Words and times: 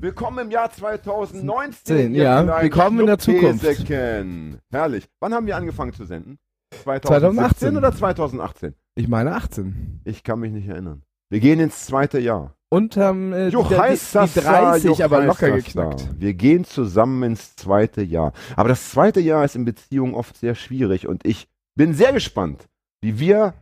Willkommen 0.00 0.46
im 0.46 0.50
Jahr 0.52 0.70
2019. 0.70 1.74
Zehn, 1.84 2.14
ihr 2.14 2.22
ja, 2.22 2.62
willkommen 2.62 3.00
in 3.00 3.06
der 3.06 3.18
Zukunft. 3.18 3.64
Schnuppsäckchen. 3.64 4.60
Herrlich. 4.70 5.08
Wann 5.18 5.34
haben 5.34 5.46
wir 5.46 5.56
angefangen 5.56 5.92
zu 5.92 6.04
senden? 6.04 6.38
2018. 6.84 7.76
oder 7.76 7.92
2018? 7.92 8.74
Ich 8.94 9.08
meine 9.08 9.34
18. 9.34 10.02
Ich 10.04 10.22
kann 10.22 10.38
mich 10.38 10.52
nicht 10.52 10.68
erinnern. 10.68 11.02
Wir 11.30 11.40
gehen 11.40 11.58
ins 11.58 11.84
zweite 11.84 12.20
Jahr. 12.20 12.54
Und 12.70 12.96
haben 12.96 13.32
äh, 13.32 13.48
Juch, 13.48 13.70
die, 13.70 13.76
heißt 13.76 14.14
die, 14.14 14.18
das 14.18 14.34
die 14.34 14.40
30 14.40 14.98
da, 14.98 15.04
aber 15.04 15.18
juch, 15.18 15.26
locker 15.26 15.48
da. 15.48 15.56
geknackt. 15.56 16.08
Wir 16.16 16.34
gehen 16.34 16.64
zusammen 16.64 17.24
ins 17.24 17.56
zweite 17.56 18.02
Jahr. 18.02 18.32
Aber 18.54 18.68
das 18.68 18.90
zweite 18.90 19.18
Jahr 19.18 19.44
ist 19.44 19.56
in 19.56 19.64
Beziehungen 19.64 20.14
oft 20.14 20.36
sehr 20.36 20.54
schwierig 20.54 21.08
und 21.08 21.26
ich 21.26 21.48
bin 21.74 21.92
sehr 21.92 22.12
gespannt, 22.12 22.68
wie 23.00 23.18
wir 23.18 23.54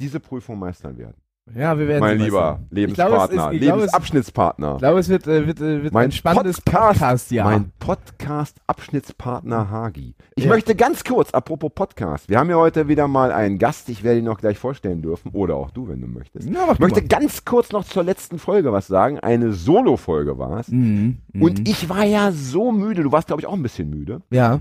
diese 0.00 0.20
Prüfung 0.20 0.56
meistern 0.56 0.98
werden. 0.98 1.23
Ja, 1.54 1.78
wir 1.78 1.86
werden 1.86 2.00
mein 2.00 2.18
lieber 2.18 2.52
meistern. 2.52 2.66
Lebenspartner, 2.70 3.24
Ich 3.24 3.30
glaube, 3.30 3.50
es 3.50 3.54
ist- 3.54 3.60
Lebensabschnittspartner. 3.60 4.72
Ich 4.72 4.78
glaube, 4.78 4.98
es 5.00 5.08
wird, 5.10 5.26
äh, 5.26 5.46
wird, 5.46 5.60
äh, 5.60 5.82
wird 5.82 5.92
Mein 5.92 6.06
ein 6.06 6.12
spannendes 6.12 6.60
Podcast- 6.62 6.98
Podcast, 7.00 7.30
ja. 7.32 7.44
Mein 7.44 7.70
Podcast-Abschnittspartner 7.78 9.70
Hagi. 9.70 10.14
Ich 10.36 10.44
Ja. 10.44 10.50
möchte 10.50 10.74
ganz 10.74 11.04
kurz, 11.04 11.32
apropos 11.32 11.70
Podcast, 11.74 12.30
wir 12.30 12.38
haben 12.38 12.48
ja 12.48 12.56
heute 12.56 12.88
wieder 12.88 13.08
mal 13.08 13.30
einen 13.30 13.58
Gast, 13.58 13.90
ich 13.90 14.02
werde 14.02 14.20
ihn 14.20 14.24
noch 14.24 14.38
gleich 14.40 14.58
vorstellen 14.58 15.02
dürfen, 15.02 15.32
oder 15.32 15.56
auch 15.56 15.70
du, 15.70 15.86
wenn 15.86 16.00
du 16.00 16.06
möchtest. 16.06 16.48
Mach 16.50 16.72
Ich 16.72 16.78
möchte 16.78 17.02
mal. 17.02 17.08
ganz 17.08 17.44
kurz 17.44 17.72
noch 17.72 17.84
zur 17.84 18.04
letzten 18.04 18.38
Folge 18.38 18.72
was 18.72 18.86
sagen. 18.86 19.20
Eine 19.20 19.52
Solo-Folge 19.52 20.38
war 20.38 20.60
es. 20.60 20.68
Mhm, 20.68 21.18
mhm. 21.34 21.42
Und 21.42 21.68
ich 21.68 21.90
war 21.90 22.04
ja 22.04 22.32
so 22.32 22.72
müde, 22.72 23.02
du 23.02 23.12
warst, 23.12 23.26
glaube 23.26 23.42
ich, 23.42 23.46
auch 23.46 23.52
ein 23.54 23.62
bisschen 23.62 23.90
müde, 23.90 24.22
ja. 24.30 24.60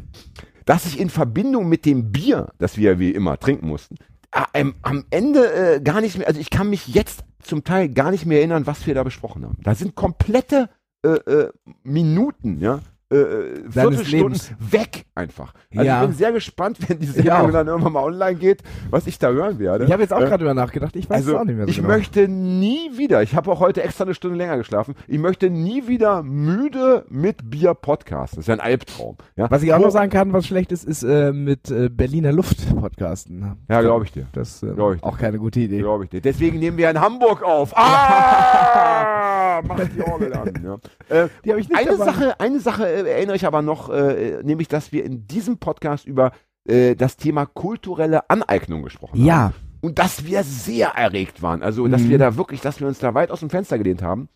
dass 0.66 0.86
ich 0.86 1.00
in 1.00 1.10
Verbindung 1.10 1.70
mit 1.70 1.86
dem 1.86 2.12
Bier, 2.12 2.50
das 2.60 2.76
wir 2.78 3.00
wie 3.00 3.12
immer 3.12 3.40
trinken 3.40 3.68
mussten, 3.68 3.96
äh, 4.34 4.44
ähm, 4.54 4.76
am 4.82 5.06
Ende 5.10 5.76
äh, 5.76 5.82
gar 5.82 6.02
nicht 6.02 6.18
mehr, 6.18 6.28
also 6.28 6.40
ich 6.40 6.50
kann 6.50 6.70
mich 6.70 6.88
jetzt 6.88 7.24
zum 7.40 7.64
Teil 7.64 7.90
gar 7.90 8.12
nicht 8.12 8.26
mehr 8.26 8.40
erinnern, 8.40 8.68
was 8.68 8.86
wir 8.88 8.96
da 8.96 9.04
besprochen 9.04 9.44
haben. 9.44 9.58
Da 9.64 9.76
sind 9.76 9.96
komplette 9.96 10.70
äh, 11.04 11.10
äh, 11.10 11.52
Minuten, 11.84 12.60
ja. 12.60 12.80
Äh, 13.14 13.18
äh, 13.22 13.72
Viertelstunden 13.72 14.40
weg 14.60 15.06
einfach. 15.16 15.54
Also 15.76 15.86
Ja. 15.86 16.02
ich 16.02 16.08
bin 16.10 16.18
sehr 16.18 16.32
gespannt, 16.32 16.78
wenn 16.88 17.00
die 17.00 17.06
Sendung 17.08 17.52
dann 17.52 17.68
irgendwann 17.68 17.94
mal 17.94 18.04
online 18.04 18.36
geht, 18.36 18.64
was 18.90 19.08
ich 19.08 19.20
da 19.20 19.30
hören 19.32 19.60
werde. 19.60 19.86
Ich 19.86 19.92
habe 19.92 20.02
jetzt 20.02 20.12
auch 20.14 20.22
Äh, 20.22 20.26
gerade 20.26 20.44
über 20.44 20.54
nachgedacht. 20.54 20.96
Ich 20.96 21.10
weiß 21.10 21.22
es 21.22 21.28
also, 21.28 21.40
auch 21.40 21.44
nicht 21.46 21.56
mehr 21.56 21.66
so 21.66 21.70
ich 21.72 21.78
genau. 21.78 21.88
möchte 21.90 22.28
nie 22.28 22.92
wieder, 22.98 23.22
ich 23.22 23.36
habe 23.36 23.52
auch 23.52 23.60
heute 23.60 23.84
extra 23.84 24.04
eine 24.06 24.14
Stunde 24.14 24.38
länger 24.38 24.58
geschlafen, 24.58 24.96
ich 25.08 25.20
möchte 25.20 25.50
nie 25.50 25.88
wieder 25.88 26.24
müde 26.24 27.06
mit 27.10 27.50
Bier 27.50 27.74
podcasten. 27.74 28.38
Das 28.38 28.44
ist 28.44 28.48
ja 28.48 28.54
ein 28.56 28.60
Albtraum. 28.60 29.18
Ja, 29.36 29.50
Was 29.52 29.64
ich 29.64 29.74
auch 29.74 29.80
Wo- 29.80 29.84
noch 29.84 29.92
sagen 29.92 30.10
kann, 30.12 30.34
was 30.34 30.46
schlecht 30.48 30.72
ist, 30.72 30.84
ist 30.86 31.04
äh, 31.04 31.32
mit 31.32 31.70
äh, 31.72 31.90
Berliner 31.90 32.32
Luft 32.32 32.58
podcasten. 32.76 33.58
Ja, 33.70 33.82
glaube 33.82 34.06
ich 34.06 34.12
dir. 34.12 34.26
Das 34.34 34.64
ist 34.64 34.76
Glaub 34.76 34.94
äh, 34.94 34.96
ich 34.96 35.04
auch 35.04 35.18
keine 35.18 35.38
gute 35.38 35.60
Idee. 35.60 35.80
Glaube 35.80 36.06
ich 36.06 36.10
dir. 36.10 36.22
Deswegen 36.22 36.60
nehmen 36.60 36.78
wir 36.78 36.90
in 36.90 37.00
Hamburg 37.00 37.44
auf. 37.44 37.74
Ah! 37.84 38.93
Mach 39.62 39.80
die 39.88 40.02
Orgel 40.02 40.34
an. 40.34 40.54
Ja. 40.64 40.78
Äh, 41.24 41.30
Die 41.46 41.50
habe 41.52 41.60
ich 41.62 41.70
nicht 41.70 41.78
eine, 41.80 41.92
dabei. 41.98 42.06
Sache, 42.06 42.40
eine 42.40 42.60
Sache 42.60 42.88
äh, 42.88 43.10
erinnere 43.10 43.36
ich 43.36 43.46
aber 43.46 43.62
noch, 43.62 43.90
äh, 43.90 44.42
nämlich, 44.44 44.68
dass 44.68 44.92
wir 44.92 45.04
in 45.06 45.28
diesem 45.28 45.58
Podcast 45.58 46.06
über 46.06 46.32
äh, 46.68 46.96
das 46.96 47.18
Thema 47.18 47.46
kulturelle 47.46 48.30
Aneignung 48.30 48.84
gesprochen 48.84 49.20
haben. 49.20 49.26
Ja. 49.26 49.54
Und 49.82 50.00
dass 50.00 50.26
wir 50.26 50.44
sehr 50.44 50.90
erregt 50.90 51.42
waren. 51.42 51.62
Also, 51.62 51.86
dass 51.88 52.02
Mhm. 52.04 52.10
wir 52.10 52.18
da 52.18 52.38
wirklich, 52.38 52.62
dass 52.62 52.80
wir 52.80 52.88
uns 52.88 53.00
da 53.00 53.14
weit 53.14 53.32
aus 53.32 53.42
dem 53.42 53.50
Fenster 53.50 53.78
gelehnt 53.78 54.02
haben. 54.02 54.30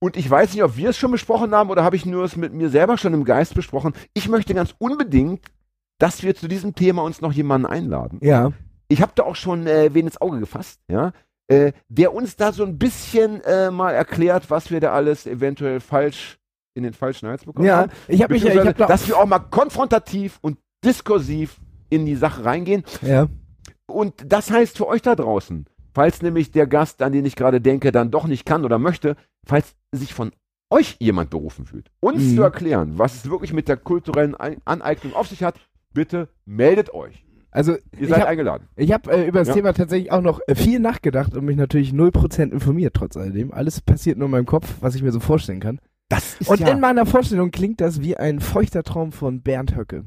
Und 0.00 0.16
ich 0.16 0.28
weiß 0.28 0.52
nicht, 0.52 0.62
ob 0.62 0.76
wir 0.76 0.90
es 0.90 0.98
schon 0.98 1.12
besprochen 1.12 1.54
haben 1.54 1.70
oder 1.70 1.82
habe 1.84 1.96
ich 1.96 2.04
nur 2.04 2.24
es 2.24 2.36
mit 2.36 2.52
mir 2.52 2.68
selber 2.68 2.98
schon 2.98 3.14
im 3.14 3.24
Geist 3.24 3.54
besprochen. 3.54 3.94
Ich 4.12 4.28
möchte 4.28 4.52
ganz 4.54 4.74
unbedingt, 4.78 5.46
dass 5.98 6.22
wir 6.22 6.34
zu 6.34 6.48
diesem 6.48 6.74
Thema 6.74 7.02
uns 7.02 7.20
noch 7.22 7.32
jemanden 7.32 7.66
einladen. 7.66 8.18
Ja. 8.22 8.52
Ich 8.88 9.00
habe 9.00 9.12
da 9.14 9.22
auch 9.22 9.36
schon 9.36 9.66
äh, 9.66 9.94
wen 9.94 10.06
ins 10.06 10.20
Auge 10.20 10.38
gefasst, 10.40 10.80
ja, 10.88 11.12
äh, 11.48 11.72
der 11.88 12.12
uns 12.14 12.36
da 12.36 12.52
so 12.52 12.64
ein 12.64 12.78
bisschen 12.78 13.40
äh, 13.44 13.70
mal 13.70 13.92
erklärt, 13.92 14.50
was 14.50 14.70
wir 14.70 14.80
da 14.80 14.92
alles 14.92 15.26
eventuell 15.26 15.80
falsch 15.80 16.38
in 16.74 16.82
den 16.82 16.92
falschen 16.92 17.28
Hals 17.28 17.44
bekommen 17.44 17.66
Ja. 17.66 17.76
haben. 17.78 17.92
Ich 18.08 18.22
habe 18.22 18.34
mich, 18.34 18.44
ich 18.44 18.56
hab 18.58 18.76
da, 18.76 18.86
dass 18.86 19.06
wir 19.08 19.16
auch 19.16 19.26
mal 19.26 19.38
konfrontativ 19.38 20.38
und 20.42 20.58
diskursiv 20.84 21.56
in 21.88 22.04
die 22.06 22.16
Sache 22.16 22.44
reingehen. 22.44 22.84
ja. 23.02 23.28
Und 23.88 24.14
das 24.26 24.50
heißt 24.50 24.76
für 24.76 24.88
euch 24.88 25.00
da 25.02 25.14
draußen, 25.14 25.64
falls 25.94 26.20
nämlich 26.20 26.50
der 26.50 26.66
Gast, 26.66 27.02
an 27.02 27.12
den 27.12 27.24
ich 27.24 27.36
gerade 27.36 27.60
denke, 27.60 27.92
dann 27.92 28.10
doch 28.10 28.26
nicht 28.26 28.44
kann 28.44 28.64
oder 28.64 28.78
möchte, 28.80 29.14
falls 29.46 29.76
sich 29.92 30.12
von 30.12 30.32
euch 30.70 30.96
jemand 30.98 31.30
berufen 31.30 31.64
fühlt, 31.66 31.88
uns 32.00 32.20
Mhm. 32.24 32.34
zu 32.36 32.42
erklären, 32.42 32.98
was 32.98 33.14
es 33.14 33.30
wirklich 33.30 33.52
mit 33.52 33.68
der 33.68 33.76
kulturellen 33.76 34.34
Aneignung 34.34 35.14
auf 35.14 35.28
sich 35.28 35.44
hat, 35.44 35.54
bitte 35.94 36.28
meldet 36.44 36.92
euch. 36.92 37.24
Also 37.56 37.72
Ihr 37.72 37.80
ich 38.02 38.08
seid 38.08 38.18
habe 38.20 38.28
eingeladen. 38.28 38.68
Ich 38.76 38.92
habe 38.92 39.10
äh, 39.10 39.26
über 39.28 39.38
das 39.38 39.48
Ja. 39.48 39.54
Thema 39.54 39.72
tatsächlich 39.72 40.12
auch 40.12 40.20
noch 40.20 40.40
äh, 40.46 40.54
viel 40.54 40.78
nachgedacht 40.78 41.34
und 41.34 41.44
mich 41.44 41.56
natürlich 41.56 41.90
0% 41.92 42.52
informiert 42.52 42.94
trotz 42.94 43.16
alledem. 43.16 43.50
Alles 43.52 43.80
passiert 43.80 44.18
nur 44.18 44.26
in 44.26 44.32
meinem 44.32 44.46
Kopf, 44.46 44.74
was 44.80 44.94
ich 44.94 45.02
mir 45.02 45.10
so 45.12 45.20
vorstellen 45.20 45.60
kann. 45.60 45.80
Das 46.08 46.36
ist 46.40 46.48
Und 46.50 46.60
in 46.60 46.80
meiner 46.80 47.06
Vorstellung 47.06 47.50
klingt 47.50 47.80
das 47.80 48.00
wie 48.02 48.16
ein 48.16 48.40
feuchter 48.40 48.82
Traum 48.82 49.10
von 49.10 49.42
Bernd 49.42 49.74
Höcke. 49.76 50.04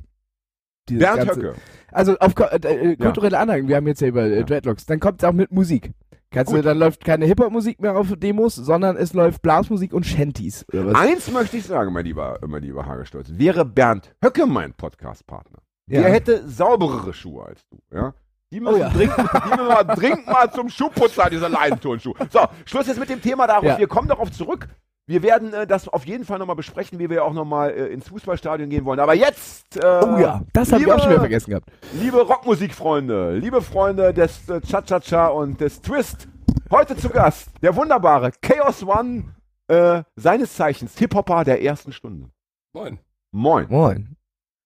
Dieses 0.88 1.04
Bernd 1.04 1.26
ganze- 1.26 1.36
Höcke. 1.42 1.56
Also 1.92 2.18
auf 2.20 2.34
äh, 2.38 2.92
äh, 2.92 2.96
kulturelle 2.98 3.38
Anlagen, 3.40 3.68
wir 3.68 3.76
haben 3.78 3.88
jetzt 3.88 4.02
ja 4.02 4.08
über 4.08 4.24
äh, 4.26 4.38
Ja. 4.38 4.44
Dreadlocks. 4.44 4.86
Dann 4.86 5.00
kommt 5.00 5.22
es 5.24 5.28
auch 5.28 5.34
mit 5.34 5.52
Musik. 5.52 5.92
Kannst 6.32 6.54
du, 6.54 6.62
dann 6.62 6.78
läuft 6.78 7.04
keine 7.04 7.26
Hip-Hop-Musik 7.26 7.82
mehr 7.82 7.98
auf 7.98 8.14
Demos, 8.16 8.54
sondern 8.54 8.96
es 8.96 9.14
läuft 9.14 9.42
Blasmusik 9.42 9.92
und 9.94 10.06
Shanties. 10.06 10.64
Oder 10.72 10.86
was? 10.86 10.96
Eins 10.96 11.32
möchte 11.32 11.58
ich 11.58 11.64
sagen, 11.66 11.92
mein 11.92 12.06
lieber, 12.06 12.38
mein 12.46 12.62
lieber 12.62 12.86
Hagestolz. 12.86 13.32
Wäre 13.34 13.66
Bernd 13.66 14.14
Höcke 14.24 14.46
mein 14.46 14.74
Podcast-Partner, 14.76 15.58
Ja. 15.90 16.02
der 16.04 16.12
hätte 16.12 16.48
sauberere 16.48 17.14
Schuhe 17.14 17.46
als 17.46 17.62
du, 17.70 17.78
ja? 17.96 18.14
Die 18.52 18.60
müssen, 18.60 18.76
Oh 18.76 18.78
ja. 18.78 18.90
dringend, 18.90 19.16
die 19.18 19.50
müssen 19.50 19.68
mal 19.68 19.84
dringend 19.84 20.26
mal 20.28 20.52
zum 20.52 20.70
Schuhputzer, 20.70 21.30
diese 21.30 21.48
Leinenturnschuhe. 21.48 22.16
So, 22.32 22.40
Schluss 22.66 22.88
jetzt 22.88 23.00
mit 23.00 23.10
dem 23.10 23.22
Thema 23.22 23.46
darauf. 23.46 23.64
Ja. 23.64 23.78
Wir 23.78 23.88
kommen 23.88 24.08
darauf 24.08 24.32
zurück. 24.32 24.68
Wir 25.06 25.22
werden 25.24 25.54
äh, 25.54 25.66
das 25.68 25.88
auf 25.88 26.06
jeden 26.06 26.24
Fall 26.26 26.38
nochmal 26.40 26.56
besprechen, 26.56 26.98
wie 27.00 27.10
wir 27.10 27.24
auch 27.26 27.34
nochmal 27.34 27.72
äh, 27.72 27.88
ins 27.88 28.08
Fußballstadion 28.10 28.70
gehen 28.70 28.86
wollen. 28.86 29.00
Aber 29.00 29.14
jetzt, 29.16 29.76
äh, 29.78 29.80
Oh 30.04 30.18
ja, 30.18 30.42
das 30.54 30.72
habe 30.72 30.84
ich 30.84 30.92
auch 30.92 31.00
schon 31.00 31.10
wieder 31.10 31.20
vergessen 31.20 31.50
gehabt. 31.52 31.70
liebe 31.94 32.22
Rockmusikfreunde, 32.22 33.36
liebe 33.38 33.62
Freunde 33.62 34.14
des 34.14 34.48
äh, 34.50 34.62
Cha-Cha-Cha 34.62 35.28
und 35.28 35.60
des 35.62 35.82
Twist, 35.82 36.28
heute 36.72 36.96
zu 36.96 37.10
Gast 37.10 37.50
der 37.62 37.76
wunderbare 37.76 38.32
Chaos 38.42 38.84
One, 38.84 39.26
äh, 39.68 40.04
seines 40.16 40.56
Zeichens 40.56 40.98
Hip-Hopper 40.98 41.44
der 41.44 41.62
ersten 41.64 41.92
Stunde. 41.92 42.30
Moin. 42.74 43.00
Moin. 43.32 43.68
Moin. 43.70 44.16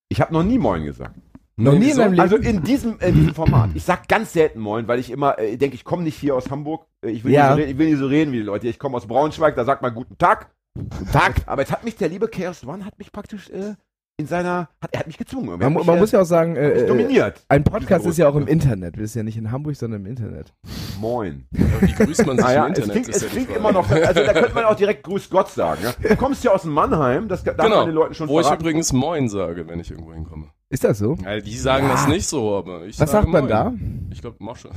Ich 0.08 0.20
habe 0.20 0.32
noch 0.32 0.42
nie 0.42 0.58
Moin 0.58 0.84
gesagt. 0.84 1.14
Noch 1.56 1.72
nie 1.78 1.90
in 1.90 1.96
deinem 1.96 2.12
Leben? 2.12 2.20
Also 2.20 2.36
in 2.36 2.62
diesem, 2.64 2.98
in 2.98 3.14
diesem 3.14 3.34
Format. 3.34 3.70
Ich 3.74 3.84
sag 3.84 4.08
ganz 4.08 4.32
selten 4.32 4.58
Moin, 4.60 4.88
weil 4.88 4.98
ich 4.98 5.10
immer 5.10 5.38
äh, 5.38 5.56
denke, 5.56 5.76
ich 5.76 5.84
komme 5.84 6.02
nicht 6.02 6.16
hier 6.18 6.34
aus 6.34 6.50
Hamburg. 6.50 6.86
Äh, 7.04 7.10
Ich 7.10 7.24
will, 7.24 7.32
Ja. 7.32 7.54
nicht 7.54 7.56
so 7.56 7.56
reden, 7.62 7.70
ich 7.70 7.78
will 7.78 7.86
nicht 7.90 7.98
so 7.98 8.06
reden 8.06 8.32
wie 8.32 8.36
die 8.38 8.42
Leute. 8.42 8.66
Ich 8.68 8.78
komme 8.78 8.96
aus 8.96 9.06
Braunschweig, 9.06 9.54
da 9.54 9.64
sagt 9.64 9.80
man 9.82 9.94
guten 9.94 10.18
Tag. 10.18 10.50
Guten 10.76 11.10
Tag. 11.12 11.34
Aber 11.46 11.62
jetzt 11.62 11.70
hat 11.70 11.84
mich 11.84 11.94
der 11.96 12.08
liebe 12.08 12.26
Chaos 12.26 12.66
One 12.66 12.84
hat 12.84 12.98
mich 12.98 13.12
praktisch 13.12 13.48
äh, 13.50 13.74
in 14.16 14.26
seiner, 14.26 14.68
hat, 14.80 14.90
er 14.92 15.00
hat 15.00 15.06
mich 15.08 15.18
gezwungen. 15.18 15.46
Man, 15.58 15.60
hat 15.64 15.72
mich, 15.72 15.84
man 15.86 15.98
muss 15.98 16.12
ja 16.12 16.20
auch 16.20 16.24
sagen, 16.26 16.52
hat 16.52 16.58
äh, 16.62 16.84
äh, 16.84 16.86
dominiert. 16.86 17.42
ein 17.48 17.64
Podcast 17.64 18.06
ist 18.06 18.16
ja 18.16 18.28
auch 18.28 18.36
im 18.36 18.46
Internet. 18.46 18.96
Wir 18.96 19.08
sind 19.08 19.20
ja 19.20 19.24
nicht 19.24 19.36
in 19.36 19.50
Hamburg, 19.50 19.74
sondern 19.74 20.02
im 20.02 20.06
Internet. 20.06 20.52
Moin. 21.00 21.46
Wie 21.50 21.92
grüßt 21.92 22.24
man 22.24 22.36
sich 22.36 22.46
Naja, 22.46 22.66
im 22.66 22.72
es 22.74 22.78
Internet? 22.78 23.02
klingt, 23.02 23.16
es 23.16 23.22
ja 23.22 23.28
die 23.28 23.34
klingt 23.34 23.56
immer 23.56 23.72
noch, 23.72 23.90
also 23.90 24.24
da 24.24 24.32
könnte 24.32 24.54
man 24.54 24.64
auch 24.66 24.76
direkt 24.76 25.02
Grüß 25.02 25.28
Gott 25.30 25.48
sagen. 25.50 25.80
Ja? 25.82 26.08
Du 26.10 26.14
kommst 26.16 26.44
ja 26.44 26.52
aus 26.52 26.62
Mannheim, 26.64 27.26
das 27.26 27.42
darf 27.42 27.56
man 27.56 27.66
Genau, 27.66 27.84
den 27.86 27.94
Leuten 27.94 28.14
schon 28.14 28.28
wo 28.28 28.38
ich 28.38 28.46
verraten. 28.46 28.62
übrigens 28.62 28.92
Moin 28.92 29.28
sage, 29.28 29.66
wenn 29.66 29.80
ich 29.80 29.90
irgendwo 29.90 30.12
hinkomme. 30.12 30.46
Ist 30.70 30.84
das 30.84 30.98
so? 30.98 31.16
Ja, 31.24 31.40
die 31.40 31.56
sagen 31.56 31.88
das 31.88 32.06
nicht 32.06 32.26
so, 32.28 32.54
aber 32.56 32.84
ich 32.86 32.98
Was 33.00 33.10
sage 33.10 33.22
sagt 33.26 33.32
man 33.32 33.42
Moin. 33.42 33.50
da? 33.50 33.72
Ich 34.12 34.20
glaube 34.20 34.36
Mosche. 34.38 34.70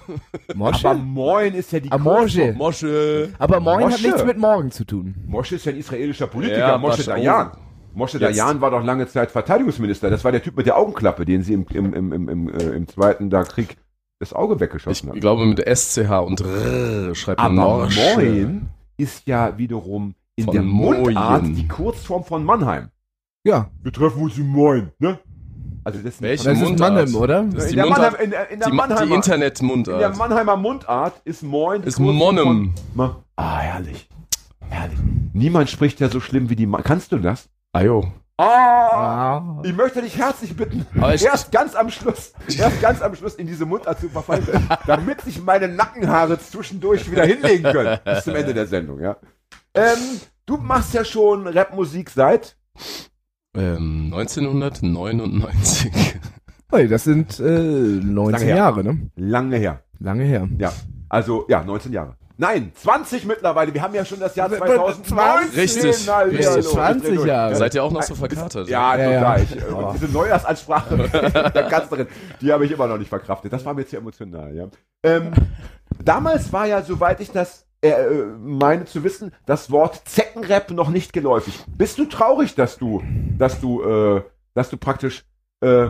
Mosche? 0.56 0.89
Aber 0.89 0.95
Moin 1.00 1.54
ist 1.54 1.72
ja 1.72 1.80
die 1.80 1.92
Amorge. 1.92 2.54
Mosche. 2.57 3.30
Aber 3.38 3.60
Moin 3.60 3.84
hat 3.86 3.92
Mosche. 3.92 4.07
nichts 4.07 4.25
mit 4.25 4.38
morgen 4.39 4.72
zu 4.72 4.84
tun. 4.84 5.13
Mosche 5.28 5.56
ist 5.56 5.66
ja 5.66 5.72
ein 5.74 5.78
israelischer 5.78 6.25
Politiker, 6.25 6.57
Ja, 6.60 6.78
Mosche. 6.80 7.04
Dayan. 7.04 7.51
Mosche 7.98 8.20
Jetzt. 8.20 8.38
Dayan 8.40 8.62
war 8.62 8.72
doch 8.72 8.84
lange 8.84 9.08
Zeit 9.08 9.32
Verteidigungsminister. 9.32 10.10
Das 10.10 10.24
war 10.24 10.32
der 10.32 10.44
Typ 10.44 10.56
mit 10.56 10.66
der 10.68 10.78
Augenklappe, 10.78 11.26
den 11.26 11.42
sie 11.44 11.54
im, 11.54 11.66
im, 11.74 11.94
im, 11.94 12.12
im, 12.14 12.30
im, 12.30 12.50
äh, 12.50 12.64
im 12.70 12.88
Zweiten 12.88 13.30
da 13.30 13.44
Krieg 13.44 13.78
das 14.20 14.34
Auge 14.34 14.56
Ich 14.56 14.60
weggeschossen 14.62 15.10
haben. 15.10 15.20
glaube 15.20 15.46
mit 15.46 15.60
SCH 15.68 16.10
und 16.26 16.42
R 16.42 17.14
schreibt 17.16 17.40
man 17.42 17.58
Aber. 17.60 17.90
Moin 18.16 18.70
ist 18.98 19.28
ja 19.28 19.58
wiederum 19.58 20.16
in 20.36 20.46
Von 20.46 20.54
der 20.54 20.62
Mundart 20.64 21.44
Moin. 21.44 21.56
die 21.56 21.68
Kurzform 21.68 22.24
von 22.24 22.44
Mannheim. 22.44 22.90
Ja, 23.44 23.70
Wir 23.82 23.92
treffen 23.92 24.22
uns 24.22 24.38
in 24.38 24.48
Moin, 24.48 24.92
ne? 25.00 25.20
Also 25.84 26.00
das 26.04 26.22
Welche 26.22 26.44
das 26.46 26.58
ist 26.58 26.64
Mundart? 26.64 26.94
Mannheim, 26.94 27.16
oder? 27.16 27.44
Das 27.46 27.64
ist 27.64 27.64
in, 27.64 27.70
die 27.70 27.76
der 27.78 27.86
Mundart. 27.86 28.12
Mannheim, 28.12 28.24
in, 28.26 28.32
der- 28.32 28.50
in 28.52 28.60
der 28.60 28.68
Die, 28.70 28.76
Ma- 28.76 28.84
die 28.88 28.90
Mannheimer, 28.90 29.04
in 29.04 29.10
der 29.10 29.16
Internetmundart. 29.18 30.18
Mannheimer 30.18 30.58
Mundart 30.58 31.22
ist 31.24 31.44
Moin 31.44 31.84
Ist 31.84 31.96
von- 31.98 32.74
Ma 32.96 33.24
ah, 33.36 33.58
herrlich. 33.60 34.10
Herrlich. 34.70 34.98
Niemand 35.34 35.70
spricht 35.70 36.00
ja 36.00 36.10
so 36.10 36.20
schlimm 36.20 36.50
wie 36.50 36.56
die 36.56 36.66
Ma 36.66 36.82
Kannst 36.82 37.12
du 37.12 37.18
das? 37.20 37.48
Ah 37.77 37.83
jo. 37.83 38.03
Ah, 38.39 39.38
Ah. 39.38 39.62
ich 39.63 39.71
möchte 39.75 40.01
dich 40.01 40.18
herzlich 40.18 40.56
bitten, 40.56 40.83
erst 41.00 41.51
ganz 41.51 41.75
am 41.75 41.91
Schluss, 41.91 42.33
erst 42.57 42.81
ganz 42.81 43.03
am 43.03 43.13
Schluss 43.15 43.35
in 43.35 43.45
diese 43.45 43.68
Mundart 43.68 44.00
zu 44.00 44.09
verfallen, 44.09 44.47
damit 44.88 45.21
sich 45.21 45.44
meine 45.44 45.68
Nackenhaare 45.68 46.39
zwischendurch 46.39 47.12
wieder 47.12 47.24
hinlegen 47.24 47.63
können. 47.71 48.00
Bis 48.03 48.24
zum 48.24 48.35
Ende 48.35 48.56
der 48.56 48.65
Sendung, 48.65 49.00
ja. 49.00 49.18
Ähm, 49.75 49.97
du 50.47 50.57
machst 50.57 50.95
ja 50.95 51.06
schon 51.06 51.45
Rapmusik 51.47 52.09
seit 52.09 52.57
Ähm, 53.56 54.12
1999. 54.12 55.91
Hey, 56.71 56.88
das 56.88 57.03
sind 57.03 57.39
äh, 57.39 57.44
19 57.44 58.41
her. 58.47 58.56
Jahre, 58.56 58.83
ne? 58.83 59.12
lange 59.15 59.57
her. 59.57 59.83
Lange 60.00 60.24
her. 60.24 60.50
Ja, 60.57 60.74
also 61.09 61.45
ja, 61.47 61.63
19 61.63 61.94
Jahre. 61.94 62.15
Nein, 62.39 62.72
20 62.75 63.25
mittlerweile. 63.25 63.74
Wir 63.74 63.81
haben 63.81 63.95
ja 63.95 64.06
schon 64.06 64.19
das 64.19 64.36
Jahr 64.36 64.48
2019. 64.50 65.06
20, 65.06 65.57
Richtig, 65.57 66.07
Hallo, 66.07 66.30
richtig. 66.30 66.45
hallo, 66.48 66.62
20 66.62 67.01
ich 67.04 67.10
dreh 67.10 67.16
durch. 67.16 67.28
Jahre. 67.28 67.56
Seid 67.56 67.74
ihr 67.75 67.84
auch 67.84 67.92
noch 67.92 68.04
so 68.04 68.13
verkatert? 68.16 68.69
Ja, 68.69 68.95
Ja, 68.95 69.06
total. 69.06 69.38
ja. 69.39 69.44
Ich, 69.44 69.56
äh, 69.57 69.63
und 69.74 69.94
diese 69.95 70.06
Neujahrsansprache 70.12 70.98
der 71.56 71.63
Kanzlerin, 71.63 72.07
die 72.39 72.54
habe 72.54 72.66
ich 72.66 72.72
immer 72.72 72.86
noch 72.88 72.98
nicht 73.00 73.10
verkraftet. 73.10 73.51
Das 73.51 73.66
war 73.66 73.74
mir 73.74 73.81
jetzt 73.81 73.89
hier 73.89 73.98
emotional, 74.00 74.54
ja. 74.56 74.68
Ähm, 75.04 75.31
damals 76.04 76.54
war 76.54 76.68
ja, 76.68 76.81
soweit 76.84 77.19
ich 77.22 77.31
das 77.31 77.66
äh, 77.81 77.89
äh, 77.89 78.25
meine 78.39 78.86
zu 78.86 79.04
wissen, 79.04 79.34
das 79.48 79.72
Wort 79.72 80.01
Zeckenrap 80.06 80.69
noch 80.72 80.89
nicht 80.89 81.12
geläufig. 81.13 81.63
Bist 81.68 81.98
du 81.98 82.06
traurig, 82.06 82.54
dass 82.56 82.78
du, 82.78 83.01
dass 83.38 83.60
du, 83.62 83.81
äh, 83.84 84.22
dass 84.54 84.69
du 84.69 84.78
praktisch 84.78 85.24
äh, 85.62 85.88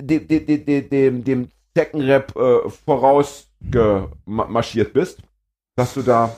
dem, 0.00 0.26
dem, 0.26 0.46
dem, 0.64 0.88
dem, 0.90 1.22
dem 1.24 1.48
Zeckenrap 1.76 2.34
äh, 2.36 2.68
vorausgemarschiert 2.86 4.92
bist? 4.92 5.18
Dass 5.76 5.94
du 5.94 6.02
da. 6.02 6.36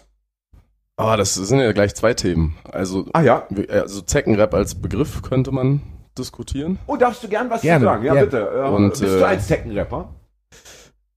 Ah, 0.96 1.16
das 1.16 1.34
sind 1.34 1.58
ja 1.58 1.72
gleich 1.72 1.94
zwei 1.94 2.14
Themen. 2.14 2.56
Also, 2.70 3.06
Ah 3.12 3.22
ja. 3.22 3.46
also 3.70 4.02
Zeckenrap 4.02 4.54
als 4.54 4.74
Begriff 4.74 5.22
könnte 5.22 5.50
man 5.50 5.80
diskutieren. 6.18 6.78
Oh, 6.86 6.96
darfst 6.96 7.24
du 7.24 7.28
gern 7.28 7.48
was 7.50 7.62
Gerne, 7.62 7.80
zu 7.80 7.84
sagen? 7.86 8.04
Ja, 8.04 8.12
gerne. 8.12 8.26
bitte. 8.26 8.50
Äh, 8.54 8.68
Und, 8.68 8.90
bist 8.90 9.02
du 9.02 9.06
äh, 9.20 9.24
ein 9.24 9.40
Zeckenrapper? 9.40 10.14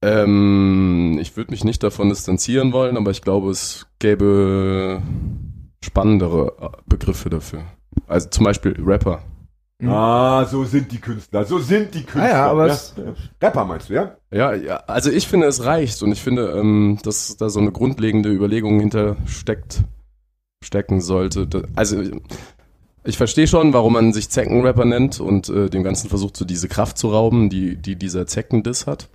Ähm, 0.01 1.17
ich 1.19 1.35
würde 1.35 1.51
mich 1.51 1.63
nicht 1.63 1.83
davon 1.83 2.09
distanzieren 2.09 2.71
wollen, 2.73 2.95
aber 2.97 3.11
ich 3.11 3.21
glaube, 3.21 3.49
es 3.49 3.87
gäbe 3.99 5.01
spannendere 5.83 6.55
äh, 6.61 6.69
Begriffe 6.85 7.29
dafür. 7.29 7.63
Also 8.07 8.29
zum 8.29 8.45
Beispiel 8.45 8.75
Rapper. 8.83 9.21
Mhm. 9.79 9.89
Ah, 9.89 10.45
so 10.45 10.63
sind 10.63 10.91
die 10.91 10.99
Künstler. 10.99 11.45
So 11.45 11.59
sind 11.59 11.93
die 11.93 12.03
Künstler. 12.03 12.23
Ah 12.23 12.29
ja, 12.29 12.47
aber 12.47 12.67
ja? 12.67 12.73
es, 12.73 12.95
Rapper 13.41 13.65
meinst 13.65 13.89
du, 13.89 13.93
ja? 13.93 14.15
Ja, 14.31 14.53
ja, 14.53 14.77
also 14.87 15.11
ich 15.11 15.27
finde, 15.27 15.47
es 15.47 15.65
reicht 15.65 16.01
und 16.01 16.11
ich 16.11 16.21
finde, 16.21 16.51
ähm, 16.51 16.97
dass 17.03 17.35
da 17.37 17.49
so 17.49 17.59
eine 17.59 17.71
grundlegende 17.71 18.29
Überlegung 18.29 18.79
hinter 18.79 19.17
steckt, 19.25 19.83
stecken 20.63 21.01
sollte. 21.01 21.47
Also 21.75 22.01
ich 23.03 23.17
verstehe 23.17 23.47
schon, 23.47 23.73
warum 23.73 23.93
man 23.93 24.13
sich 24.13 24.29
Zeckenrapper 24.29 24.85
nennt 24.85 25.19
und 25.19 25.49
äh, 25.49 25.69
dem 25.69 25.83
Ganzen 25.83 26.09
versucht, 26.09 26.37
so 26.37 26.45
diese 26.45 26.69
Kraft 26.69 26.97
zu 26.97 27.09
rauben, 27.09 27.49
die, 27.49 27.75
die 27.75 27.97
dieser 27.97 28.25
Zeckendiss 28.27 28.87
hat. 28.87 29.09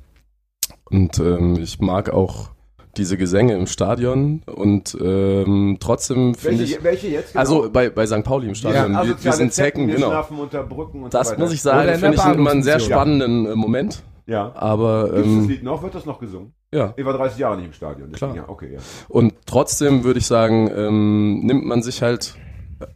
Und 0.85 1.19
ähm, 1.19 1.57
ich 1.61 1.81
mag 1.81 2.11
auch 2.11 2.51
diese 2.97 3.17
Gesänge 3.17 3.55
im 3.55 3.67
Stadion 3.67 4.43
und 4.47 4.97
ähm, 5.01 5.77
trotzdem 5.81 6.35
finde 6.35 6.65
ich. 6.65 6.83
Welche, 6.83 7.09
jetzt? 7.09 7.33
genau? 7.33 7.41
Also 7.41 7.71
bei, 7.71 7.89
bei 7.91 8.07
St. 8.07 8.25
Pauli 8.25 8.49
im 8.49 8.55
Stadion, 8.55 8.93
wir, 8.93 8.95
wir 8.95 9.01
asoziale 9.01 9.37
sind 9.37 9.53
Zecken, 9.53 9.89
wir 9.89 9.97
genau. 9.97 10.27
unter 10.31 10.63
Brücken 10.65 11.05
und 11.05 11.15
Das 11.15 11.31
so 11.31 11.37
muss 11.37 11.53
ich 11.53 11.63
sagen, 11.63 11.99
finde 11.99 12.17
ich 12.17 12.35
immer 12.35 12.51
einen 12.51 12.63
sehr 12.63 12.81
spannenden 12.81 13.47
äh, 13.47 13.55
Moment. 13.55 14.03
Ja. 14.27 14.53
Aber 14.55 15.05
Gibt 15.05 15.17
es 15.19 15.23
das 15.23 15.33
ähm, 15.33 15.49
Lied 15.49 15.63
noch? 15.63 15.83
Wird 15.83 15.95
das 15.95 16.07
noch 16.07 16.21
gesungen? 16.21 16.53
ja. 16.73 16.95
Ich 16.97 17.05
war 17.05 17.13
30 17.15 17.39
Jahre 17.39 17.57
nicht 17.57 17.67
im 17.67 17.73
Stadion. 17.73 18.13
Klar. 18.13 18.35
Ja, 18.37 18.49
okay, 18.49 18.75
ja. 18.75 18.81
Und 19.09 19.35
trotzdem 19.47 20.05
würde 20.05 20.21
ich 20.21 20.27
sagen, 20.27 20.71
ähm, 20.75 21.41
nimmt 21.41 21.65
man 21.67 21.83
sich 21.83 22.03
halt, 22.03 22.37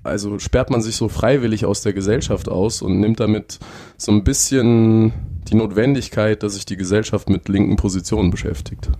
also 0.04 0.38
sperrt 0.38 0.70
man 0.70 0.80
sich 0.80 0.96
so 0.96 1.08
freiwillig 1.08 1.66
aus 1.66 1.82
der 1.82 1.92
Gesellschaft 1.92 2.48
aus 2.48 2.82
und 2.82 3.00
nimmt 3.00 3.18
damit 3.18 3.58
so 3.96 4.12
ein 4.12 4.22
bisschen 4.22 5.12
die 5.48 5.56
Notwendigkeit, 5.56 6.42
dass 6.42 6.54
sich 6.54 6.66
die 6.66 6.76
Gesellschaft 6.76 7.28
mit 7.28 7.48
linken 7.48 7.76
Positionen 7.76 8.30
beschäftigt. 8.30 8.90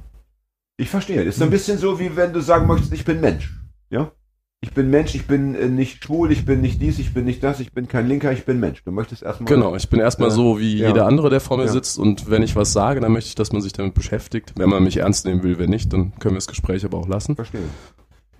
Ich 0.77 0.91
verstehe. 0.91 1.23
Ist 1.23 1.39
so 1.39 1.45
ein 1.45 1.51
bisschen 1.51 1.79
so, 1.79 1.99
wie 2.01 2.17
wenn 2.17 2.33
du 2.33 2.41
sagen 2.41 2.67
möchtest, 2.67 2.93
ich 2.93 3.05
bin 3.05 3.21
Mensch. 3.21 3.53
Ja? 3.91 4.11
Ich 4.61 4.73
bin 4.73 4.89
Mensch, 4.91 5.15
ich 5.15 5.27
bin 5.27 5.55
äh, 5.55 5.69
nicht 5.69 6.03
schwul, 6.03 6.33
ich 6.33 6.47
bin 6.47 6.63
nicht 6.63 6.81
dies, 6.81 6.99
ich 6.99 7.13
bin 7.13 7.27
nicht 7.27 7.45
das, 7.45 7.61
ich 7.61 7.73
bin 7.73 7.87
kein 7.87 8.09
Linker, 8.09 8.33
ich 8.33 8.45
bin 8.47 8.59
Mensch. 8.61 8.83
Du 8.83 8.91
möchtest 8.93 9.23
erstmal. 9.23 9.47
Genau, 9.55 9.77
ich 9.77 9.89
bin 9.91 10.01
erstmal 10.01 10.31
Ja. 10.31 10.35
so 10.35 10.59
wie 10.59 10.79
Ja. 10.79 10.89
jeder 10.89 11.07
andere, 11.07 11.29
der 11.31 11.41
vor 11.41 11.59
mir 11.59 11.65
Ja. 11.67 11.73
sitzt 11.73 11.99
und 11.99 12.31
wenn 12.31 12.43
ich 12.43 12.57
was 12.57 12.73
sage, 12.73 13.01
dann 13.01 13.13
möchte 13.13 13.29
ich, 13.29 13.35
dass 13.35 13.53
man 13.53 13.61
sich 13.61 13.75
damit 13.75 13.95
beschäftigt. 13.95 14.55
Wenn 14.57 14.71
man 14.71 14.83
mich 14.83 14.97
ernst 14.97 15.27
nehmen 15.27 15.43
will, 15.43 15.59
wenn 15.59 15.69
nicht, 15.71 15.93
dann 15.93 16.13
können 16.19 16.35
wir 16.35 16.39
das 16.39 16.47
Gespräch 16.47 16.85
aber 16.85 16.99
auch 16.99 17.09
lassen. 17.09 17.37
Verstehe. 17.37 17.61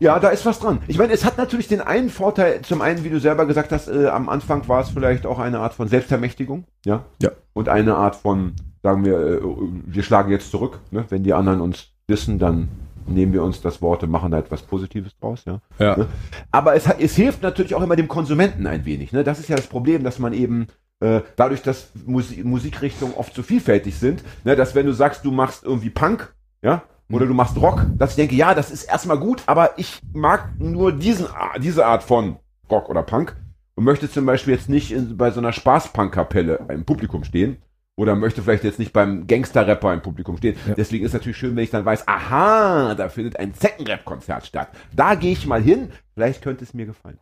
Ja, 0.01 0.19
da 0.19 0.31
ist 0.31 0.45
was 0.45 0.59
dran. 0.59 0.81
Ich 0.89 0.99
meine, 0.99 1.13
es 1.13 1.25
hat 1.25 1.39
natürlich 1.39 1.69
den 1.69 1.81
einen 1.83 2.11
Vorteil, 2.11 2.63
zum 2.63 2.81
einen, 2.81 3.05
wie 3.05 3.11
du 3.11 3.21
selber 3.21 3.47
gesagt 3.47 3.71
hast, 3.71 3.87
äh, 3.89 4.09
am 4.09 4.29
Anfang 4.29 4.67
war 4.67 4.81
es 4.81 4.89
vielleicht 4.89 5.25
auch 5.27 5.39
eine 5.39 5.61
Art 5.61 5.75
von 5.75 5.87
Selbstermächtigung, 5.89 6.65
ja? 6.85 7.05
Ja. 7.23 7.31
Und 7.53 7.69
eine 7.69 7.95
Art 7.97 8.17
von, 8.17 8.55
sagen 8.83 9.05
wir, 9.05 9.19
äh, 9.19 9.41
wir 9.87 10.03
schlagen 10.03 10.31
jetzt 10.33 10.51
zurück, 10.51 10.81
ne? 10.91 11.05
Wenn 11.11 11.23
die 11.23 11.33
anderen 11.33 11.61
uns 11.61 11.91
wissen, 12.07 12.39
dann 12.39 12.69
nehmen 13.07 13.33
wir 13.33 13.43
uns 13.43 13.61
das 13.61 13.83
Wort 13.83 14.03
und 14.03 14.11
machen 14.11 14.31
da 14.31 14.39
etwas 14.39 14.63
Positives 14.63 15.17
draus, 15.19 15.45
ja? 15.45 15.61
Ja. 15.79 15.97
Ne? 15.97 16.07
Aber 16.51 16.75
es, 16.75 16.87
es 16.87 17.15
hilft 17.17 17.43
natürlich 17.43 17.75
auch 17.75 17.83
immer 17.83 17.97
dem 17.97 18.09
Konsumenten 18.09 18.67
ein 18.67 18.85
wenig. 18.85 19.13
Ne? 19.13 19.25
Das 19.25 19.39
ist 19.39 19.49
ja 19.49 19.57
das 19.57 19.67
Problem, 19.67 20.05
dass 20.05 20.19
man 20.19 20.33
eben 20.33 20.69
äh, 21.01 21.21
dadurch, 21.37 21.63
dass 21.63 21.91
Musik, 22.07 22.45
Musikrichtungen 22.45 23.15
oft 23.15 23.35
so 23.35 23.43
vielfältig 23.43 23.97
sind, 23.97 24.23
ne, 24.45 24.57
dass 24.57 24.75
wenn 24.75 24.87
du 24.87 24.93
sagst, 24.93 25.25
du 25.25 25.33
machst 25.33 25.65
irgendwie 25.65 25.91
Punk, 25.91 26.35
ja, 26.63 26.83
oder 27.11 27.27
du 27.27 27.35
machst 27.35 27.57
Rock, 27.61 27.85
dass 27.97 28.11
ich 28.11 28.17
denke, 28.17 28.35
ja, 28.35 28.55
das 28.55 28.71
ist 28.71 28.85
erstmal 28.85 29.19
gut, 29.19 29.43
aber 29.47 29.73
ich 29.77 30.01
mag 30.13 30.59
nur 30.59 30.93
diesen, 30.93 31.27
diese 31.59 31.85
Art 31.85 32.03
von 32.03 32.39
Rock 32.71 32.89
oder 32.89 33.03
Punk 33.03 33.37
und 33.75 33.85
möchte 33.85 34.11
zum 34.11 34.25
Beispiel 34.25 34.55
jetzt 34.55 34.71
nicht 34.71 34.93
in, 34.93 35.17
bei 35.17 35.31
so 35.31 35.41
einer 35.41 35.53
Spaßpunk-Kapelle 35.53 36.67
im 36.71 36.85
Publikum 36.85 37.25
stehen. 37.25 37.59
Oder 37.97 38.17
möchte 38.17 38.43
vielleicht 38.43 38.65
jetzt 38.65 38.81
nicht 38.81 38.93
beim 38.93 39.27
Gangster-Rapper 39.29 39.95
im 39.95 40.03
Publikum 40.03 40.37
stehen. 40.37 40.57
Ja. 40.67 40.75
Deswegen 40.75 41.05
ist 41.05 41.13
natürlich 41.13 41.37
schön, 41.37 41.55
wenn 41.55 41.63
ich 41.63 41.71
dann 41.71 41.85
weiß, 41.85 42.09
aha, 42.09 42.95
da 42.97 43.09
findet 43.09 43.39
ein 43.39 43.55
Zeckenrap-Konzert 43.55 44.47
statt. 44.47 44.69
Da 44.95 45.15
gehe 45.15 45.33
ich 45.33 45.47
mal 45.47 45.63
hin, 45.63 45.91
vielleicht 46.15 46.43
könnte 46.43 46.65
es 46.65 46.75
mir 46.75 46.87
gefallen. 46.87 47.19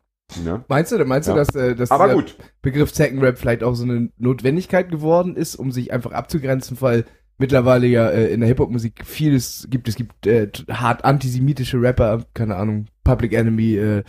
Ja. 0.46 0.64
Meinst 0.68 0.92
du, 0.92 1.04
meinst 1.04 1.28
Ja. 1.28 1.34
du, 1.34 1.40
dass, 1.40 1.54
äh, 1.54 1.74
dass 1.74 1.90
Aber 1.90 2.14
gut. 2.14 2.36
Begriff 2.62 2.92
Zeckenrap 2.92 3.38
vielleicht 3.38 3.62
auch 3.62 3.74
so 3.74 3.84
eine 3.84 4.08
Notwendigkeit 4.16 4.90
geworden 4.90 5.36
ist, 5.36 5.56
um 5.56 5.72
sich 5.72 5.92
einfach 5.92 6.12
abzugrenzen, 6.12 6.78
weil 6.80 7.04
mittlerweile 7.36 7.86
ja 7.86 8.08
äh, 8.08 8.32
in 8.32 8.40
der 8.40 8.48
Hip-Hop-Musik 8.48 9.02
vieles 9.04 9.66
gibt. 9.68 9.88
Es 9.88 9.96
gibt 9.96 10.26
äh, 10.26 10.48
hart 10.70 11.04
antisemitische 11.04 11.82
Rapper, 11.82 12.24
keine 12.32 12.56
Ahnung, 12.56 12.86
Public 13.04 13.34
Enemy, 13.34 13.76
äh, 13.76 14.02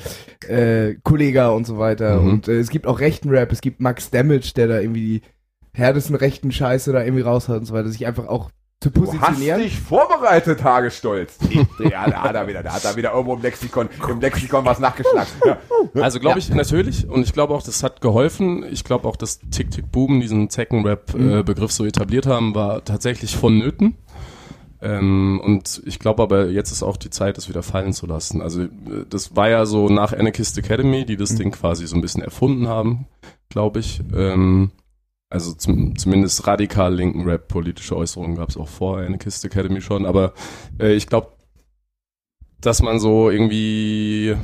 äh, 0.47 0.95
Kollega 1.03 1.49
und 1.49 1.65
so 1.67 1.77
weiter. 1.77 2.21
Mhm. 2.21 2.29
Und 2.29 2.47
äh, 2.47 2.59
es 2.59 2.69
gibt 2.69 2.87
auch 2.87 3.01
rechten 3.01 3.29
Rap, 3.29 3.51
es 3.51 3.59
gibt 3.59 3.81
Max 3.81 4.09
Damage, 4.11 4.53
der 4.55 4.67
da 4.67 4.79
irgendwie 4.79 5.01
die 5.19 5.21
härtesten 5.73 6.15
rechten 6.15 6.51
Scheiße 6.51 6.91
da 6.91 7.03
irgendwie 7.03 7.23
raushat 7.23 7.57
und 7.59 7.65
so 7.65 7.73
weiter, 7.73 7.89
sich 7.89 8.05
einfach 8.05 8.27
auch 8.27 8.49
zu 8.81 8.89
Du 8.89 9.01
hast 9.03 9.11
positionieren. 9.11 9.61
dich 9.61 9.79
vorbereitet, 9.79 10.61
Hagestolz. 10.63 11.37
Ja, 11.79 12.09
da 12.09 12.23
hat 12.23 12.35
er 12.35 12.47
wieder, 12.47 12.63
da 12.63 12.73
hat 12.73 12.83
er 12.83 12.95
wieder 12.97 13.13
irgendwo 13.13 13.35
im 13.35 13.41
Lexikon, 13.41 13.87
im 14.09 14.19
Lexikon 14.19 14.65
was 14.65 14.79
nachgeschlagen. 14.79 15.29
Ja. 15.45 16.01
Also 16.01 16.19
glaube 16.19 16.39
ich 16.39 16.49
natürlich 16.49 17.07
und 17.07 17.21
ich 17.23 17.33
glaube 17.33 17.53
auch, 17.53 17.61
das 17.61 17.83
hat 17.83 18.01
geholfen. 18.01 18.65
Ich 18.71 18.83
glaube 18.83 19.07
auch, 19.07 19.15
dass 19.15 19.39
Tick 19.51 19.69
Tick 19.71 19.91
Boom 19.91 20.21
diesen 20.21 20.49
Zeckenrap-Begriff 20.49 21.71
so 21.71 21.85
etabliert 21.85 22.25
haben, 22.25 22.55
war 22.55 22.83
tatsächlich 22.83 23.35
vonnöten. 23.35 23.95
Ähm, 24.81 25.39
und 25.43 25.81
ich 25.85 25.99
glaube 25.99 26.23
aber, 26.23 26.47
jetzt 26.47 26.71
ist 26.71 26.83
auch 26.83 26.97
die 26.97 27.09
Zeit, 27.09 27.37
das 27.37 27.47
wieder 27.47 27.63
fallen 27.63 27.93
zu 27.93 28.05
lassen. 28.05 28.41
Also 28.41 28.63
äh, 28.63 28.69
das 29.09 29.35
war 29.35 29.49
ja 29.49 29.65
so 29.65 29.87
nach 29.87 30.11
Anarchist 30.13 30.57
Academy, 30.57 31.05
die 31.05 31.15
das 31.15 31.35
Ding 31.35 31.51
quasi 31.51 31.87
so 31.87 31.95
ein 31.95 32.01
bisschen 32.01 32.23
erfunden 32.23 32.67
haben, 32.67 33.05
glaube 33.49 33.79
ich. 33.79 34.01
Ähm, 34.15 34.71
also 35.33 35.53
zum, 35.53 35.97
zumindest 35.97 36.45
radikal 36.45 36.93
linken 36.93 37.23
Rap, 37.23 37.47
politische 37.47 37.97
Äußerungen 37.97 38.37
gab 38.37 38.49
es 38.49 38.57
auch 38.57 38.67
vor 38.67 38.99
Anarchist 38.99 39.43
Academy 39.43 39.81
schon. 39.81 40.05
Aber 40.05 40.33
äh, 40.79 40.93
ich 40.93 41.07
glaube, 41.07 41.29
dass 42.61 42.83
man 42.83 42.99
so 42.99 43.31
irgendwie 43.31 44.35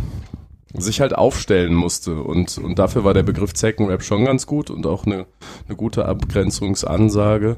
sich 0.73 0.99
halt 0.99 1.15
aufstellen 1.15 1.75
musste. 1.75 2.21
Und, 2.23 2.57
und 2.57 2.79
dafür 2.79 3.03
war 3.03 3.13
der 3.13 3.23
Begriff 3.23 3.53
Zeckenrap 3.53 4.03
schon 4.03 4.25
ganz 4.25 4.47
gut 4.47 4.71
und 4.71 4.87
auch 4.87 5.05
eine, 5.05 5.27
eine 5.67 5.77
gute 5.77 6.05
Abgrenzungsansage. 6.05 7.57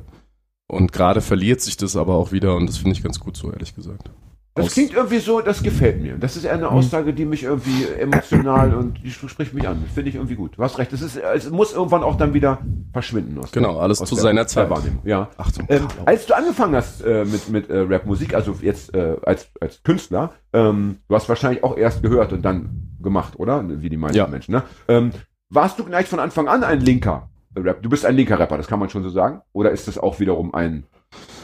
Und 0.68 0.92
gerade 0.92 1.22
verliert 1.22 1.62
sich 1.62 1.78
das 1.78 1.96
aber 1.96 2.16
auch 2.16 2.34
wieder 2.34 2.56
und 2.56 2.68
das 2.68 2.78
finde 2.78 2.98
ich 2.98 3.04
ganz 3.04 3.20
gut 3.20 3.38
so, 3.38 3.52
ehrlich 3.52 3.76
gesagt. 3.76 4.10
Das 4.53 4.74
klingt 4.74 4.93
irgendwie 4.93 5.20
so, 5.20 5.39
das 5.39 5.63
gefällt 5.63 6.01
mir. 6.01 6.17
Das 6.17 6.36
ist 6.36 6.43
eher 6.43 6.53
eine 6.53 6.70
Aussage, 6.70 7.13
die 7.13 7.24
mich 7.24 7.43
irgendwie 7.43 7.86
emotional 7.98 8.74
und 8.74 9.01
die 9.01 9.10
spricht 9.12 9.53
mich 9.53 9.65
an. 9.67 9.86
Finde 9.93 10.10
ich 10.10 10.15
irgendwie 10.15 10.36
gut. 10.36 10.58
Du 10.58 10.63
hast 10.63 10.77
recht. 10.77 10.91
Es, 10.91 11.01
ist, 11.01 11.15
es 11.15 11.50
muss 11.50 11.74
irgendwann 11.74 12.03
auch 12.03 12.17
dann 12.17 12.34
wieder 12.34 12.60
verschwinden. 12.91 13.38
Aus 13.39 13.51
Genau, 13.53 13.74
der, 13.75 13.81
alles 13.84 14.01
aus 14.01 14.10
zu 14.10 14.15
der, 14.15 14.24
seiner 14.24 14.41
der 14.41 14.48
Zeit. 14.48 14.70
Wahrnehmung. 14.70 15.00
Ja. 15.05 15.29
Achtung. 15.38 15.65
Ähm, 15.70 15.88
als 16.05 16.25
du 16.25 16.36
angefangen 16.36 16.75
hast 16.75 17.01
äh, 17.01 17.24
mit, 17.24 17.48
mit 17.50 17.70
äh, 17.70 17.79
Rapmusik, 17.79 18.34
also 18.34 18.58
jetzt 18.62 18.93
äh, 18.93 19.15
als, 19.25 19.48
als 19.62 19.84
Künstler, 19.84 20.31
ähm, 20.51 20.98
du 21.08 21.15
hast 21.15 21.29
wahrscheinlich 21.29 21.63
auch 21.63 21.77
erst 21.77 22.03
gehört 22.03 22.34
und 22.34 22.41
dann 22.41 22.89
gemacht, 23.01 23.39
oder? 23.39 23.63
Wie 23.81 23.89
die 23.89 23.98
meisten 23.98 24.17
Ja. 24.17 24.27
Menschen. 24.27 24.51
Ne? 24.51 24.63
Ähm, 24.89 25.12
warst 25.50 25.79
du 25.79 25.86
gleich 25.86 26.08
von 26.08 26.20
Anfang 26.20 26.50
an 26.50 26.63
ein 26.65 26.81
linker 26.81 27.29
Rap? 27.55 27.81
Du 27.81 27.89
bist 27.89 28.05
ein 28.05 28.15
linker 28.15 28.38
Rapper, 28.38 28.58
das 28.58 28.67
kann 28.67 28.79
man 28.79 28.89
schon 28.89 29.03
so 29.03 29.10
sagen? 29.10 29.41
Oder 29.53 29.72
ist 29.72 29.88
das 29.88 29.98
auch 29.98 30.20
wiederum 30.20 30.53
ein 30.53 30.84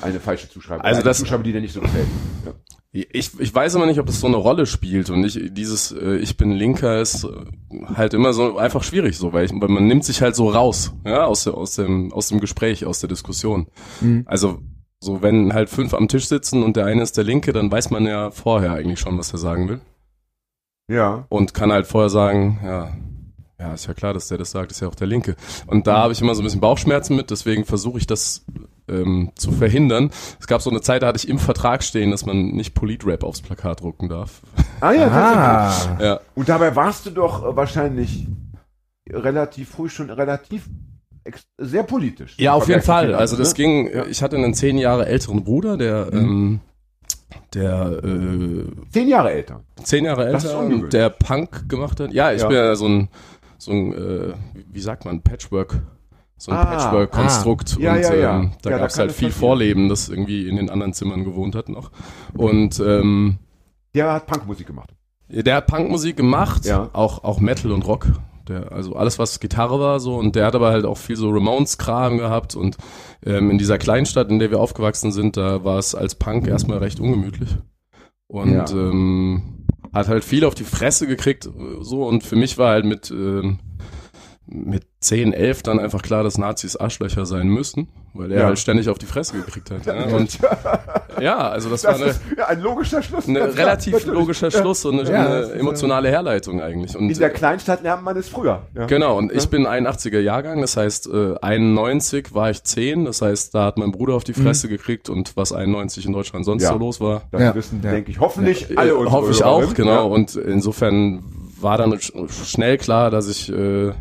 eine 0.02 0.20
falsche 0.20 0.50
Zuschreibung. 0.50 0.84
Also 0.86 1.00
eine 1.00 1.06
das- 1.06 1.20
Zuschreibung, 1.20 1.44
die 1.44 1.52
dir 1.54 1.62
nicht 1.62 1.74
so 1.74 1.82
gefällt. 1.82 2.08
Ja. 2.46 2.54
Ich, 2.92 3.40
ich 3.40 3.54
weiß 3.54 3.76
immer 3.76 3.86
nicht, 3.86 4.00
ob 4.00 4.08
das 4.08 4.20
so 4.20 4.28
eine 4.28 4.38
Rolle 4.38 4.66
spielt 4.66 5.10
und 5.12 5.24
ich, 5.24 5.40
dieses 5.52 5.92
äh, 5.92 6.16
Ich 6.16 6.36
bin 6.38 6.52
Linker 6.52 7.00
ist 7.00 7.26
äh, 7.26 7.30
halt 7.96 8.14
immer 8.16 8.34
so 8.34 8.58
einfach 8.58 8.82
schwierig 8.82 9.18
so, 9.18 9.34
weil, 9.34 9.46
ich, 9.46 9.52
weil 9.54 9.68
man 9.70 9.86
nimmt 9.86 10.04
sich 10.04 10.22
halt 10.22 10.36
so 10.36 10.50
raus, 10.50 10.94
ja, 11.06 11.26
aus, 11.26 11.48
aus, 11.48 11.76
dem, 11.76 12.12
aus 12.12 12.30
dem 12.30 12.40
Gespräch, 12.40 12.86
aus 12.86 13.00
der 13.00 13.10
Diskussion. 13.10 13.68
Mhm. 14.02 14.24
Also 14.26 14.60
so, 15.00 15.22
wenn 15.22 15.54
halt 15.54 15.70
fünf 15.70 15.94
am 15.94 16.08
Tisch 16.08 16.28
sitzen 16.28 16.64
und 16.64 16.76
der 16.76 16.86
eine 16.86 17.04
ist 17.04 17.18
der 17.18 17.24
Linke, 17.24 17.54
dann 17.54 17.72
weiß 17.72 17.92
man 17.92 18.06
ja 18.08 18.32
vorher 18.32 18.72
eigentlich 18.72 19.00
schon, 19.00 19.18
was 19.20 19.32
er 19.32 19.38
sagen 19.38 19.70
will 19.70 19.82
ja. 20.90 21.26
und 21.30 21.54
kann 21.54 21.72
halt 21.72 21.86
vorher 21.86 22.10
sagen, 22.10 22.60
ja, 22.64 22.98
ja, 23.60 23.74
ist 23.74 23.88
ja 23.88 23.94
klar, 23.94 24.14
dass 24.14 24.28
der 24.28 24.38
das 24.38 24.52
sagt, 24.52 24.72
ist 24.72 24.82
ja 24.82 24.88
auch 24.88 24.96
der 24.96 25.08
Linke. 25.08 25.36
Und 25.66 25.88
da 25.88 25.98
habe 25.98 26.14
ich 26.14 26.22
immer 26.22 26.36
so 26.36 26.42
ein 26.42 26.46
bisschen 26.46 26.62
Bauchschmerzen 26.62 27.16
mit, 27.16 27.32
deswegen 27.32 27.66
versuche 27.66 27.98
ich 27.98 28.06
das 28.08 28.46
ähm, 28.88 29.32
zu 29.36 29.52
verhindern. 29.52 30.12
Es 30.40 30.48
gab 30.48 30.62
so 30.62 30.70
eine 30.70 30.82
Zeit, 30.82 31.02
da 31.02 31.08
hatte 31.08 31.18
ich 31.18 31.28
im 31.28 31.40
Vertrag 31.40 31.84
stehen, 31.84 32.12
dass 32.12 32.26
man 32.26 32.50
nicht 32.50 32.74
Politrap 32.76 33.24
aufs 33.24 33.42
Plakat 33.42 33.82
drucken 33.82 34.10
darf. 34.10 34.42
Ah 34.80 34.92
ja, 34.92 35.08
Ah. 35.08 35.98
Ja, 36.02 36.20
Und 36.36 36.50
dabei 36.50 36.76
warst 36.76 37.06
du 37.08 37.10
doch 37.12 37.44
äh, 37.44 37.56
wahrscheinlich 37.56 38.28
relativ 39.10 39.70
früh 39.70 39.90
schon 39.90 40.10
relativ 40.10 40.70
sehr 41.58 41.84
politisch. 41.84 42.36
ja 42.38 42.54
auf 42.54 42.70
jeden 42.70 42.82
Fall. 42.82 43.14
Also 43.14 43.36
das 43.36 43.54
anderen, 43.56 43.88
ging, 43.92 44.04
ich 44.10 44.22
hatte 44.24 44.38
einen 44.38 44.54
zehn 44.54 44.78
Jahre 44.78 45.08
älteren 45.08 45.44
Bruder, 45.44 45.76
der, 45.76 46.08
ähm, 46.14 46.62
der 47.54 48.00
äh, 48.04 48.08
ne? 48.08 48.66
Zehn 48.92 49.10
Jahre 49.10 49.32
älter. 49.32 49.62
zehn 49.84 50.06
Jahre 50.06 50.28
älter 50.28 50.70
der 50.90 51.10
Punk 51.10 51.68
gemacht 51.68 52.00
hat. 52.00 52.14
Ja, 52.14 52.32
ich 52.32 52.42
Ja. 52.44 52.48
bin 52.48 52.58
ja 52.58 52.76
so 52.76 52.88
ein, 52.88 53.10
so 53.58 53.72
ein 53.72 53.94
äh, 53.94 54.34
wie- 54.72 54.80
sagt 54.80 55.06
man, 55.06 55.22
Patchwork. 55.22 55.82
So 56.40 56.52
ein 56.52 56.58
Ah, 56.58 56.66
Patchwork-Konstrukt. 56.66 57.78
ah. 57.80 57.82
Ja, 57.82 57.96
und 57.96 58.02
ja, 58.02 58.16
ja. 58.16 58.40
Ähm, 58.40 58.52
da 58.62 58.70
Ja, 58.70 58.78
gab's 58.78 58.94
kann 58.94 59.02
halt 59.02 59.12
es 59.12 59.18
viel. 59.18 59.32
Vorleben, 59.32 59.90
das 59.90 60.08
irgendwie 60.10 60.48
in 60.48 60.56
den 60.56 60.70
anderen 60.70 60.94
Zimmern 60.94 61.24
gewohnt 61.24 61.56
hat 61.56 61.68
noch. 61.68 61.92
Und 62.36 62.80
ähm, 62.80 63.40
Der 63.96 64.14
hat 64.14 64.28
Punkmusik 64.28 64.68
gemacht. 64.68 64.94
der 65.30 65.56
hat 65.56 65.66
Punkmusik 65.68 66.16
gemacht, 66.16 66.66
Ja. 66.66 66.90
auch, 66.94 67.24
auch 67.24 67.40
Metal 67.40 67.72
und 67.72 67.88
Rock. 67.88 68.08
Der, 68.48 68.72
also 68.72 68.96
alles, 68.96 69.18
was 69.20 69.40
Gitarre 69.42 69.80
war, 69.80 70.00
so, 70.00 70.16
und 70.16 70.36
der 70.36 70.46
hat 70.46 70.56
aber 70.56 70.70
halt 70.70 70.86
auch 70.86 70.98
viel 70.98 71.16
so 71.18 71.30
Ramones-Kram 71.32 72.18
gehabt 72.18 72.56
und 72.56 72.78
ähm, 73.26 73.50
in 73.52 73.58
dieser 73.58 73.78
Kleinstadt, 73.78 74.30
in 74.30 74.40
der 74.40 74.52
wir 74.52 74.60
aufgewachsen 74.62 75.12
sind, 75.12 75.36
da 75.38 75.64
war 75.66 75.80
es 75.80 75.96
als 75.96 76.16
Punk 76.16 76.48
erstmal 76.48 76.78
recht 76.78 77.00
ungemütlich. 77.02 77.58
Und 78.28 78.54
Ja. 78.54 78.66
ähm, 78.70 79.66
hat 79.94 80.08
halt 80.08 80.24
viel 80.24 80.46
auf 80.46 80.56
die 80.56 80.64
Fresse 80.64 81.08
gekriegt, 81.08 81.50
so, 81.82 82.06
und 82.06 82.24
für 82.24 82.36
mich 82.36 82.58
war 82.58 82.72
halt 82.72 82.86
mit, 82.86 83.12
ähm, 83.12 83.60
mit 84.50 84.84
10, 85.02 85.34
11 85.34 85.62
dann 85.64 85.78
einfach 85.80 86.02
klar, 86.02 86.24
dass 86.24 86.38
Nazis 86.38 86.78
Arschlöcher 86.78 87.26
sein 87.26 87.48
müssen, 87.50 87.90
weil 88.14 88.32
er 88.32 88.40
Ja. 88.40 88.46
halt 88.46 88.58
ständig 88.60 88.88
auf 88.90 88.98
die 88.98 89.06
Fresse 89.06 89.36
gekriegt 89.38 89.70
hat. 89.72 89.86
Ja. 89.86 90.06
Und 90.16 90.40
ja, 91.22 91.50
also 91.50 91.70
das, 91.70 91.84
war 91.84 91.92
Das 91.94 92.02
eine, 92.02 92.10
ist 92.12 92.22
ja, 92.38 92.46
ein 92.48 92.62
logischer 92.62 93.02
Schluss. 93.04 93.28
eine 93.28 93.40
Ja, 93.40 93.46
relativ 93.46 93.94
natürlich. 93.94 94.14
logischer 94.18 94.50
Schluss 94.50 94.86
und 94.86 95.00
eine, 95.02 95.10
Ja, 95.12 95.26
eine 95.26 95.52
emotionale 95.52 96.10
Herleitung 96.10 96.62
eigentlich. 96.62 96.96
Und 96.96 97.10
In 97.10 97.18
der 97.20 97.30
Kleinstadt 97.30 97.84
lernt 97.84 98.04
man 98.04 98.16
es 98.16 98.30
früher. 98.30 98.62
Ja. 98.74 98.86
Genau, 98.86 99.18
und 99.18 99.34
ich 99.34 99.50
bin 99.50 99.68
81er 99.68 100.20
Jahrgang, 100.22 100.62
das 100.62 100.78
heißt, 100.78 101.08
äh, 101.14 101.36
91 101.42 102.34
war 102.34 102.50
ich 102.50 102.64
10, 102.64 103.04
das 103.06 103.22
heißt, 103.22 103.54
da 103.54 103.66
hat 103.66 103.78
mein 103.78 103.92
Bruder 103.92 104.14
auf 104.16 104.24
die 104.24 104.34
Fresse 104.34 104.70
gekriegt 104.70 105.10
und 105.10 105.36
was 105.36 105.52
91 105.52 106.06
in 106.06 106.14
Deutschland 106.14 106.46
sonst 106.46 106.64
Ja. 106.64 106.72
so 106.72 106.78
los 106.78 107.02
war. 107.02 107.24
Das 107.32 107.42
Ja. 107.42 107.54
wissen, 107.56 107.82
Ja. 107.84 107.92
denke 107.92 108.12
ich, 108.12 108.20
hoffentlich 108.22 108.78
alle 108.78 108.92
Äh, 108.92 108.94
unsere 108.94 109.12
hoffe 109.12 109.32
ich 109.32 109.44
auch, 109.44 109.74
genau. 109.74 109.92
Ja. 109.92 110.00
Und 110.04 110.36
insofern 110.36 111.22
war 111.60 111.78
dann 111.78 111.92
sch- 111.96 112.46
schnell 112.46 112.78
klar, 112.78 113.10
dass 113.12 113.28
ich, 113.28 113.52
äh, 113.52 113.92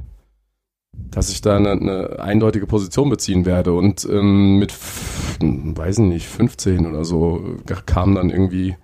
dass 1.11 1.31
ich 1.31 1.41
da 1.41 1.57
eine, 1.57 1.71
eine 1.73 2.19
eindeutige 2.21 2.67
Position 2.67 3.09
beziehen 3.11 3.45
werde. 3.47 3.73
Und 3.73 4.05
ähm, 4.11 4.59
mit, 4.59 4.75
weiß 5.41 5.99
ich 5.99 6.05
nicht, 6.05 6.27
15 6.27 6.87
oder 6.87 7.05
so 7.05 7.41
äh, 7.69 7.75
kam 7.87 8.15
dann 8.15 8.31
irgendwie 8.31 8.77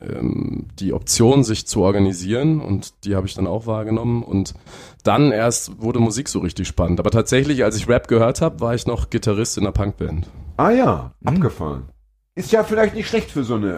ähm, 0.00 0.66
die 0.78 0.92
Option, 0.92 1.42
sich 1.44 1.66
zu 1.66 1.82
organisieren 1.82 2.60
und 2.60 3.04
die 3.04 3.16
habe 3.16 3.26
ich 3.26 3.34
dann 3.34 3.46
auch 3.46 3.66
wahrgenommen 3.66 4.22
und 4.22 4.54
dann 5.04 5.32
erst 5.32 5.80
wurde 5.80 6.00
Musik 6.00 6.28
so 6.28 6.40
richtig 6.40 6.68
spannend. 6.68 7.00
Aber 7.00 7.10
tatsächlich, 7.10 7.64
als 7.64 7.76
ich 7.76 7.88
Rap 7.88 8.06
gehört 8.08 8.40
habe, 8.42 8.60
war 8.60 8.74
ich 8.74 8.86
noch 8.86 9.08
Gitarrist 9.10 9.56
in 9.56 9.64
einer 9.64 9.72
Punkband. 9.72 10.26
Ah 10.58 10.70
ja, 10.70 11.12
Hm. 11.24 11.36
abgefahren. 11.36 11.84
Ist 12.34 12.52
ja 12.52 12.64
vielleicht 12.64 12.94
nicht 12.94 13.08
schlecht 13.08 13.30
für 13.30 13.44
so 13.44 13.54
eine 13.54 13.72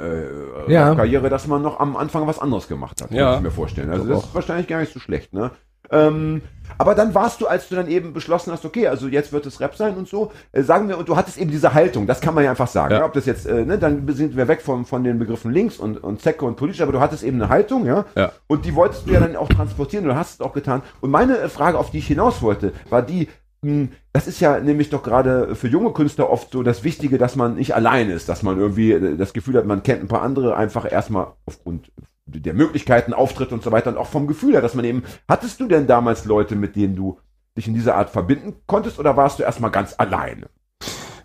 äh, 0.67 0.73
Ja. 0.73 0.93
Karriere, 0.97 1.29
dass 1.31 1.47
man 1.47 1.63
noch 1.63 1.79
am 1.79 1.97
Anfang 1.97 2.27
was 2.27 2.41
anderes 2.41 2.67
gemacht 2.67 3.01
hat, 3.01 3.13
Ja. 3.13 3.31
kann 3.31 3.37
ich 3.39 3.43
mir 3.45 3.51
vorstellen. 3.53 3.89
Also 3.91 4.05
das 4.09 4.25
ist 4.25 4.35
wahrscheinlich 4.35 4.67
gar 4.67 4.81
nicht 4.81 4.93
so 4.93 4.99
schlecht, 4.99 5.33
ne? 5.33 5.53
Ähm, 5.91 6.43
aber 6.77 6.95
dann 6.95 7.15
warst 7.15 7.41
du, 7.41 7.47
als 7.47 7.69
du 7.69 7.75
dann 7.75 7.89
eben 7.89 8.13
beschlossen 8.13 8.53
hast, 8.53 8.65
okay, 8.65 8.87
also 8.89 9.09
jetzt 9.09 9.33
wird 9.33 9.47
es 9.47 9.61
Rap 9.61 9.75
sein 9.75 9.97
und 9.97 10.09
so, 10.09 10.31
äh, 10.53 10.63
sagen 10.63 10.89
wir, 10.89 10.99
und 10.99 11.09
du 11.09 11.17
hattest 11.17 11.39
eben 11.39 11.51
diese 11.51 11.75
Haltung, 11.75 12.07
das 12.07 12.21
kann 12.21 12.35
man 12.35 12.45
ja 12.45 12.51
einfach 12.51 12.69
sagen. 12.69 12.93
Ja. 12.93 13.01
Ja. 13.01 13.07
Ob 13.07 13.15
das 13.15 13.27
jetzt, 13.27 13.47
äh, 13.47 13.65
ne, 13.65 13.79
dann 13.79 14.07
sind 14.09 14.37
wir 14.37 14.49
weg 14.49 14.61
von, 14.61 14.85
von 14.85 15.03
den 15.03 15.19
Begriffen 15.19 15.53
links 15.53 15.79
und, 15.79 16.03
und 16.03 16.21
Zecke 16.21 16.45
und 16.45 16.57
politisch, 16.57 16.83
aber 16.83 16.93
du 16.93 17.01
hattest 17.01 17.23
eben 17.23 17.41
eine 17.41 17.49
Haltung, 17.49 17.87
ja? 17.87 18.05
Ja. 18.15 18.33
Und 18.47 18.65
die 18.65 18.75
wolltest 18.75 19.07
du 19.07 19.13
ja 19.13 19.21
dann 19.21 19.35
auch 19.37 19.49
transportieren, 19.49 20.05
du 20.05 20.15
hast 20.15 20.35
es 20.35 20.41
auch 20.41 20.53
getan. 20.53 20.83
Und 21.01 21.11
meine 21.11 21.39
äh, 21.39 21.49
Frage, 21.49 21.79
auf 21.79 21.91
die 21.91 21.99
ich 21.99 22.07
hinaus 22.07 22.43
wollte, 22.43 22.73
war 22.91 23.03
die, 23.03 23.29
mh, 23.63 23.89
das 24.13 24.29
ist 24.29 24.41
ja 24.41 24.61
nämlich 24.61 24.91
doch 24.91 25.03
gerade 25.03 25.55
für 25.55 25.69
junge 25.69 25.93
Künstler 25.93 26.31
oft 26.31 26.53
so 26.53 26.63
das 26.63 26.85
Wichtige, 26.85 27.19
dass 27.19 27.35
man 27.35 27.55
nicht 27.57 27.75
allein 27.75 28.11
ist, 28.11 28.29
dass 28.29 28.43
man 28.43 28.59
irgendwie 28.59 28.93
äh, 28.93 29.17
das 29.17 29.33
Gefühl 29.33 29.57
hat, 29.57 29.67
man 29.67 29.83
kennt 29.83 30.03
ein 30.03 30.09
paar 30.09 30.23
andere 30.23 30.57
einfach 30.57 30.91
erstmal 30.91 31.29
aufgrund 31.47 31.91
der 32.29 32.55
Möglichkeiten, 32.55 33.13
Auftritt 33.13 33.53
und 33.53 33.63
so 33.63 33.73
weiter 33.73 33.91
und 33.91 33.97
auch 33.97 34.07
vom 34.07 34.27
Gefühl 34.27 34.53
her, 34.53 34.61
dass 34.61 34.75
man 34.75 34.85
eben, 34.85 35.03
hattest 35.27 35.61
du 35.61 35.67
denn 35.67 35.87
damals 35.87 36.25
Leute, 36.25 36.57
mit 36.57 36.77
denen 36.77 36.95
du 36.95 37.19
dich 37.57 37.67
in 37.67 37.75
dieser 37.75 37.97
Art 37.97 38.11
verbinden 38.11 38.57
konntest 38.67 38.99
oder 38.99 39.17
warst 39.17 39.39
du 39.39 39.43
erstmal 39.43 39.71
ganz 39.71 39.95
alleine? 39.99 40.49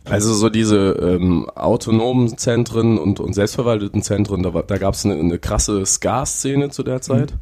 Also 0.06 0.34
so 0.34 0.50
diese 0.50 0.78
ähm, 0.78 1.50
autonomen 1.50 2.38
Zentren 2.38 2.98
und, 2.98 3.20
und 3.20 3.34
selbstverwalteten 3.34 4.02
Zentren, 4.02 4.44
da, 4.44 4.50
da 4.50 4.78
gab 4.78 4.96
es 4.96 5.06
eine, 5.06 5.16
eine 5.16 5.40
krasse 5.40 5.86
Ska-Szene 5.86 6.70
zu 6.70 6.84
der 6.84 7.02
Zeit. 7.02 7.34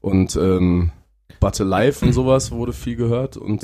Und 0.00 0.36
ähm, 0.36 0.92
Butte 1.40 1.64
Live 1.64 2.02
und 2.02 2.12
sowas 2.12 2.52
wurde 2.52 2.72
viel 2.72 2.96
gehört. 2.96 3.36
Und 3.36 3.62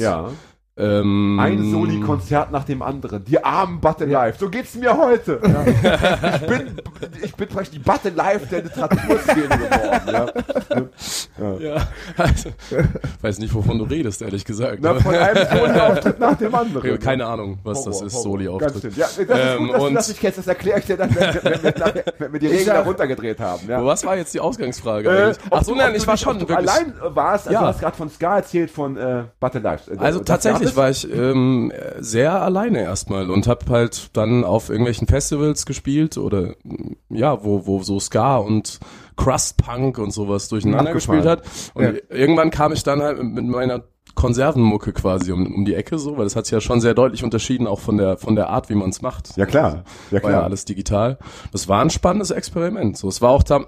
ähm, 0.76 1.38
Ein 1.38 1.71
Soli-Konzert 1.71 2.50
nach 2.50 2.64
dem 2.64 2.81
anderen. 2.83 3.25
Die 3.25 3.43
armen 3.45 3.81
Butte 3.81 4.07
Live. 4.07 4.38
So 4.38 4.49
geht's 4.49 4.75
mir 4.75 4.97
heute. 4.97 5.38
Ja. 5.43 5.67
ich, 6.37 6.47
bin, 6.47 6.76
ich 7.23 7.35
bin 7.35 7.49
praktisch 7.49 7.71
die 7.73 7.79
Butte 7.79 8.09
Live 8.09 8.49
der 8.49 8.62
Literaturszene 8.62 9.49
geworden. 9.49 10.33
Ja. 11.38 11.59
Ja, 11.61 11.76
also, 12.17 12.50
weiß 13.21 13.38
nicht, 13.38 13.55
wovon 13.55 13.79
du 13.79 13.85
redest, 13.85 14.23
ehrlich 14.23 14.45
gesagt. 14.45 14.79
Na, 14.81 14.95
von 14.95 15.14
einem 15.14 15.47
Soli-Auftritt 15.59 16.19
nach 16.19 16.37
dem 16.37 16.55
anderen. 16.55 16.88
Ja, 16.91 16.97
Keine 16.97 17.26
Ahnung, 17.26 17.59
was 17.64 17.85
das 17.85 17.97
Horror, 17.97 18.07
ist, 18.07 18.14
Horror. 18.14 18.23
Soli-Auftritt. 18.33 18.97
Ja, 18.97 19.07
das 19.07 19.19
ist 19.19 19.29
Ähm, 19.31 19.59
gut, 19.59 19.73
dass 19.73 19.79
du 19.81 19.87
und- 19.87 19.95
das 19.95 20.09
nicht 20.09 20.21
kennst. 20.21 20.38
Das 20.38 20.47
erkläre 20.47 20.79
ich 20.79 20.87
dir 20.87 20.97
dann, 20.97 21.14
wenn, 21.14 21.35
wenn, 21.35 21.62
wenn, 21.62 22.02
wenn, 22.19 22.33
wir 22.33 22.41
die 22.41 22.47
Regeln 22.47 22.76
runtergedreht 22.79 23.41
haben. 23.41 23.69
Ja. 23.69 23.85
Was 23.85 24.05
war 24.05 24.17
jetzt 24.17 24.33
die 24.35 24.41
Ausgangsfrage 24.41 25.09
Äh, 25.09 25.35
Ach 25.50 25.62
so, 25.64 25.73
du- 25.73 25.79
nein, 25.79 25.95
ich 25.95 26.02
du 26.02 26.09
war 26.09 26.17
schon 26.17 26.38
du 26.38 26.49
wirklich. 26.49 26.69
allein 26.71 26.95
warst. 27.14 27.47
Also 27.49 27.52
Ja. 27.55 27.61
Du 27.61 27.67
hast 27.67 27.81
gerade 27.81 27.97
von 27.97 28.11
Ska 28.11 28.37
erzählt, 28.37 28.71
von 28.71 28.97
äh, 28.97 29.25
Butte 29.41 29.59
Live. 29.59 29.88
Äh, 29.88 29.97
Also 29.99 30.21
das 30.21 30.45
tatsächlich 30.62 30.76
war 30.76 30.90
ich 30.90 31.12
ähm, 31.12 31.73
sehr 31.99 32.42
alleine 32.42 32.81
erstmal 32.81 33.31
und 33.31 33.47
habe 33.47 33.64
halt 33.71 34.11
dann 34.16 34.45
auf 34.45 34.69
irgendwelchen 34.69 35.07
Festivals 35.07 35.66
gespielt 35.66 36.19
oder 36.19 36.54
ja, 37.09 37.45
wo, 37.45 37.66
wo 37.66 37.83
so 37.83 38.00
Ska 38.00 38.38
und 38.38 38.81
Crust 39.16 39.57
Punk 39.59 39.99
und 39.99 40.12
sowas 40.12 40.49
durcheinander 40.49 40.90
Abgefahren. 40.90 41.19
gespielt 41.19 41.31
hat. 41.31 41.42
Und 41.75 42.02
irgendwann 42.11 42.50
kam 42.50 42.73
ich 42.73 42.83
dann 42.83 43.02
halt 43.02 43.23
mit 43.23 43.45
meiner 43.45 43.85
Konservenmucke 44.14 44.92
quasi 44.92 45.33
um, 45.33 45.47
um 45.54 45.64
die 45.64 45.75
Ecke 45.75 45.99
so, 45.99 46.16
weil 46.16 46.25
das 46.25 46.37
hat 46.37 46.47
sich 46.47 46.52
ja 46.52 46.61
schon 46.61 46.81
sehr 46.81 46.95
deutlich 46.95 47.25
unterschieden, 47.25 47.66
auch 47.66 47.81
von 47.81 47.97
der 47.97 48.19
von 48.19 48.37
der 48.37 48.50
Art, 48.50 48.69
wie 48.69 48.75
man 48.75 48.90
es 48.90 49.00
macht. 49.00 49.37
Ja 49.37 49.47
klar, 49.47 49.85
ja 50.11 50.23
War 50.23 50.31
ja 50.31 50.42
alles 50.42 50.64
digital. 50.64 51.19
Das 51.50 51.69
war 51.69 51.81
ein 51.81 51.90
spannendes 51.90 52.31
Experiment. 52.31 52.97
So, 52.97 53.09
es 53.09 53.23
war 53.23 53.31
auch 53.31 53.42
da, 53.42 53.64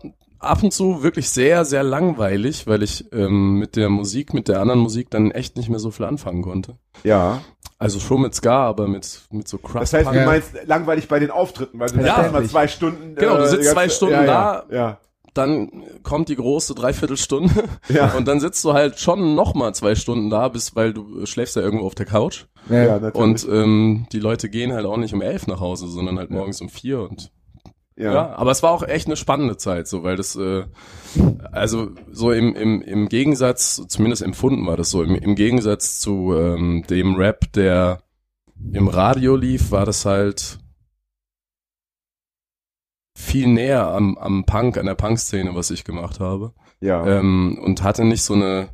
ab 0.46 0.62
und 0.62 0.72
zu 0.72 1.02
wirklich 1.02 1.30
sehr, 1.30 1.64
sehr 1.64 1.82
langweilig, 1.82 2.66
weil 2.66 2.82
ich 2.82 3.04
ähm, 3.12 3.58
mit 3.58 3.76
der 3.76 3.88
Musik, 3.88 4.34
mit 4.34 4.48
der 4.48 4.60
anderen 4.60 4.80
Musik 4.80 5.10
dann 5.10 5.30
echt 5.30 5.56
nicht 5.56 5.68
mehr 5.68 5.78
so 5.78 5.90
viel 5.90 6.06
anfangen 6.06 6.42
konnte. 6.42 6.76
Ja. 7.02 7.40
Also 7.78 7.98
schon 8.00 8.22
mit 8.22 8.34
Ska, 8.34 8.66
aber 8.66 8.86
mit, 8.88 9.22
mit 9.30 9.48
so 9.48 9.58
Crust 9.58 9.82
Das 9.82 9.92
heißt, 9.92 10.04
Punk. 10.04 10.16
du 10.16 10.24
meinst 10.24 10.52
langweilig 10.66 11.08
bei 11.08 11.18
den 11.18 11.30
Auftritten, 11.30 11.78
weil 11.80 11.88
du 11.90 12.00
Ja. 12.00 12.06
ja. 12.06 12.18
erstmal 12.22 12.44
zwei 12.46 12.68
Stunden. 12.68 13.14
Genau, 13.16 13.36
du 13.36 13.42
äh, 13.44 13.48
sitzt 13.48 13.64
die 13.64 13.68
zwei 13.72 13.88
Stunden 13.88 14.14
ja, 14.14 14.24
da. 14.24 14.64
Ja, 14.70 14.76
ja. 14.76 14.98
Dann 15.34 15.82
kommt 16.04 16.28
die 16.28 16.36
große 16.36 16.76
Dreiviertelstunde 16.76 17.64
Ja. 17.88 18.12
und 18.14 18.28
dann 18.28 18.38
sitzt 18.38 18.64
du 18.64 18.72
halt 18.72 19.00
schon 19.00 19.34
noch 19.34 19.54
mal 19.54 19.74
zwei 19.74 19.96
Stunden 19.96 20.30
da, 20.30 20.46
bis, 20.48 20.76
weil 20.76 20.92
du 20.92 21.26
schläfst 21.26 21.56
ja 21.56 21.62
irgendwo 21.62 21.86
auf 21.86 21.96
der 21.96 22.06
Couch. 22.06 22.44
Ja, 22.68 22.84
ja, 22.84 22.98
natürlich. 23.00 23.14
Und 23.14 23.48
ähm, 23.52 24.06
die 24.12 24.20
Leute 24.20 24.48
gehen 24.48 24.72
halt 24.72 24.86
auch 24.86 24.96
nicht 24.96 25.12
um 25.12 25.20
elf 25.20 25.48
nach 25.48 25.58
Hause, 25.58 25.88
sondern 25.88 26.18
halt 26.18 26.30
morgens 26.30 26.60
um 26.60 26.68
vier 26.68 27.00
und 27.00 27.32
ja. 27.96 28.12
Ja. 28.12 28.34
aber 28.34 28.50
es 28.50 28.62
war 28.62 28.72
auch 28.72 28.82
echt 28.82 29.06
eine 29.06 29.16
spannende 29.16 29.56
Zeit, 29.56 29.86
so, 29.86 30.02
weil 30.02 30.16
das, 30.16 30.34
äh, 30.36 30.64
also 31.52 31.90
so 32.10 32.32
im, 32.32 32.54
im, 32.54 32.82
im 32.82 33.08
Gegensatz, 33.08 33.86
zumindest 33.88 34.22
empfunden 34.22 34.66
war 34.66 34.76
das 34.76 34.90
so, 34.90 35.02
im, 35.02 35.14
im 35.14 35.34
Gegensatz 35.34 36.00
zu 36.00 36.34
ähm, 36.34 36.84
dem 36.88 37.14
Rap, 37.14 37.52
der 37.52 38.02
im 38.72 38.88
Radio 38.88 39.36
lief, 39.36 39.70
war 39.70 39.86
das 39.86 40.04
halt 40.04 40.58
viel 43.16 43.46
näher 43.46 43.86
am, 43.86 44.18
am 44.18 44.44
Punk, 44.44 44.76
an 44.76 44.86
der 44.86 44.94
Punk-Szene, 44.94 45.54
was 45.54 45.70
ich 45.70 45.84
gemacht 45.84 46.20
habe. 46.20 46.52
ja. 46.80 47.06
Ähm, 47.06 47.58
und 47.62 47.82
hatte 47.82 48.04
nicht 48.04 48.22
so 48.22 48.34
eine, 48.34 48.70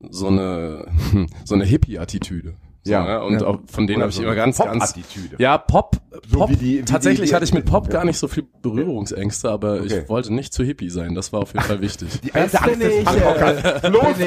so 0.00 0.28
eine, 0.28 0.86
so 1.44 1.54
eine 1.54 1.64
Hippie-Attitüde. 1.64 2.56
So, 2.88 2.92
Ja. 2.94 3.04
ne? 3.04 3.22
Und 3.22 3.40
Ja. 3.40 3.46
auch 3.46 3.58
von 3.70 3.86
denen 3.86 4.00
habe 4.02 4.10
ich 4.10 4.16
so 4.16 4.22
immer 4.22 4.34
ganz, 4.34 4.58
ganz 4.58 4.92
Pop-Attitüde. 4.92 5.36
ja, 5.38 5.56
Pop, 5.58 5.96
So 6.28 6.38
Pop. 6.38 6.50
wie 6.50 6.56
die- 6.56 6.78
wie 6.80 6.84
tatsächlich 6.84 7.30
die- 7.30 7.34
hatte 7.36 7.44
ich 7.44 7.54
mit 7.54 7.64
Pop 7.66 7.86
Ja. 7.86 7.92
gar 7.92 8.04
nicht 8.04 8.18
so 8.18 8.26
viel 8.28 8.44
Berührungsängste, 8.62 9.50
aber 9.50 9.74
Okay. 9.74 10.00
ich 10.02 10.08
wollte 10.08 10.32
nicht 10.34 10.52
zu 10.52 10.64
hippie 10.64 10.90
sein. 10.90 11.14
Das 11.14 11.32
war 11.32 11.40
auf 11.40 11.52
jeden 11.52 11.64
Fall 11.64 11.80
wichtig. 11.80 12.08
Die 12.22 12.30
Das 12.30 12.54
Angst 12.54 12.68
finde 12.70 12.86
des 12.86 12.94
äh, 12.96 13.00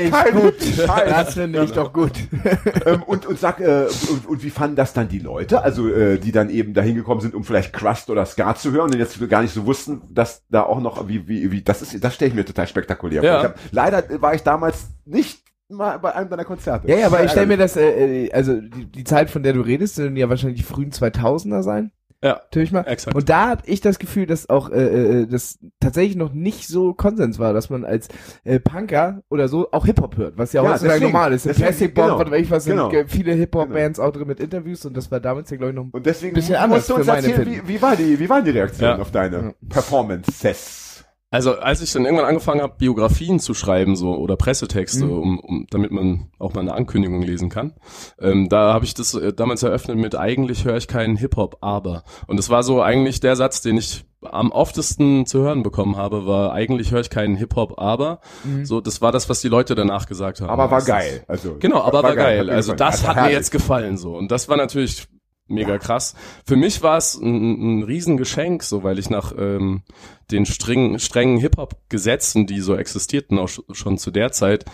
ich 0.06 0.12
kein 0.12 0.34
gut. 0.34 0.53
Scheiß. 0.62 1.10
Das 1.10 1.34
finde 1.34 1.63
ich 1.63 1.72
doch 1.72 1.91
gut. 1.94 2.12
ähm, 2.86 3.03
und, 3.03 3.25
und 3.25 3.39
sag, 3.39 3.60
äh, 3.60 3.86
und, 4.10 4.27
und 4.27 4.44
wie 4.44 4.50
fanden 4.50 4.75
das 4.75 4.94
dann 4.94 5.08
die 5.10 5.20
Leute, 5.20 5.63
also 5.63 5.88
äh, 5.89 6.18
die 6.18 6.32
dann 6.32 6.50
eben 6.50 6.74
dahin 6.74 6.96
gekommen 6.96 7.22
sind, 7.22 7.36
um 7.36 7.44
vielleicht 7.44 7.74
Crust 7.74 8.10
oder 8.10 8.25
Ska 8.25 8.56
zu 8.56 8.72
hören 8.72 8.91
und 8.91 8.98
jetzt 8.98 9.18
gar 9.30 9.41
nicht 9.41 9.53
so 9.53 9.65
wussten, 9.65 10.01
dass 10.10 10.44
da 10.50 10.63
auch 10.63 10.80
noch, 10.80 11.08
wie, 11.08 11.27
wie, 11.27 11.51
wie, 11.51 11.62
das 11.62 11.82
ist, 11.82 12.03
das 12.03 12.15
stelle 12.15 12.30
ich 12.30 12.36
mir 12.36 12.46
total 12.46 12.68
spektakulär 12.68 13.24
Ja. 13.24 13.34
vor. 13.39 13.44
Hab, 13.50 13.56
leider 13.72 14.22
war 14.22 14.34
ich 14.36 14.44
damals 14.44 14.88
nicht 15.06 15.40
mal 15.72 15.98
bei 16.00 16.13
einem 16.16 16.30
deiner 16.30 16.46
Konzerte. 16.46 16.88
Ja, 16.88 16.98
ja, 16.98 17.06
aber 17.08 17.24
ich 17.24 17.32
stelle 17.32 17.48
mir 17.48 17.58
das, 17.58 17.75
äh, 17.78 18.25
äh, 18.25 18.32
also 18.32 18.60
die, 18.60 18.86
die 18.86 19.04
Zeit, 19.04 19.30
von 19.30 19.44
der 19.44 19.54
du 19.54 19.62
redest, 19.62 19.98
werden 19.98 20.16
ja 20.18 20.30
wahrscheinlich 20.30 20.60
die 20.60 20.66
frühen 20.66 20.92
2000er 20.92 21.63
sein. 21.63 21.92
Ja, 22.24 22.34
Natürlich 22.34 22.72
mal. 22.72 22.82
exakt. 22.86 23.16
Und 23.16 23.30
da 23.30 23.48
hatte 23.50 23.63
ich 23.66 23.82
das 23.82 23.98
Gefühl, 23.98 24.28
dass 24.28 24.48
auch 24.48 24.70
äh, 24.70 25.22
äh, 25.22 25.25
das 25.25 25.58
tatsächlich 25.80 26.16
noch 26.16 26.34
nicht 26.34 26.68
so 26.68 26.94
Konsens 26.94 27.40
war, 27.40 27.51
dass 27.51 27.72
man 27.72 27.84
als 27.84 28.10
äh, 28.44 28.60
Punker 28.60 29.24
oder 29.30 29.48
so 29.48 29.72
auch 29.72 29.88
Hip-Hop 29.88 30.18
hört, 30.18 30.38
was 30.38 30.54
ja, 30.54 30.62
Ja, 30.62 30.70
heutzutage 30.70 31.00
deswegen. 31.00 31.12
normal 31.13 31.34
ist. 31.34 31.48
Plastic 31.51 31.96
Bomb, 31.96 32.10
genau. 32.10 32.20
was 32.20 32.30
weiß 32.32 32.42
ich 32.42 32.51
was, 32.51 32.63
sind 32.66 32.74
Genau. 32.75 32.92
äh, 32.92 33.06
viele 33.08 33.34
Hip-Hop-Bands 33.34 34.00
auch 34.00 34.12
drin 34.12 34.28
mit 34.28 34.40
Interviews 34.40 34.86
und 34.86 34.96
das 34.96 35.10
war 35.10 35.20
damals 35.20 35.50
ja, 35.50 35.58
glaube 35.58 35.72
ich, 35.72 35.75
noch 35.75 35.88
Und 35.92 36.06
deswegen 36.06 36.36
Bisschen 36.36 36.51
musst 36.54 36.63
anders 36.63 36.86
du 36.88 36.96
uns 36.98 37.08
erzählen, 37.08 37.44
wie, 37.48 37.68
wie, 37.68 37.82
war 37.82 37.96
die, 37.96 38.20
wie 38.20 38.30
waren 38.30 38.46
die 38.46 38.51
Reaktionen 38.51 38.98
Ja. 38.98 39.01
auf 39.01 39.10
deine 39.10 39.38
Ja. 39.38 39.51
Performances? 39.68 40.90
Also 41.34 41.58
als 41.60 41.82
ich 41.82 41.94
dann 41.94 42.04
irgendwann 42.04 42.26
angefangen 42.28 42.62
habe, 42.62 42.74
Biografien 42.78 43.40
zu 43.40 43.54
schreiben 43.54 43.96
so 43.96 44.14
oder 44.16 44.36
Pressetexte, 44.36 45.06
Mhm. 45.06 45.12
um, 45.12 45.40
um, 45.40 45.68
damit 45.72 45.92
man 45.92 46.28
auch 46.40 46.54
mal 46.54 46.60
eine 46.60 46.74
Ankündigung 46.74 47.22
lesen 47.22 47.48
kann, 47.50 47.74
ähm, 48.20 48.50
da 48.50 48.74
habe 48.74 48.84
ich 48.84 48.94
das 48.94 49.14
äh, 49.14 49.32
damals 49.32 49.64
eröffnet 49.64 49.98
mit 49.98 50.16
eigentlich 50.16 50.66
höre 50.66 50.76
ich 50.76 50.90
keinen 50.90 51.16
Hip-Hop, 51.16 51.58
aber. 51.62 52.04
Und 52.28 52.38
es 52.38 52.50
war 52.50 52.64
so 52.64 52.82
eigentlich 52.82 53.22
der 53.22 53.38
Satz, 53.38 53.62
den 53.62 53.78
ich 53.78 54.04
am 54.24 54.52
oftesten 54.52 55.26
zu 55.26 55.40
hören 55.42 55.64
bekommen 55.64 55.96
habe, 55.96 56.28
war 56.28 56.52
eigentlich 56.52 56.92
höre 56.92 57.00
ich 57.02 57.10
keinen 57.10 57.38
Hip-Hop, 57.38 57.80
aber. 57.80 58.20
Mhm. 58.44 58.66
So, 58.66 58.82
das 58.82 59.02
war 59.02 59.12
das, 59.14 59.30
was 59.30 59.40
die 59.42 59.48
Leute 59.48 59.74
danach 59.74 60.08
gesagt 60.08 60.42
haben. 60.42 60.50
Aber 60.50 60.64
war 60.64 60.70
Meistens. 60.80 60.88
geil. 60.94 61.24
Also, 61.30 61.56
Genau, 61.60 61.82
aber 61.82 62.04
war, 62.04 62.14
geil. 62.16 62.40
hat 62.40 62.46
mir 62.48 62.52
Also 62.54 62.74
das 62.74 63.08
hat 63.08 63.16
mir 63.16 63.32
jetzt 63.32 63.52
gefallen 63.52 63.98
so. 63.98 64.16
Und 64.18 64.32
das 64.32 64.50
war 64.50 64.58
natürlich 64.58 65.08
mega 65.51 65.77
krass. 65.77 66.15
Für 66.46 66.55
mich 66.55 66.81
war 66.81 66.98
es 66.98 67.15
ein, 67.15 67.79
ein 67.79 67.84
Riesengeschenk, 67.84 68.63
so 68.63 68.84
weil 68.84 68.98
ich 69.00 69.10
nach 69.10 69.34
ähm, 69.38 69.84
den 70.31 70.46
strengen, 70.46 71.00
strengen 71.00 71.38
Hip-Hop-Gesetzen, 71.38 72.48
die 72.48 72.62
so 72.62 72.75
existierten, 72.75 73.38
auch 73.38 73.50
sch- 73.50 73.63
schon 73.74 73.98
zu 73.98 74.12
der 74.12 74.31
Zeit, 74.31 74.65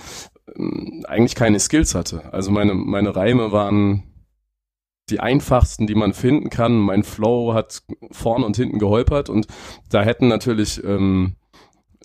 ähm, 0.56 1.04
eigentlich 1.08 1.36
keine 1.36 1.60
Skills 1.60 1.96
hatte. 1.96 2.34
Also 2.34 2.52
meine, 2.52 2.74
meine 2.74 3.16
Reime 3.16 3.52
waren 3.52 4.04
die 5.10 5.20
einfachsten, 5.20 5.88
die 5.88 5.96
man 5.96 6.14
finden 6.14 6.50
kann. 6.50 6.78
Mein 6.78 7.04
Flow 7.04 7.54
hat 7.54 7.84
vorn 8.12 8.44
und 8.44 8.58
hinten 8.58 8.78
geholpert 8.78 9.30
und 9.30 9.48
da 9.90 10.04
hätten 10.04 10.28
natürlich 10.28 10.84
ähm, 10.84 11.36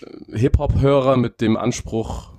äh, 0.01 0.39
Hip-Hop-Hörer 0.39 1.17
mit 1.17 1.41
dem 1.41 1.57
Anspruch 1.57 2.33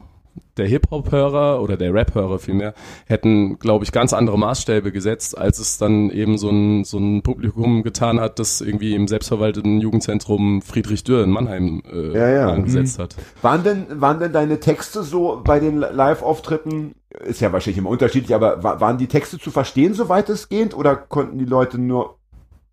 der 0.57 0.67
Hip-Hop-Hörer 0.67 1.61
oder 1.61 1.77
der 1.77 1.93
Rap-Hörer 1.93 2.39
vielmehr 2.39 2.73
hätten, 3.05 3.57
glaube 3.59 3.85
ich, 3.85 3.91
ganz 3.91 4.13
andere 4.13 4.37
Maßstäbe 4.37 4.91
gesetzt, 4.91 5.37
als 5.37 5.59
es 5.59 5.77
dann 5.77 6.09
eben 6.09 6.37
so 6.37 6.49
ein, 6.49 6.83
so 6.83 6.97
ein 6.97 7.21
Publikum 7.23 7.83
getan 7.83 8.19
hat, 8.19 8.39
das 8.39 8.61
irgendwie 8.61 8.93
im 8.95 9.07
selbstverwalteten 9.07 9.81
Jugendzentrum 9.81 10.61
Friedrich 10.61 11.03
Dürr 11.03 11.23
in 11.23 11.31
Mannheim 11.31 11.81
äh, 11.91 12.17
Ja, 12.17 12.29
ja. 12.29 12.49
angesetzt 12.49 12.99
hat. 12.99 13.15
Waren 13.41 13.63
denn, 13.63 13.85
waren 14.01 14.19
denn 14.19 14.31
deine 14.33 14.59
Texte 14.59 15.03
so 15.03 15.41
bei 15.43 15.59
den 15.59 15.77
Live-Auftritten, 15.79 16.93
ist 17.25 17.41
ja 17.41 17.51
wahrscheinlich 17.51 17.77
immer 17.79 17.89
unterschiedlich, 17.89 18.33
aber 18.35 18.63
wa- 18.63 18.79
waren 18.79 18.97
die 18.97 19.07
Texte 19.07 19.39
zu 19.39 19.51
verstehen, 19.51 19.93
so 19.93 20.09
weitestgehend, 20.09 20.75
oder 20.75 20.95
konnten 20.95 21.37
die 21.39 21.45
Leute 21.45 21.77
nur, 21.79 22.17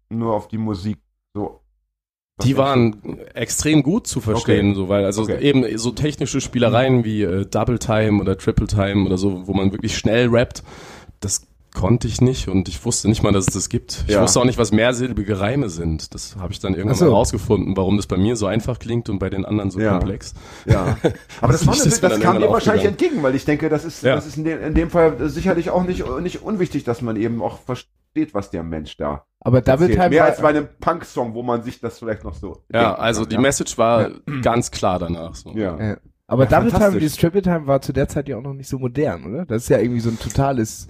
nur 0.09 0.35
auf 0.35 0.49
die 0.49 0.59
Musik? 0.59 0.99
Die 2.45 2.57
waren 2.57 3.19
extrem 3.35 3.83
gut 3.83 4.07
zu 4.07 4.21
verstehen, 4.21 4.69
Okay. 4.71 4.75
so 4.77 4.89
weil 4.89 5.05
also 5.05 5.23
Okay. 5.23 5.41
eben 5.41 5.65
so 5.79 5.91
technische 5.91 6.41
Spielereien 6.41 7.05
wie 7.05 7.23
äh, 7.23 7.47
Double 7.47 7.79
Time 7.79 8.21
oder 8.21 8.37
Triple 8.39 8.67
Time 8.67 9.07
oder 9.07 9.19
so, 9.19 9.47
wo 9.47 9.53
man 9.55 9.73
wirklich 9.73 9.97
schnell 9.97 10.29
rappt, 10.29 10.63
das 11.21 11.43
konnte 11.73 12.09
ich 12.09 12.21
nicht 12.21 12.49
und 12.49 12.69
ich 12.69 12.85
wusste 12.85 13.09
nicht 13.09 13.23
mal, 13.23 13.31
dass 13.33 13.47
es 13.47 13.55
das 13.55 13.69
gibt. 13.69 14.03
Ich 14.09 14.15
Ja. 14.15 14.23
wusste 14.23 14.41
auch 14.41 14.45
nicht, 14.45 14.59
was 14.59 14.73
mehrsilbige 14.73 15.39
Reime 15.39 15.69
sind. 15.71 16.13
Das 16.15 16.35
habe 16.37 16.53
ich 16.53 16.59
dann 16.59 16.75
irgendwann 16.75 16.99
so. 16.99 17.05
mal 17.05 17.13
rausgefunden, 17.13 17.77
warum 17.77 17.97
das 17.97 18.09
bei 18.09 18.17
mir 18.17 18.35
so 18.35 18.47
einfach 18.47 18.81
klingt 18.81 19.09
und 19.09 19.21
bei 19.21 19.31
den 19.31 19.45
anderen 19.45 19.71
so 19.71 19.79
Ja. 19.79 19.93
komplex. 19.93 20.35
Ja. 20.67 20.97
Aber 21.41 21.53
das, 21.53 21.61
Das 21.67 21.79
mir 21.85 21.91
das 21.91 22.01
dann 22.01 22.11
kam 22.11 22.19
dir 22.19 22.25
irgendwann 22.41 22.53
wahrscheinlich 22.55 22.87
entgegen, 22.87 23.23
weil 23.23 23.37
ich 23.37 23.45
denke, 23.45 23.69
das 23.69 23.85
ist, 23.85 24.03
Ja. 24.03 24.17
das 24.17 24.27
ist 24.27 24.37
in 24.37 24.43
dem, 24.45 24.61
in 24.61 24.75
dem 24.75 24.91
Fall 24.91 25.17
sicherlich 25.31 25.71
auch 25.71 25.85
nicht, 25.85 26.05
nicht 26.23 26.43
unwichtig, 26.43 26.83
dass 26.83 27.03
man 27.03 27.15
eben 27.15 27.41
auch 27.41 27.61
versteht, 27.61 27.89
was 28.33 28.51
der 28.51 28.63
Mensch 28.63 28.97
da 28.97 29.25
Aber 29.41 29.61
Double 29.61 29.83
erzählt. 29.83 29.99
Time 29.99 30.11
Mehr 30.11 30.25
als 30.25 30.41
bei 30.41 30.49
einem 30.49 30.69
Punk-Song, 30.81 31.35
wo 31.35 31.43
man 31.43 31.63
sich 31.63 31.81
das 31.81 31.99
vielleicht 31.99 32.25
noch 32.25 32.35
so. 32.35 32.65
Ja, 32.73 32.95
also 32.95 33.23
kann, 33.23 33.31
die 33.31 33.35
ja. 33.37 33.41
Message 33.41 33.79
war 33.79 34.11
ganz 34.43 34.71
klar 34.71 34.99
danach. 34.99 35.35
So. 35.35 35.51
Ja. 35.53 35.79
Ja. 35.81 35.97
Aber 36.27 36.45
Ja, 36.45 36.61
Double 36.61 36.71
Time, 36.71 37.01
dieses 37.01 37.17
Triple 37.17 37.43
Time 37.43 37.67
war 37.67 37.81
zu 37.81 37.93
der 37.93 38.09
Zeit 38.09 38.29
ja 38.29 38.37
auch 38.37 38.43
noch 38.43 38.55
nicht 38.55 38.69
so 38.69 38.79
modern, 38.79 39.25
oder? 39.25 39.47
Das 39.47 39.65
ist 39.65 39.69
ja 39.69 39.79
irgendwie 39.79 40.01
so 40.01 40.11
ein 40.11 40.19
totales 40.19 40.87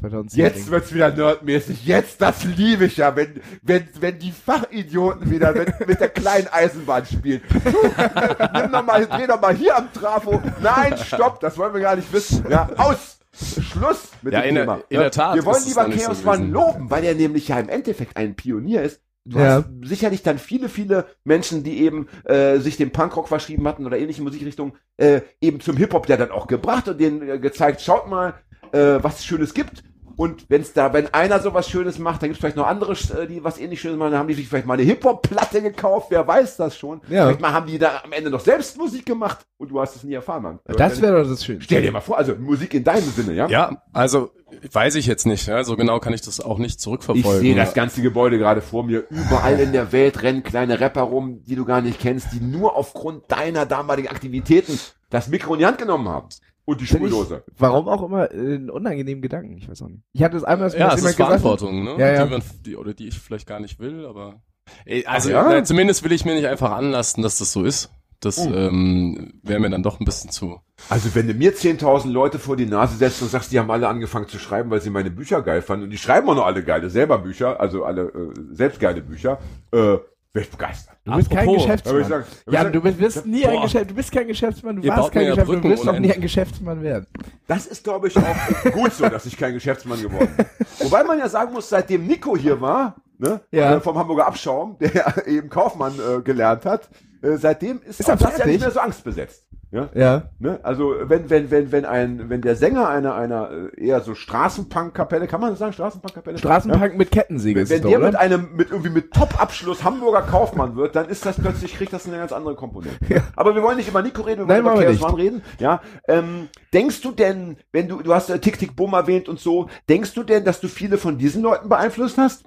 2010. 0.00 0.40
Jetzt 0.42 0.70
wird's 0.70 0.94
wieder 0.94 1.10
nerdmäßig. 1.10 1.84
Jetzt, 1.84 2.22
das 2.22 2.44
liebe 2.44 2.86
ich 2.86 2.96
ja, 2.96 3.14
wenn, 3.14 3.40
wenn, 3.62 3.86
wenn 4.00 4.18
die 4.18 4.32
Fachidioten 4.32 5.30
wieder 5.30 5.52
mit, 5.52 5.86
mit 5.86 6.00
der 6.00 6.08
kleinen 6.08 6.48
Eisenbahn 6.48 7.04
spielen. 7.06 7.42
Nimm 7.52 8.72
doch 8.72 8.84
mal, 8.84 9.06
dreh 9.06 9.26
doch 9.26 9.40
mal 9.40 9.54
hier 9.54 9.76
am 9.76 9.92
Trafo. 9.92 10.40
Nein, 10.62 10.96
stopp, 10.96 11.40
das 11.40 11.58
wollen 11.58 11.74
wir 11.74 11.80
gar 11.80 11.96
nicht 11.96 12.12
wissen. 12.12 12.44
Ja, 12.48 12.70
aus! 12.76 13.18
Schluss 13.34 14.10
mit 14.22 14.32
Ja, 14.34 14.42
dem 14.42 14.48
in 14.50 14.54
der- 14.56 14.64
Thema. 14.64 14.74
in 14.88 14.94
ja, 14.96 15.00
der 15.02 15.10
Tat 15.10 15.34
Wir 15.36 15.44
wollen 15.44 15.64
lieber 15.66 15.88
Chaos 15.88 16.24
One 16.26 16.46
loben, 16.46 16.90
weil 16.90 17.04
er 17.04 17.14
nämlich 17.14 17.48
ja 17.48 17.58
im 17.58 17.68
Endeffekt 17.68 18.16
ein 18.16 18.34
Pionier 18.34 18.82
ist. 18.82 19.00
Du 19.24 19.38
Ja. 19.38 19.56
hast 19.58 19.66
sicherlich 19.84 20.22
dann 20.22 20.38
viele, 20.38 20.68
viele 20.68 21.06
Menschen, 21.24 21.62
die 21.62 21.78
eben 21.82 22.08
äh, 22.24 22.58
sich 22.58 22.76
dem 22.76 22.90
Punkrock 22.90 23.28
verschrieben 23.28 23.66
hatten 23.68 23.86
oder 23.86 23.96
ähnliche 23.98 24.22
Musikrichtungen, 24.22 24.72
äh, 24.96 25.20
eben 25.40 25.60
zum 25.60 25.76
Hip-Hop 25.76 26.08
ja 26.08 26.16
dann 26.16 26.30
auch 26.32 26.46
gebracht 26.48 26.88
und 26.88 27.00
denen 27.00 27.28
äh, 27.28 27.38
gezeigt, 27.38 27.80
schaut 27.80 28.08
mal, 28.08 28.34
äh, 28.72 28.98
was 29.00 29.20
es 29.20 29.24
Schönes 29.24 29.54
gibt. 29.54 29.84
Und 30.16 30.46
wenn's 30.48 30.72
da, 30.72 30.92
wenn 30.92 31.12
einer 31.14 31.40
sowas 31.40 31.68
Schönes 31.68 31.98
macht, 31.98 32.22
dann 32.22 32.28
gibt's 32.28 32.40
vielleicht 32.40 32.56
noch 32.56 32.66
andere, 32.66 32.92
äh, 32.92 33.26
die 33.26 33.42
was 33.44 33.58
ähnlich 33.58 33.80
Schönes 33.80 33.98
machen, 33.98 34.12
dann 34.12 34.20
haben 34.20 34.28
die 34.28 34.34
sich 34.34 34.48
vielleicht 34.48 34.66
mal 34.66 34.74
eine 34.74 34.82
Hip-Hop-Platte 34.82 35.62
gekauft, 35.62 36.08
wer 36.10 36.26
weiß 36.26 36.56
das 36.56 36.76
schon. 36.76 37.00
Ja. 37.08 37.26
Vielleicht 37.26 37.40
mal 37.40 37.52
haben 37.52 37.66
die 37.66 37.78
da 37.78 38.02
am 38.04 38.12
Ende 38.12 38.30
noch 38.30 38.40
selbst 38.40 38.76
Musik 38.76 39.06
gemacht 39.06 39.38
und 39.58 39.70
du 39.70 39.80
hast 39.80 39.96
es 39.96 40.04
nie 40.04 40.14
erfahren, 40.14 40.42
Mann. 40.42 40.58
Das 40.64 41.00
wäre 41.00 41.22
doch 41.22 41.28
das 41.28 41.44
Schönste. 41.44 41.64
Stell 41.64 41.82
dir 41.82 41.92
mal 41.92 42.00
vor, 42.00 42.18
also 42.18 42.34
Musik 42.34 42.74
in 42.74 42.84
deinem 42.84 43.10
Sinne, 43.10 43.32
ja? 43.32 43.48
Ja, 43.48 43.82
also 43.92 44.30
weiß 44.72 44.96
ich 44.96 45.06
jetzt 45.06 45.26
nicht. 45.26 45.46
Ja, 45.46 45.64
so 45.64 45.76
genau 45.76 45.98
kann 45.98 46.12
ich 46.12 46.20
das 46.20 46.40
auch 46.40 46.58
nicht 46.58 46.72
Ich 46.74 46.78
zurückverfolgen. 46.78 47.40
sehe 47.40 47.54
das 47.54 47.74
ganze 47.74 48.02
Gebäude 48.02 48.38
gerade 48.38 48.60
vor 48.60 48.84
mir. 48.84 49.04
Überall 49.08 49.58
in 49.60 49.72
der 49.72 49.92
Welt 49.92 50.22
rennen 50.22 50.42
kleine 50.42 50.80
Rapper 50.80 51.02
rum, 51.02 51.42
die 51.44 51.54
du 51.54 51.64
gar 51.64 51.80
nicht 51.80 52.00
kennst, 52.00 52.28
die 52.32 52.40
nur 52.40 52.76
aufgrund 52.76 53.30
deiner 53.32 53.66
damaligen 53.66 54.08
Aktivitäten 54.08 54.78
das 55.10 55.28
Mikro 55.28 55.54
in 55.54 55.60
die 55.60 55.66
Hand 55.66 55.78
genommen 55.78 56.08
haben. 56.08 56.28
Und 56.64 56.80
die 56.80 56.86
Spurdose. 56.86 57.42
Warum 57.58 57.88
auch 57.88 58.02
immer 58.04 58.30
äh, 58.30 58.36
einen 58.36 58.70
unangenehmen 58.70 59.20
Gedanken, 59.22 59.56
ich 59.58 59.68
weiß 59.68 59.82
auch 59.82 59.88
nicht. 59.88 60.02
Ich 60.12 60.22
hatte 60.22 60.36
es 60.36 60.44
einmal, 60.44 60.66
dass 60.68 60.74
mir 60.74 60.80
ja, 60.80 60.90
das 60.90 60.94
es 60.96 61.00
jemand 61.00 61.10
ist 61.10 61.16
gesagt 61.16 61.32
hat. 61.32 61.40
Verantwortung, 61.40 61.84
ne? 61.84 61.96
Ja, 61.98 62.12
ja. 62.12 62.24
Die, 62.24 62.30
man, 62.30 62.42
die, 62.64 62.76
oder 62.76 62.94
die 62.94 63.08
ich 63.08 63.18
vielleicht 63.18 63.46
gar 63.48 63.58
nicht 63.60 63.78
will, 63.80 64.06
aber 64.06 64.42
Ey, 64.84 65.04
also 65.06 65.30
ja? 65.30 65.56
äh, 65.56 65.64
zumindest 65.64 66.04
will 66.04 66.12
ich 66.12 66.24
mir 66.24 66.34
nicht 66.34 66.46
einfach 66.46 66.70
anlasten, 66.70 67.22
dass 67.22 67.38
das 67.38 67.52
so 67.52 67.64
ist. 67.64 67.90
Das 68.20 68.38
Oh. 68.38 68.52
ähm, 68.54 69.40
wäre 69.42 69.58
mir 69.58 69.68
dann 69.70 69.82
doch 69.82 69.98
ein 69.98 70.04
bisschen 70.04 70.30
zu. 70.30 70.60
Also 70.88 71.12
wenn 71.16 71.26
du 71.26 71.34
mir 71.34 71.52
10.000 71.56 72.08
Leute 72.08 72.38
vor 72.38 72.56
die 72.56 72.66
Nase 72.66 72.96
setzt 72.96 73.20
und 73.20 73.28
sagst, 73.28 73.50
die 73.50 73.58
haben 73.58 73.68
alle 73.72 73.88
angefangen 73.88 74.28
zu 74.28 74.38
schreiben, 74.38 74.70
weil 74.70 74.80
sie 74.80 74.90
meine 74.90 75.10
Bücher 75.10 75.42
geil 75.42 75.60
fanden 75.60 75.84
und 75.86 75.90
die 75.90 75.98
schreiben 75.98 76.28
auch 76.28 76.36
noch 76.36 76.46
alle 76.46 76.62
geile 76.62 76.88
selber 76.88 77.18
Bücher, 77.18 77.60
also 77.60 77.84
alle 77.84 78.02
äh, 78.02 78.32
selbst 78.52 78.78
geile 78.78 79.02
Bücher, 79.02 79.40
äh, 79.72 79.76
wäre 79.76 80.00
ich 80.34 80.50
begeistert. 80.50 80.91
Du 81.04 81.16
bist 81.16 81.30
kein 81.30 81.48
Apropos, 81.48 81.62
Da 81.66 81.90
würde 81.90 82.04
Geschäftsmann. 82.04 82.24
ich 82.46 82.52
Ja, 82.52 82.60
sagen, 82.62 82.72
du 82.72 82.80
bist, 82.80 82.98
wirst 83.00 83.26
nie 83.26 83.44
ein 83.44 83.54
Boah. 83.56 83.62
Geschäft, 83.64 83.90
du 83.90 83.94
bist 83.94 84.12
kein 84.12 84.26
Geschäftsmann, 84.28 84.76
du 84.76 84.82
Ihr 84.82 84.90
warst 84.90 85.10
kein 85.10 85.26
Geschäftsmann, 85.26 85.46
du 85.56 85.62
Brücken 85.62 85.70
wirst 85.70 85.88
auch 85.88 85.92
ohne 85.92 86.00
nie 86.00 86.12
ein 86.12 86.20
Geschäftsmann 86.20 86.82
werden. 86.82 87.06
Das 87.48 87.66
ist, 87.66 87.82
glaube 87.82 88.06
ich, 88.06 88.16
auch 88.16 88.22
gut 88.72 88.92
so, 88.92 89.08
dass 89.08 89.26
ich 89.26 89.36
kein 89.36 89.52
Geschäftsmann 89.52 90.00
geworden 90.00 90.28
bin. 90.36 90.46
Wobei 90.78 91.02
man 91.02 91.18
ja 91.18 91.28
sagen 91.28 91.52
muss, 91.52 91.68
seitdem 91.68 92.06
Nico 92.06 92.36
hier 92.36 92.60
war, 92.60 92.94
ne, 93.18 93.40
Ja. 93.50 93.74
äh, 93.76 93.80
vom 93.80 93.98
Hamburger 93.98 94.26
Abschaum, 94.28 94.76
der 94.78 95.26
eben 95.26 95.48
Kaufmann 95.48 95.94
äh, 95.98 96.22
gelernt 96.22 96.64
hat, 96.64 96.88
äh, 97.22 97.36
seitdem 97.36 97.80
ist, 97.82 98.00
Ist 98.00 98.08
das 98.08 98.38
ja 98.38 98.46
nicht 98.46 98.60
mehr 98.60 98.70
so 98.70 98.80
angstbesetzt. 98.80 99.46
Ja? 99.72 99.88
Ja. 99.94 100.22
Ne? 100.38 100.60
Also 100.62 100.94
wenn 101.04 101.30
wenn 101.30 101.50
wenn 101.50 101.72
wenn 101.72 101.86
ein 101.86 102.28
wenn 102.28 102.42
der 102.42 102.56
Sänger 102.56 102.88
einer 102.88 103.14
einer 103.14 103.50
äh, 103.50 103.86
eher 103.86 104.02
so 104.02 104.14
Straßenpunk-Kapelle, 104.14 105.26
kann 105.26 105.40
man 105.40 105.50
das 105.50 105.60
sagen 105.60 105.72
Straßenpunk-Kapelle? 105.72 106.36
Straßenpunk 106.36 106.98
mit 106.98 107.10
Kettensäge 107.10 107.60
Ja? 107.60 107.68
Wenn 107.70 107.82
doch, 107.82 107.88
der 107.88 107.98
oder? 107.98 108.06
mit 108.08 108.16
einem 108.16 108.48
mit 108.54 108.70
irgendwie 108.70 108.90
mit 108.90 109.12
Top-Abschluss 109.14 109.82
Hamburger 109.82 110.22
Kaufmann 110.22 110.76
wird, 110.76 110.94
dann 110.94 111.08
ist 111.08 111.24
das 111.24 111.40
plötzlich 111.40 111.74
kriegt 111.74 111.92
das 111.94 112.06
eine 112.06 112.18
ganz 112.18 112.32
andere 112.32 112.54
Komponente. 112.54 112.98
Aber 113.34 113.54
wir 113.54 113.62
wollen 113.62 113.78
nicht 113.78 113.88
über 113.88 114.02
Nico 114.02 114.22
reden, 114.22 114.40
wir 114.40 114.46
Nein, 114.46 114.64
wollen 114.64 114.84
machen 114.84 114.94
über 114.94 115.08
One 115.08 115.16
reden. 115.16 115.42
Ja, 115.58 115.80
ähm, 116.06 116.48
denkst 116.74 117.00
du 117.00 117.12
denn, 117.12 117.56
wenn 117.72 117.88
du 117.88 118.02
du 118.02 118.12
hast 118.12 118.28
äh, 118.28 118.38
Tick 118.40 118.58
Tick 118.58 118.76
Boom 118.76 118.92
erwähnt 118.92 119.28
und 119.30 119.40
so, 119.40 119.70
denkst 119.88 120.12
du 120.12 120.22
denn, 120.22 120.44
dass 120.44 120.60
du 120.60 120.68
viele 120.68 120.98
von 120.98 121.16
diesen 121.16 121.42
Leuten 121.42 121.70
beeinflusst 121.70 122.18
hast 122.18 122.44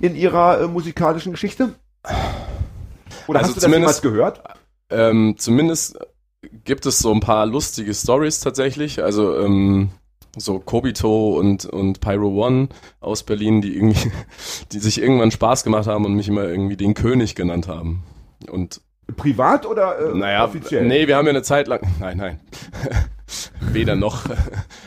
in 0.00 0.14
ihrer 0.14 0.60
äh, 0.60 0.68
musikalischen 0.68 1.32
Geschichte? 1.32 1.74
Oder 3.26 3.40
Also 3.40 3.54
hast 3.54 3.62
du 3.62 3.66
das 3.66 3.72
jemals 3.72 4.02
gehört? 4.02 4.42
Ähm, 4.90 5.34
zumindest 5.38 5.98
gibt 6.64 6.86
es 6.86 6.98
so 6.98 7.12
ein 7.12 7.20
paar 7.20 7.46
lustige 7.46 7.92
Stories 7.94 8.40
tatsächlich. 8.40 9.02
Also 9.02 9.38
ähm, 9.38 9.90
so 10.36 10.58
Kobito 10.58 11.38
und, 11.38 11.64
und 11.64 12.00
Pyro 12.00 12.28
One 12.46 12.68
aus 13.00 13.22
Berlin, 13.22 13.62
die 13.62 13.74
irgendwie, 13.74 14.10
die 14.72 14.78
sich 14.78 15.00
irgendwann 15.00 15.30
Spaß 15.30 15.64
gemacht 15.64 15.86
haben 15.86 16.04
und 16.04 16.14
mich 16.14 16.28
immer 16.28 16.44
irgendwie 16.44 16.76
den 16.76 16.94
König 16.94 17.34
genannt 17.34 17.68
haben. 17.68 18.04
Und 18.50 18.80
Privat 19.16 19.66
oder 19.66 19.98
äh, 19.98 20.14
naja, 20.14 20.44
offiziell? 20.44 20.84
nee, 20.84 21.06
wir 21.06 21.16
haben 21.16 21.26
ja 21.26 21.30
eine 21.30 21.42
Zeit 21.42 21.68
lang, 21.68 21.80
nein, 22.00 22.16
nein, 22.16 22.40
weder 23.60 23.94
noch, 23.94 24.24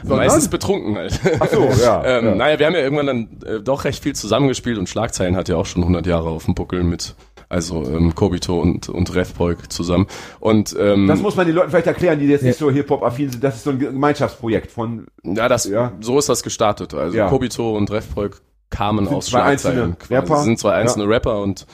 meistens 0.04 0.49
betrunken 0.49 0.97
halt. 0.97 1.19
Ach 1.39 1.47
so, 1.47 1.69
ja, 1.82 2.04
ähm, 2.04 2.25
ja. 2.25 2.36
Naja, 2.36 2.60
wir 2.60 2.65
haben 2.65 2.73
ja 2.73 2.82
irgendwann 2.82 3.08
dann 3.08 3.39
äh, 3.45 3.62
doch 3.62 3.86
recht 3.86 4.04
viel 4.04 4.15
zusammengespielt 4.15 4.78
und 4.78 4.89
Schlagzeilen 4.89 5.38
hat 5.38 5.47
ja 5.47 5.56
auch 5.56 5.65
schon 5.65 5.84
100 5.84 6.06
Jahre 6.06 6.30
auf 6.30 6.45
dem 6.45 6.54
Buckel 6.54 6.84
mit, 6.84 7.15
also 7.49 7.83
ähm, 7.85 8.13
Kobito 8.15 8.59
und, 8.62 8.88
und 8.89 9.13
Refpoik 9.15 9.71
zusammen. 9.71 10.07
Und 10.39 10.75
ähm, 10.79 11.07
Das 11.07 11.19
muss 11.19 11.35
man 11.35 11.47
den 11.47 11.55
Leuten 11.55 11.69
vielleicht 11.71 11.88
erklären, 11.88 12.19
die 12.19 12.27
jetzt 12.27 12.43
nicht 12.43 12.57
so 12.59 12.69
Hip-Hop-affin 12.71 13.31
sind. 13.31 13.43
Das 13.43 13.55
ist 13.55 13.63
so 13.63 13.71
ein 13.71 13.79
Gemeinschaftsprojekt 13.79 14.71
von 14.71 15.07
Ja, 15.23 15.49
das, 15.49 15.65
Ja. 15.65 15.91
so 15.99 16.17
ist 16.19 16.29
das 16.29 16.43
gestartet. 16.43 16.93
Also 16.93 17.17
Ja. 17.17 17.27
Kobito 17.29 17.75
und 17.75 17.91
Refbräuk 17.91 18.41
kamen 18.69 19.05
Sind 19.07 19.15
aus 19.15 19.25
zwei 19.25 19.39
Schlagzeilen. 19.57 19.97
Rapper. 20.09 20.43
sind 20.43 20.59
zwei 20.59 20.73
einzelne 20.73 21.07
Rapper 21.09 21.41
und 21.41 21.65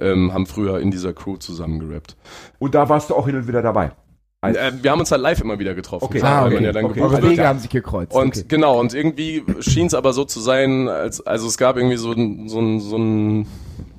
ähm, 0.00 0.32
haben 0.32 0.46
früher 0.46 0.78
in 0.80 0.90
dieser 0.92 1.12
Crew 1.12 1.36
zusammen 1.36 1.80
gerappt. 1.80 2.16
Und 2.60 2.74
da 2.76 2.88
warst 2.88 3.10
du 3.10 3.14
auch 3.14 3.26
hin 3.26 3.34
und 3.36 3.48
wieder 3.48 3.60
dabei. 3.62 3.90
Äh, 4.42 4.72
wir 4.82 4.90
haben 4.90 5.00
uns 5.00 5.10
halt 5.10 5.22
live 5.22 5.40
immer 5.40 5.58
wieder 5.58 5.74
getroffen. 5.74 6.04
Okay. 6.04 6.18
klar, 6.18 6.42
Ah, 6.42 6.46
okay. 6.46 6.54
man 6.56 6.64
ja 6.64 6.72
dann 6.72 6.84
Okay. 6.84 7.00
Eure. 7.00 7.22
Wege 7.22 7.46
haben 7.48 7.58
sich 7.58 7.70
gekreuzt. 7.70 8.12
Und 8.12 8.36
okay. 8.36 8.44
genau, 8.46 8.78
und 8.78 8.92
irgendwie 8.92 9.42
schien 9.60 9.86
es 9.86 9.94
aber 9.94 10.12
so 10.12 10.24
zu 10.24 10.38
sein, 10.38 10.86
als 10.88 11.20
also 11.26 11.46
es 11.48 11.56
gab 11.56 11.76
irgendwie 11.76 11.96
so 11.96 12.12
ein, 12.12 12.48
so 12.48 12.60
ein, 12.60 12.78
so 12.80 12.96
ein 12.98 13.46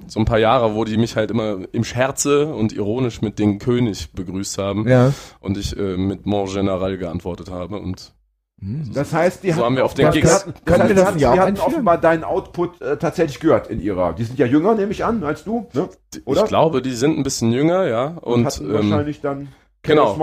so 0.08 0.20
ein 0.20 0.26
paar 0.26 0.40
Jahre, 0.40 0.76
wo 0.76 0.84
die 0.86 0.98
mich 0.98 1.16
halt 1.16 1.32
immer 1.32 1.60
im 1.72 1.84
Scherze 1.84 2.48
und 2.54 2.74
ironisch 2.74 3.22
mit 3.22 3.40
den 3.40 3.60
König 3.60 4.12
begrüßt 4.14 4.58
haben 4.58 4.88
Ja. 4.88 5.14
und 5.40 5.58
ich 5.58 5.78
äh, 5.78 5.98
mit 5.98 6.26
Mon 6.26 6.48
General 6.48 6.98
geantwortet 6.98 7.50
habe 7.50 7.78
und 7.80 8.14
Das 8.94 9.14
heißt, 9.14 9.44
die 9.44 9.52
So 9.52 9.66
haben 9.66 9.76
wir 9.76 9.86
auf 9.86 9.94
den 9.94 10.12
die 10.12 10.22
Gigs- 10.22 10.46
hatten, 10.46 10.54
das 10.66 10.80
heißt, 10.80 10.98
das 10.98 11.16
die 11.16 11.60
offenbar 11.62 11.98
deinen 12.00 12.24
Output 12.24 12.82
äh, 12.82 12.98
tatsächlich 12.98 13.40
gehört 13.40 13.68
in 13.70 13.82
ihrer. 13.82 14.14
Die 14.14 14.24
sind 14.24 14.40
ja 14.40 14.46
jünger, 14.46 14.76
nehme 14.76 14.92
ich 14.92 15.04
an, 15.04 15.24
als 15.24 15.44
du, 15.44 15.68
ne? 15.74 15.90
Oder? 16.26 16.42
ich 16.44 16.48
glaube, 16.48 16.82
die 16.82 16.94
sind 16.94 17.18
ein 17.18 17.24
bisschen 17.24 17.52
jünger, 17.52 17.86
ja. 17.88 18.08
Und, 18.22 18.34
Und, 18.34 18.46
hatten 18.46 18.66
ähm, 18.66 18.74
wahrscheinlich 18.74 19.22
dann 19.22 19.50
genau. 19.82 20.16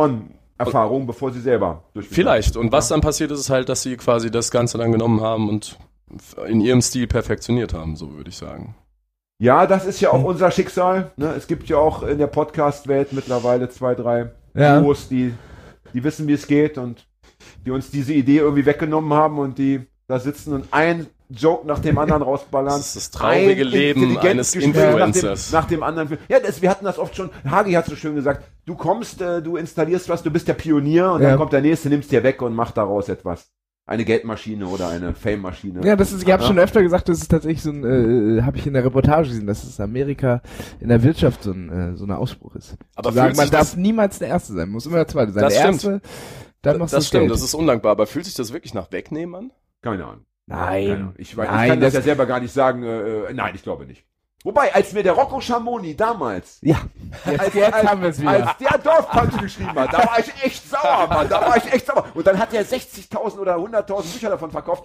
Erfahrung, 0.58 1.06
bevor 1.06 1.32
sie 1.32 1.40
selber 1.40 1.82
durchgeführt 1.92 2.14
Vielleicht. 2.14 2.56
Und 2.56 2.70
was 2.72 2.88
dann 2.88 3.00
passiert 3.00 3.30
ist, 3.32 3.40
ist 3.40 3.50
halt, 3.50 3.68
dass 3.68 3.82
sie 3.82 3.96
quasi 3.96 4.30
das 4.30 4.50
Ganze 4.50 4.78
dann 4.78 4.92
genommen 4.92 5.20
haben 5.20 5.48
und 5.48 5.76
in 6.46 6.60
ihrem 6.60 6.82
Stil 6.82 7.06
perfektioniert 7.06 7.74
haben, 7.74 7.96
so 7.96 8.12
würde 8.12 8.30
ich 8.30 8.36
sagen. 8.36 8.74
Ja, 9.42 9.66
das 9.66 9.84
ist 9.86 10.00
ja 10.00 10.12
Hm. 10.12 10.20
auch 10.20 10.24
unser 10.24 10.50
Schicksal. 10.52 11.10
Ne? 11.16 11.34
Es 11.36 11.48
gibt 11.48 11.68
ja 11.68 11.76
auch 11.76 12.04
in 12.04 12.18
der 12.18 12.28
Podcast-Welt 12.28 13.12
mittlerweile 13.12 13.68
zwei, 13.68 13.94
drei 13.96 14.30
Ja. 14.54 14.78
Duos, 14.80 15.08
die, 15.08 15.34
die 15.92 16.04
wissen, 16.04 16.28
wie 16.28 16.34
es 16.34 16.46
geht 16.46 16.78
und 16.78 17.06
die 17.66 17.72
uns 17.72 17.90
diese 17.90 18.12
Idee 18.12 18.38
irgendwie 18.38 18.66
weggenommen 18.66 19.12
haben 19.14 19.38
und 19.40 19.58
die 19.58 19.84
da 20.06 20.20
sitzen 20.20 20.52
und 20.52 20.66
ein 20.70 21.06
Joke 21.28 21.66
nach 21.66 21.80
dem 21.80 21.98
anderen 21.98 22.22
rausballern. 22.22 22.68
Das 22.76 22.88
ist 22.88 22.96
das 22.96 23.10
traurige 23.10 23.62
Ein 23.62 23.68
Leben 23.68 24.18
eines 24.18 24.52
Gespräch 24.52 24.76
Influencers. 24.76 25.50
Nach 25.50 25.64
dem, 25.64 25.80
nach 25.80 25.88
dem 25.94 26.02
anderen. 26.02 26.18
Ja, 26.28 26.38
das, 26.38 26.62
wir 26.62 26.70
hatten 26.70 26.84
das 26.84 26.98
oft 27.00 27.16
schon. 27.16 27.30
Hagi 27.50 27.72
hat 27.72 27.86
so 27.86 27.96
schön 27.96 28.14
gesagt, 28.14 28.44
du 28.66 28.76
kommst, 28.76 29.20
äh, 29.22 29.42
du 29.42 29.56
installierst 29.56 30.08
was, 30.08 30.22
du 30.22 30.30
bist 30.30 30.46
der 30.46 30.52
Pionier 30.54 31.10
und 31.12 31.22
Ja. 31.22 31.30
dann 31.30 31.38
kommt 31.38 31.52
der 31.52 31.62
Nächste, 31.62 31.88
nimmst 31.88 32.12
dir 32.12 32.22
weg 32.22 32.42
und 32.42 32.54
macht 32.54 32.76
daraus 32.76 33.08
etwas. 33.08 33.50
Eine 33.84 34.04
Geldmaschine 34.04 34.66
oder 34.68 34.88
eine 34.90 35.12
Fame-Maschine. 35.12 35.80
Ja, 35.84 35.96
das 35.96 36.12
ist, 36.12 36.22
ich 36.22 36.32
habe 36.32 36.44
schon 36.44 36.58
öfter 36.58 36.82
gesagt, 36.82 37.08
das 37.08 37.18
ist 37.20 37.28
tatsächlich 37.28 37.62
so 37.62 37.70
ein, 37.70 38.38
äh, 38.38 38.42
habe 38.42 38.56
ich 38.56 38.66
in 38.66 38.74
der 38.74 38.84
Reportage 38.84 39.28
gesehen, 39.28 39.46
dass 39.48 39.64
es 39.64 39.80
Amerika 39.80 40.40
in 40.78 40.88
der 40.88 41.02
Wirtschaft 41.02 41.42
so 41.42 41.50
ein, 41.50 41.68
äh, 41.68 41.96
so 41.96 42.04
ein 42.04 42.12
Ausspruch 42.12 42.54
ist. 42.54 42.76
Aber 42.94 43.10
Zu 43.10 43.16
sagen, 43.16 43.36
man 43.36 43.50
darf 43.50 43.60
das- 43.60 43.76
niemals 43.76 44.20
der 44.20 44.28
Erste 44.28 44.52
sein, 44.52 44.68
muss 44.68 44.86
immer 44.86 44.96
der 44.96 45.08
Zweite 45.08 45.32
sein. 45.32 45.42
Das 45.42 45.54
der 45.54 45.60
stimmt. 45.60 45.74
Erste, 45.94 46.00
dann 46.62 46.78
machst 46.78 46.92
du 46.92 46.96
das 46.98 47.08
stimmt, 47.08 47.22
Geld. 47.22 47.32
das 47.32 47.42
ist 47.42 47.54
undankbar, 47.54 47.90
aber 47.92 48.06
fühlt 48.06 48.24
sich 48.24 48.34
das 48.34 48.52
wirklich 48.52 48.72
nach 48.72 48.92
Wegnehmen 48.92 49.34
an? 49.34 49.52
Keine 49.82 50.04
Ahnung. 50.04 50.24
Nein. 50.46 50.86
Keine 50.86 50.94
Ahnung. 51.00 51.14
Ich, 51.18 51.36
weiß, 51.36 51.46
ich 51.46 51.52
Nein, 51.52 51.68
kann 51.70 51.80
das, 51.80 51.92
das- 51.92 52.04
ja 52.04 52.04
selber 52.04 52.26
gar 52.26 52.38
nicht 52.40 52.52
sagen. 52.52 52.84
Äh, 52.84 53.24
äh, 53.30 53.34
nein, 53.34 53.52
ich 53.56 53.64
glaube 53.64 53.84
nicht. 53.86 54.04
Wobei, 54.44 54.74
als 54.74 54.92
mir 54.92 55.02
der 55.02 55.12
Rocco 55.12 55.40
Schamoni 55.40 55.96
damals, 55.96 56.58
Ja, 56.62 56.78
jetzt, 57.26 57.40
als, 57.40 57.54
jetzt 57.54 57.74
als, 57.74 57.86
haben 57.88 58.02
wir 58.02 58.08
es 58.08 58.20
wieder. 58.20 58.30
als 58.30 58.56
der 58.58 58.78
Dorfpunch 58.78 59.40
geschrieben 59.40 59.74
hat, 59.74 59.92
da 59.92 59.98
war 59.98 60.18
ich 60.18 60.44
echt 60.44 60.68
sauer, 60.68 61.06
Mann. 61.08 61.28
Da 61.28 61.40
war 61.40 61.56
ich 61.56 61.72
echt 61.72 61.86
sauer. 61.86 62.06
Und 62.14 62.26
dann 62.26 62.38
hat 62.38 62.52
er 62.52 62.64
60.000 62.64 63.38
oder 63.38 63.56
100.000 63.56 64.12
Bücher 64.12 64.30
davon 64.30 64.50
verkauft. 64.50 64.84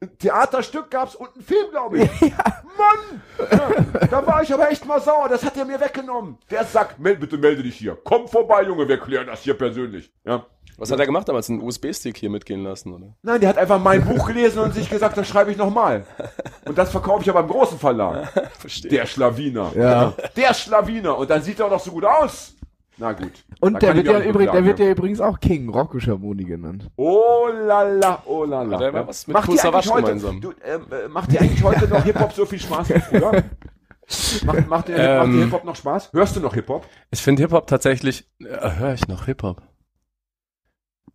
Ein 0.00 0.18
Theaterstück 0.18 0.90
gab's 0.90 1.14
und 1.14 1.28
einen 1.34 1.44
Film, 1.44 1.70
glaube 1.70 1.98
ich. 2.00 2.20
Mann! 2.20 3.22
Ja, 3.50 4.06
da 4.10 4.26
war 4.26 4.42
ich 4.42 4.52
aber 4.52 4.70
echt 4.70 4.84
mal 4.84 5.00
sauer. 5.00 5.28
Das 5.28 5.42
hat 5.44 5.56
er 5.56 5.64
mir 5.64 5.80
weggenommen. 5.80 6.36
Der 6.50 6.64
Sack, 6.64 6.98
meld, 6.98 7.20
bitte 7.20 7.38
melde 7.38 7.62
dich 7.62 7.76
hier. 7.76 7.96
Komm 8.04 8.28
vorbei, 8.28 8.62
Junge, 8.64 8.86
wir 8.88 8.98
klären 8.98 9.26
das 9.26 9.40
hier 9.42 9.54
persönlich. 9.56 10.12
Ja. 10.24 10.44
Was 10.78 10.90
hat 10.90 10.98
er 10.98 11.06
gemacht 11.06 11.28
damals? 11.28 11.48
Einen 11.48 11.62
USB-Stick 11.62 12.16
hier 12.18 12.30
mitgehen 12.30 12.62
lassen, 12.62 12.92
oder? 12.92 13.16
Nein, 13.22 13.40
der 13.40 13.48
hat 13.48 13.58
einfach 13.58 13.80
mein 13.80 14.04
Buch 14.04 14.26
gelesen 14.26 14.58
und 14.58 14.74
sich 14.74 14.90
gesagt, 14.90 15.16
das 15.16 15.26
schreibe 15.26 15.50
ich 15.50 15.56
nochmal. 15.56 16.04
Und 16.66 16.76
das 16.76 16.90
verkaufe 16.90 17.22
ich 17.22 17.30
aber 17.30 17.40
im 17.40 17.48
großen 17.48 17.78
Verlag. 17.78 18.28
Verstehe. 18.58 18.90
Der 18.90 19.06
Schlawiner. 19.06 19.70
Ja. 19.76 20.14
Der 20.36 20.52
Schlawiner. 20.52 21.16
Und 21.16 21.30
dann 21.30 21.42
sieht 21.42 21.60
er 21.60 21.66
auch 21.66 21.70
noch 21.70 21.80
so 21.80 21.92
gut 21.92 22.04
aus. 22.04 22.54
Na 22.98 23.12
gut. 23.12 23.32
Und 23.60 23.80
der 23.82 23.94
wird, 23.94 24.06
ja 24.06 24.20
übrigens, 24.20 24.52
der 24.52 24.64
wird 24.64 24.78
ja. 24.78 24.86
ja 24.86 24.90
übrigens 24.92 25.20
auch 25.20 25.38
King 25.38 25.68
Rocco 25.68 26.00
Schamoni 26.00 26.44
genannt. 26.44 26.90
Oh 26.96 27.46
la 27.52 27.82
la, 27.82 28.22
oh 28.24 28.44
la 28.44 28.62
la. 28.62 28.78
Mal 28.90 29.06
was 29.06 29.26
mit 29.26 29.34
Macht 29.34 29.52
dir 29.52 29.62
eigentlich 29.64 29.90
heute, 29.90 30.02
gemeinsam? 30.02 30.40
du, 30.40 30.52
ähm, 30.64 30.86
äh, 30.90 31.08
macht 31.08 31.30
dir 31.30 31.40
eigentlich 31.40 31.62
heute 31.62 31.88
noch 31.88 32.02
Hip-Hop 32.02 32.32
so 32.32 32.46
viel 32.46 32.58
Spaß 32.58 32.88
wie 32.90 33.00
früher? 33.00 33.44
Macht, 34.44 34.68
macht, 34.68 34.88
dir, 34.88 34.92
macht 34.96 35.24
Ähm. 35.26 35.32
dir 35.32 35.44
Hip-Hop 35.44 35.64
noch 35.64 35.76
Spaß? 35.76 36.12
Hörst 36.12 36.36
du 36.36 36.40
noch 36.40 36.54
Hip-Hop? 36.54 36.86
Ich 37.10 37.20
finde 37.20 37.42
Hip-Hop 37.42 37.66
tatsächlich, 37.66 38.28
äh, 38.40 38.70
höre 38.78 38.94
ich 38.94 39.08
noch 39.08 39.26
Hip-Hop? 39.26 39.62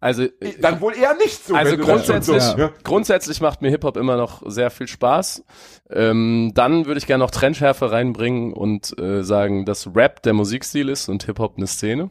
Also, 0.02 0.26
Dann 0.60 0.82
wohl 0.82 0.96
eher 0.96 1.14
nicht 1.14 1.46
so. 1.46 1.54
Also 1.54 1.78
das 1.78 1.86
grundsätzlich, 1.86 2.42
so, 2.42 2.58
ja. 2.58 2.72
grundsätzlich 2.84 3.40
macht 3.40 3.62
mir 3.62 3.70
Hip-Hop 3.70 3.98
immer 3.98 4.18
noch 4.18 4.42
sehr 4.48 4.72
viel 4.72 4.88
Spaß. 4.88 5.44
Ähm, 5.92 6.52
dann 6.56 6.88
würde 6.88 6.98
ich 6.98 7.06
gerne 7.06 7.24
noch 7.24 7.30
Trendschärfe 7.30 7.92
reinbringen 7.92 8.52
und 8.52 8.98
äh, 9.00 9.24
sagen, 9.24 9.64
dass 9.64 9.96
Rap 9.96 10.24
der 10.24 10.34
Musikstil 10.34 10.90
ist 10.90 11.08
und 11.08 11.24
Hip-Hop 11.26 11.54
eine 11.58 11.68
Szene. 11.68 12.10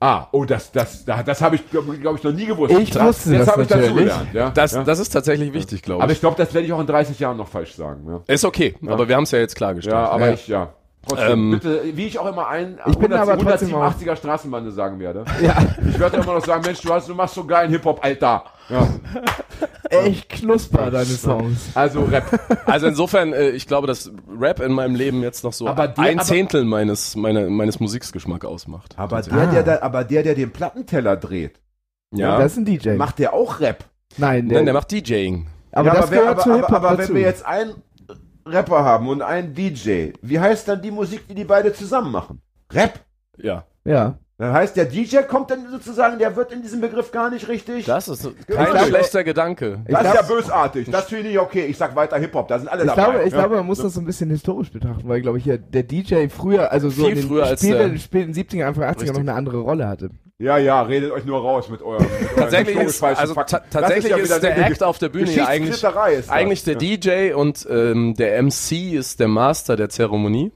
Ah, 0.00 0.26
oh, 0.32 0.44
das, 0.44 0.72
das, 0.72 1.04
das, 1.04 1.24
das 1.24 1.40
habe 1.40 1.56
ich, 1.56 1.70
glaube 1.70 1.96
glaub 1.96 2.16
ich, 2.16 2.24
noch 2.24 2.32
nie 2.32 2.44
gewusst. 2.46 2.74
Ich 2.76 2.94
wusste 3.00 3.34
Jetzt 3.34 3.46
das 3.46 3.48
habe 3.48 3.62
ich 3.62 3.70
natürlich. 3.70 3.88
dazugelernt. 3.88 4.34
Ja? 4.34 4.50
Das, 4.50 4.72
ja. 4.72 4.82
das 4.84 4.98
ist 4.98 5.10
tatsächlich 5.10 5.52
wichtig, 5.54 5.82
glaube 5.82 6.02
aber 6.02 6.10
ich. 6.12 6.16
ich 6.18 6.20
glaube, 6.20 6.36
das 6.36 6.52
werde 6.52 6.66
ich 6.66 6.72
auch 6.72 6.80
in 6.80 6.86
30 6.86 7.18
Jahren 7.18 7.36
noch 7.36 7.48
falsch 7.48 7.74
sagen. 7.76 8.04
Ja, 8.06 8.34
Ist 8.34 8.44
okay, 8.44 8.74
aber 8.84 9.08
wir 9.08 9.16
haben 9.16 9.22
es 9.22 9.30
ja 9.30 9.38
jetzt 9.38 9.54
klargestellt. 9.56 9.94
ja 9.96 10.08
aber 10.08 10.26
Ja. 10.26 10.32
ich, 10.34 10.48
ja. 10.48 10.74
Trotzdem, 11.08 11.30
Ähm, 11.30 11.50
bitte, 11.52 11.82
wie 11.94 12.06
ich 12.06 12.18
auch 12.18 12.26
immer 12.26 12.48
ein 12.48 12.78
Ich 12.86 12.98
bin 12.98 13.12
aber 13.12 13.38
trotzdem 13.38 13.68
187er 13.70 14.16
Straßenbande 14.16 14.72
sagen 14.72 14.98
werde. 14.98 15.24
Ja, 15.42 15.56
Ich 15.88 15.98
werde 15.98 16.16
immer 16.16 16.34
noch 16.34 16.44
sagen, 16.44 16.62
Mensch, 16.66 16.80
du, 16.80 16.92
hast, 16.92 17.08
du 17.08 17.14
machst 17.14 17.34
so 17.36 17.44
geilen 17.44 17.70
Hip-Hop, 17.70 18.04
Alter. 18.04 18.44
Ja. 18.68 18.88
echt 19.90 20.28
knusper, 20.28 20.90
deine 20.90 21.04
Songs. 21.04 21.70
Also 21.74 22.02
Rap. 22.04 22.24
Also 22.66 22.88
insofern, 22.88 23.32
äh, 23.32 23.50
ich 23.50 23.66
glaube, 23.68 23.86
dass 23.86 24.10
Rap 24.38 24.60
in 24.60 24.72
meinem 24.72 24.96
Leben 24.96 25.22
jetzt 25.22 25.44
noch 25.44 25.52
so 25.52 25.68
Aber 25.68 25.86
der- 25.88 26.04
ein 26.04 26.18
aber- 26.18 26.26
Zehntel 26.26 26.64
meines, 26.64 27.14
meine, 27.14 27.48
meines 27.48 27.78
Musiksgeschmacks 27.78 28.44
ausmacht. 28.44 28.94
Aber 28.98 29.22
der, 29.22 29.32
Ah. 29.32 29.46
der, 29.46 29.62
der, 29.62 29.82
aber 29.84 30.02
der, 30.04 30.22
der 30.24 30.34
den 30.34 30.50
Plattenteller 30.50 31.16
dreht, 31.16 31.60
ja. 32.12 32.38
Das 32.38 32.52
ist 32.52 32.58
ein 32.58 32.64
DJ. 32.64 32.90
macht 32.96 33.18
der 33.20 33.32
auch 33.34 33.60
Rap. 33.60 33.84
Nein, 34.16 34.48
der, 34.48 34.58
Nein, 34.58 34.64
der 34.66 34.74
macht 34.74 34.90
DJing. 34.90 35.46
aber 35.72 35.88
ja, 35.88 35.94
das 36.00 36.10
wer- 36.10 36.18
gehört 36.20 36.34
aber, 36.34 36.42
zu 36.42 36.48
aber, 36.50 36.58
Hip-Hop 36.58 36.74
aber 36.76 36.96
dazu. 36.96 37.08
wenn 37.10 37.14
wir 37.16 37.22
jetzt 37.22 37.46
einen 37.46 37.74
Rapper 38.46 38.84
haben 38.84 39.08
und 39.08 39.22
einen 39.22 39.54
DJ, 39.54 40.10
wie 40.22 40.38
heißt 40.38 40.68
dann 40.68 40.80
die 40.80 40.90
Musik, 40.90 41.26
die 41.28 41.34
die 41.34 41.44
beide 41.44 41.72
zusammen 41.72 42.12
machen? 42.12 42.40
Rap. 42.72 43.00
Ja. 43.38 43.64
ja. 43.84 44.18
Das 44.38 44.52
heißt, 44.52 44.76
der 44.76 44.84
DJ 44.84 45.18
kommt 45.26 45.50
dann 45.50 45.70
sozusagen, 45.70 46.18
der 46.18 46.36
wird 46.36 46.52
in 46.52 46.60
diesem 46.60 46.82
Begriff 46.82 47.10
gar 47.10 47.30
nicht 47.30 47.48
richtig. 47.48 47.86
Das 47.86 48.06
ist 48.06 48.22
kein 48.46 48.66
glaube- 48.66 48.86
schlechter 48.86 49.24
Gedanke. 49.24 49.80
Das 49.88 50.00
ist 50.04 50.12
glaub- 50.12 50.14
ja 50.14 50.22
bösartig. 50.22 50.90
Das 50.90 51.06
finde 51.06 51.30
ich 51.30 51.38
okay. 51.38 51.64
Ich 51.66 51.78
sag 51.78 51.96
weiter 51.96 52.18
Hip-Hop. 52.18 52.46
Da 52.48 52.58
sind 52.58 52.68
alle 52.68 52.82
Ich 52.84 52.90
dabei. 52.90 53.02
glaube, 53.12 53.24
ich 53.24 53.32
ja. 53.32 53.38
glaube, 53.40 53.56
man 53.56 53.66
muss 53.66 53.78
das 53.78 53.94
so 53.94 54.00
ein 54.00 54.04
bisschen 54.04 54.28
historisch 54.28 54.70
betrachten, 54.70 55.08
weil, 55.08 55.22
glaube 55.22 55.38
ich, 55.38 55.46
ja, 55.46 55.56
der 55.56 55.84
DJ 55.84 56.28
früher, 56.28 56.70
also 56.70 56.90
so 56.90 57.04
Viel 57.04 57.12
in 57.12 57.18
den 57.20 57.28
früher 57.28 57.46
als 57.46 57.60
späten, 57.62 57.92
der- 57.92 57.98
späten 57.98 58.32
70er, 58.34 58.66
Anfang 58.66 58.84
80er 58.84 59.12
noch 59.12 59.20
eine 59.20 59.32
andere 59.32 59.58
Rolle 59.60 59.88
hatte. 59.88 60.10
Ja, 60.38 60.58
ja, 60.58 60.82
redet 60.82 61.12
euch 61.12 61.24
nur 61.24 61.40
raus 61.40 61.70
mit 61.70 61.80
eurem. 61.80 62.04
Mit 62.04 62.36
Tatsächlich 62.36 62.76
ist, 62.76 63.02
also 63.02 63.34
ta 63.34 63.60
tatsächlich 63.70 64.10
ja 64.10 64.18
ist, 64.18 64.24
wieder 64.24 64.40
der 64.40 64.66
Act 64.66 64.82
auf 64.82 64.98
der 64.98 65.08
Bühne 65.08 65.32
ja 65.32 65.46
eigentlich, 65.46 65.82
ist 65.82 66.30
eigentlich 66.30 66.62
der 66.62 66.74
DJ 66.74 67.32
und 67.32 67.66
ähm, 67.70 68.14
der 68.14 68.42
MC 68.42 68.92
ist 68.92 69.18
der 69.18 69.28
Master 69.28 69.76
der 69.76 69.88
Zeremonie 69.88 70.52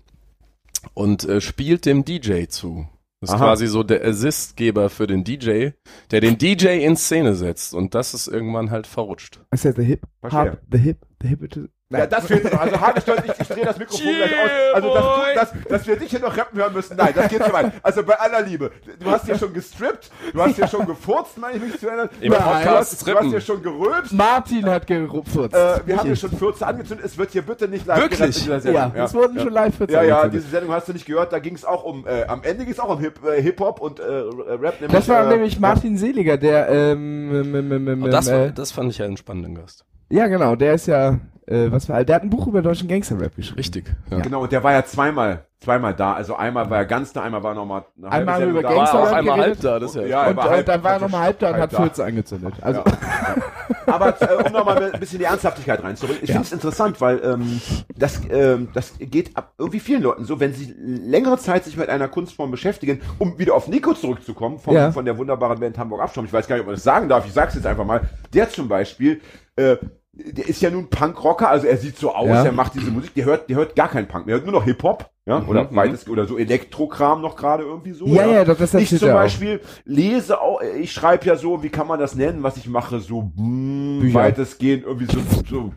und 0.93 1.25
äh, 1.25 1.41
spielt 1.41 1.87
dem 1.87 2.05
DJ 2.05 2.45
zu. 2.47 2.87
Das 3.21 3.31
ist 3.31 3.37
Aha. 3.37 3.45
quasi 3.47 3.67
so 3.69 3.83
der 3.83 4.05
Assistgeber 4.05 4.91
für 4.91 5.07
den 5.07 5.25
DJ, 5.25 5.71
der 6.11 6.21
den 6.21 6.37
DJ 6.37 6.85
in 6.85 6.97
Szene 6.97 7.35
setzt 7.35 7.75
und 7.75 7.95
das 7.95 8.13
ist 8.13 8.29
irgendwann 8.29 8.71
halt 8.71 8.87
verrutscht. 8.87 9.41
Ist 9.51 9.65
ja 9.65 9.73
the 9.73 9.83
Hip. 9.83 10.03
Hop, 10.23 10.59
the 10.71 10.79
Hip, 10.79 11.07
the 11.23 11.29
Hip, 11.29 11.71
Ja, 11.91 12.07
das 12.07 12.27
fehlt 12.27 12.45
noch. 12.53 12.61
Also 12.61 12.81
Hagestolz, 12.81 13.23
ich, 13.25 13.41
ich 13.41 13.49
drehe 13.49 13.65
das 13.65 13.77
Mikrofon 13.77 14.15
gleich 14.15 14.31
aus. 14.33 14.51
Also, 14.75 14.95
dass, 14.95 15.03
du, 15.05 15.35
dass, 15.35 15.69
dass 15.69 15.87
wir 15.89 15.97
dich 15.97 16.11
hier 16.11 16.21
noch 16.21 16.37
rappen 16.37 16.59
hören 16.59 16.73
müssen, 16.73 16.97
nein, 16.97 17.13
das 17.17 17.29
geht 17.29 17.45
zu 17.45 17.53
weit. 17.53 17.73
Also 17.83 18.05
bei 18.05 18.15
aller 18.15 18.43
Liebe. 18.43 18.71
Du 19.01 19.11
hast 19.11 19.27
hier 19.27 19.37
schon 19.37 19.53
gestrippt, 19.53 20.09
du 20.33 20.41
hast 20.41 20.55
hier 20.55 20.69
schon 20.69 20.87
gefurzt, 20.87 21.37
meine 21.39 21.57
ich 21.57 21.63
mich 21.65 21.81
zu 21.81 21.89
erinnern. 21.89 22.09
Im 22.21 22.31
du, 22.33 22.39
Podcast 22.39 22.65
hast, 22.65 22.67
du, 22.67 22.77
hast, 22.77 22.77
du 22.77 22.81
hast 22.81 23.01
strippen. 23.01 23.31
hier 23.31 23.41
schon 23.41 23.63
gerülpst. 23.63 24.13
Martin 24.13 24.67
hat 24.67 24.87
gerupft. 24.87 25.35
Äh, 25.37 25.81
wir 25.85 25.97
haben 25.97 26.07
hier 26.07 26.15
schon 26.17 26.31
Fürze 26.31 26.65
angezündet. 26.65 27.05
Es 27.05 27.19
wird 27.19 27.33
hier 27.33 27.43
bitte 27.43 27.67
nicht 27.67 27.85
live 27.87 27.99
Wirklich? 27.99 28.19
gerappt 28.19 28.37
in 28.37 28.43
dieser 28.45 28.61
Sendung. 28.61 28.93
ja, 28.95 29.05
es 29.05 29.15
wurden 29.15 29.41
schon 29.41 29.53
live 29.53 29.75
für 29.75 29.91
Ja, 29.91 30.03
ja, 30.03 30.29
diese 30.29 30.49
Sendung 30.49 30.73
hast 30.73 30.87
du 30.89 30.93
nicht 30.93 31.07
gehört. 31.07 31.33
Da 31.33 31.41
ging 31.41 31.57
es 31.57 31.65
auch 31.65 31.83
um, 31.83 32.07
äh, 32.07 32.25
am 32.27 32.45
Ende 32.45 32.65
ging 32.65 32.73
es 32.73 32.79
auch 32.79 32.91
um 32.91 33.01
Hip, 33.01 33.19
äh, 33.25 33.43
Hip-Hop 33.43 33.81
und 33.81 33.99
äh, 33.99 34.05
Rap. 34.05 34.81
Nämlich, 34.81 34.93
Das 34.93 35.09
war 35.09 35.25
äh, 35.27 35.29
nämlich 35.35 35.59
Martin 35.59 35.97
Seliger, 35.99 36.37
der, 36.37 36.69
ähm, 36.69 37.53
ähm, 37.55 37.73
ähm, 37.73 37.89
ähm, 37.89 38.11
das, 38.13 38.29
äh, 38.29 38.53
das 38.53 38.71
fand 38.71 38.91
ich 38.93 38.99
ja 38.99 39.07
einen 39.07 39.17
spannenden 39.17 39.57
Gast. 39.57 39.85
ja 40.09 40.29
genau, 40.29 40.55
der 40.55 40.75
ist 40.75 40.87
ja, 40.87 41.19
äh, 41.51 41.71
was 41.73 41.89
war, 41.89 42.03
der 42.05 42.17
hat 42.17 42.23
ein 42.23 42.31
Buch 42.31 42.47
über 42.47 42.63
deutschen 42.63 42.89
Gangster-Rap 42.89 43.37
geschrieben. 43.37 43.57
Richtig. 43.59 43.85
Ja. 44.11 44.21
Genau, 44.21 44.43
und 44.43 44.53
der 44.53 44.63
war 44.65 44.73
ja 44.73 44.85
zweimal, 44.85 45.45
zweimal 45.61 45.95
da. 45.95 46.13
Also 46.15 46.37
einmal 46.37 46.71
war 46.71 46.79
er 46.79 46.87
ganz 46.87 47.13
da, 47.13 47.23
einmal 47.23 47.43
war 47.43 47.53
er 47.53 47.55
nochmal 47.57 47.85
eine 47.99 48.11
halbe 48.11 48.33
Einmal 48.33 48.49
über 48.49 48.63
Gangster- 48.63 48.99
auch 49.03 49.07
Rap 49.07 49.15
einmal 49.15 49.41
halb 49.41 49.61
da, 49.61 49.79
das 49.79 49.91
ist 49.91 49.97
ja. 49.97 50.03
Ja, 50.07 50.27
Und, 50.29 50.37
war 50.37 50.49
halb- 50.51 50.67
dann 50.67 50.83
war 50.83 50.93
er 50.93 51.01
nochmal 51.01 51.21
halb 51.23 51.39
da 51.39 51.49
und 51.49 51.55
halb 51.57 51.73
hat. 51.73 51.81
Fürze 51.83 52.05
angezündet. 52.05 52.55
Also, 52.63 52.81
Ja. 52.81 52.85
Aber 53.87 54.15
äh, 54.21 54.45
um 54.47 54.53
nochmal 54.53 54.93
ein 54.93 55.01
bisschen 55.01 55.19
die 55.19 55.25
Ernsthaftigkeit 55.25 55.83
reinzubringen. 55.83 56.23
Ich 56.23 56.29
Ja. 56.29 56.35
finde 56.37 56.47
es 56.47 56.53
interessant, 56.53 57.01
weil 57.01 57.21
ähm, 57.25 57.61
das, 57.97 58.21
ähm, 58.31 58.69
das 58.73 58.93
geht 59.01 59.37
ab 59.37 59.55
irgendwie 59.59 59.81
vielen 59.81 60.03
Leuten 60.03 60.25
so, 60.25 60.39
wenn 60.39 60.53
sie 60.55 60.73
längere 60.79 61.39
Zeit 61.39 61.65
sich 61.65 61.77
mit 61.77 61.89
einer 61.89 62.07
Kunstform 62.07 62.51
beschäftigen, 62.53 63.01
um 63.19 63.39
wieder 63.39 63.55
auf 63.55 63.67
Nico 63.67 63.93
zurückzukommen, 63.95 64.59
vom, 64.59 64.75
Ja. 64.75 64.93
von 64.93 65.05
der 65.05 65.19
wunderbaren 65.19 65.59
Band 65.59 65.77
Hamburg 65.77 66.03
Abschaum. 66.03 66.25
Ich 66.25 66.33
weiß 66.33 66.47
gar 66.47 66.55
nicht, 66.57 66.61
ob 66.63 66.67
man 66.67 66.77
das 66.77 66.85
sagen 66.85 67.09
darf, 67.09 67.27
ich 67.27 67.33
sag's 67.33 67.55
jetzt 67.55 67.67
einfach 67.67 67.85
mal. 67.85 68.03
Der 68.33 68.49
zum 68.49 68.69
Beispiel, 68.69 69.21
äh, 69.57 69.77
der 70.13 70.49
ist 70.49 70.61
ja 70.61 70.71
nun 70.71 70.89
Punkrocker, 70.91 71.49
also 71.49 71.67
er 71.67 71.77
sieht 71.77 71.97
so 71.97 72.13
aus, 72.15 72.27
Ja. 72.29 72.45
er 72.45 72.53
macht 72.53 72.75
diese 72.75 72.91
Musik, 72.91 73.15
der 73.15 73.25
hört, 73.27 73.49
der 73.49 73.57
hört 73.57 73.77
gar 73.77 73.89
keinen 73.89 74.09
Punk, 74.09 74.27
der 74.27 74.35
hört 74.37 74.45
nur 74.45 74.53
noch 74.53 74.65
Hip-Hop, 74.65 75.09
ja, 75.27 75.41
oder 75.47 75.65
mhm. 75.71 75.77
weites, 75.77 76.09
oder 76.09 76.27
so 76.27 76.37
Elektrokram 76.37 77.21
noch 77.21 77.37
gerade 77.37 77.63
irgendwie 77.63 77.93
so. 77.93 78.07
ja, 78.07 78.27
ja, 78.27 78.45
doch, 78.45 78.57
das 78.59 78.75
Ich 78.75 78.81
erzählt 78.93 79.01
zum 79.01 79.09
er 79.11 79.15
auch. 79.15 79.21
Beispiel 79.21 79.61
lese 79.85 80.41
auch, 80.41 80.61
ich 80.79 80.93
schreibe 80.93 81.27
ja 81.27 81.37
so, 81.37 81.63
wie 81.63 81.69
kann 81.69 81.87
man 81.87 82.01
das 82.01 82.15
nennen, 82.17 82.43
was 82.43 82.57
ich 82.57 82.69
mache, 82.69 82.99
so 83.01 83.31
mm, 83.37 84.01
Bücher. 84.01 84.15
weitestgehend 84.19 84.85
irgendwie 84.85 85.07
so, 85.07 85.21
so 85.49 85.73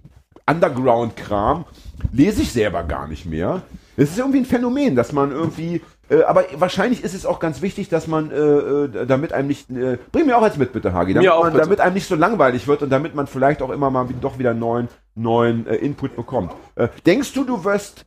Underground-Kram, 0.48 1.66
lese 2.12 2.42
ich 2.42 2.52
selber 2.52 2.84
gar 2.84 3.08
nicht 3.08 3.26
mehr. 3.26 3.62
Es 3.96 4.10
ist 4.10 4.18
irgendwie 4.18 4.40
ein 4.40 4.46
Phänomen, 4.46 4.96
dass 4.96 5.12
man 5.12 5.32
irgendwie, 5.32 5.82
äh, 6.10 6.24
aber 6.24 6.46
wahrscheinlich 6.56 7.04
ist 7.04 7.14
es 7.14 7.26
auch 7.26 7.40
ganz 7.40 7.62
wichtig, 7.62 7.90
dass 7.90 8.08
man, 8.08 8.32
äh, 8.32 8.36
äh, 8.36 9.06
damit 9.06 9.34
einem 9.34 9.48
nicht, 9.48 9.70
äh, 9.70 9.98
bring 10.12 10.26
mir 10.26 10.38
auch 10.38 10.44
jetzt 10.44 10.58
mit, 10.58 10.74
bitte, 10.74 10.94
Hagi, 10.94 11.14
damit, 11.14 11.30
auch, 11.30 11.44
man, 11.44 11.54
bitte. 11.54 11.64
damit 11.64 11.80
einem 11.80 11.94
nicht 11.94 12.08
so 12.08 12.16
langweilig 12.16 12.68
wird 12.68 12.82
und 12.82 12.90
damit 12.90 13.16
man 13.16 13.28
vielleicht 13.28 13.62
auch 13.62 13.70
immer 13.70 13.90
mal 13.90 14.08
doch 14.22 14.40
wieder 14.40 14.54
neuen, 14.54 14.90
neuen 15.16 15.68
äh, 15.68 15.76
Input 15.76 16.16
bekommt. 16.16 16.52
Äh, 16.76 16.90
denkst 17.06 17.34
du, 17.34 17.44
du 17.44 17.64
wirst 17.64 18.06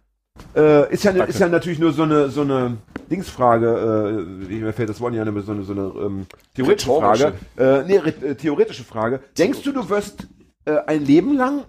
äh, 0.55 0.93
ist 0.93 1.05
ja, 1.05 1.13
ne- 1.13 1.25
ist 1.25 1.39
ja 1.39 1.49
natürlich 1.49 1.79
nur 1.79 1.93
so 1.93 2.03
eine, 2.03 2.29
so 2.29 2.43
eine 2.43 2.77
Dingsfrage, 3.11 3.67
äh, 3.67 4.49
wie 4.49 4.61
mir 4.61 4.73
fällt 4.73 4.89
das 4.89 5.01
Wort 5.01 5.13
nicht 5.13 5.21
ein, 5.21 5.43
so 5.43 5.53
eine, 5.53 5.63
so 5.63 5.73
eine 5.73 6.07
ähm, 6.07 6.27
theoretische. 6.55 6.91
Frage. 6.91 7.33
Äh, 7.57 7.85
nee, 7.87 7.97
äh, 7.97 8.35
theoretische 8.35 8.85
Frage. 8.85 9.21
Denkst 9.39 9.63
du, 9.63 9.73
du 9.73 9.89
wirst 9.89 10.27
äh, 10.65 10.77
ein 10.87 11.05
Leben 11.05 11.37
lang 11.37 11.65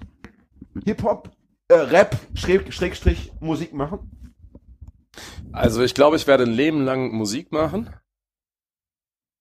Hip-Hop, 0.86 1.30
äh, 1.70 1.76
Rap, 1.76 2.18
Schräg, 2.34 2.74
Schrägstrich 2.74 3.32
Musik 3.40 3.74
machen? 3.74 4.00
Also 5.52 5.82
ich 5.84 5.94
glaube, 5.94 6.16
ich 6.18 6.28
werde 6.28 6.44
ein 6.44 6.52
Leben 6.52 6.84
lang 6.86 7.12
Musik 7.12 7.52
machen. 7.52 7.90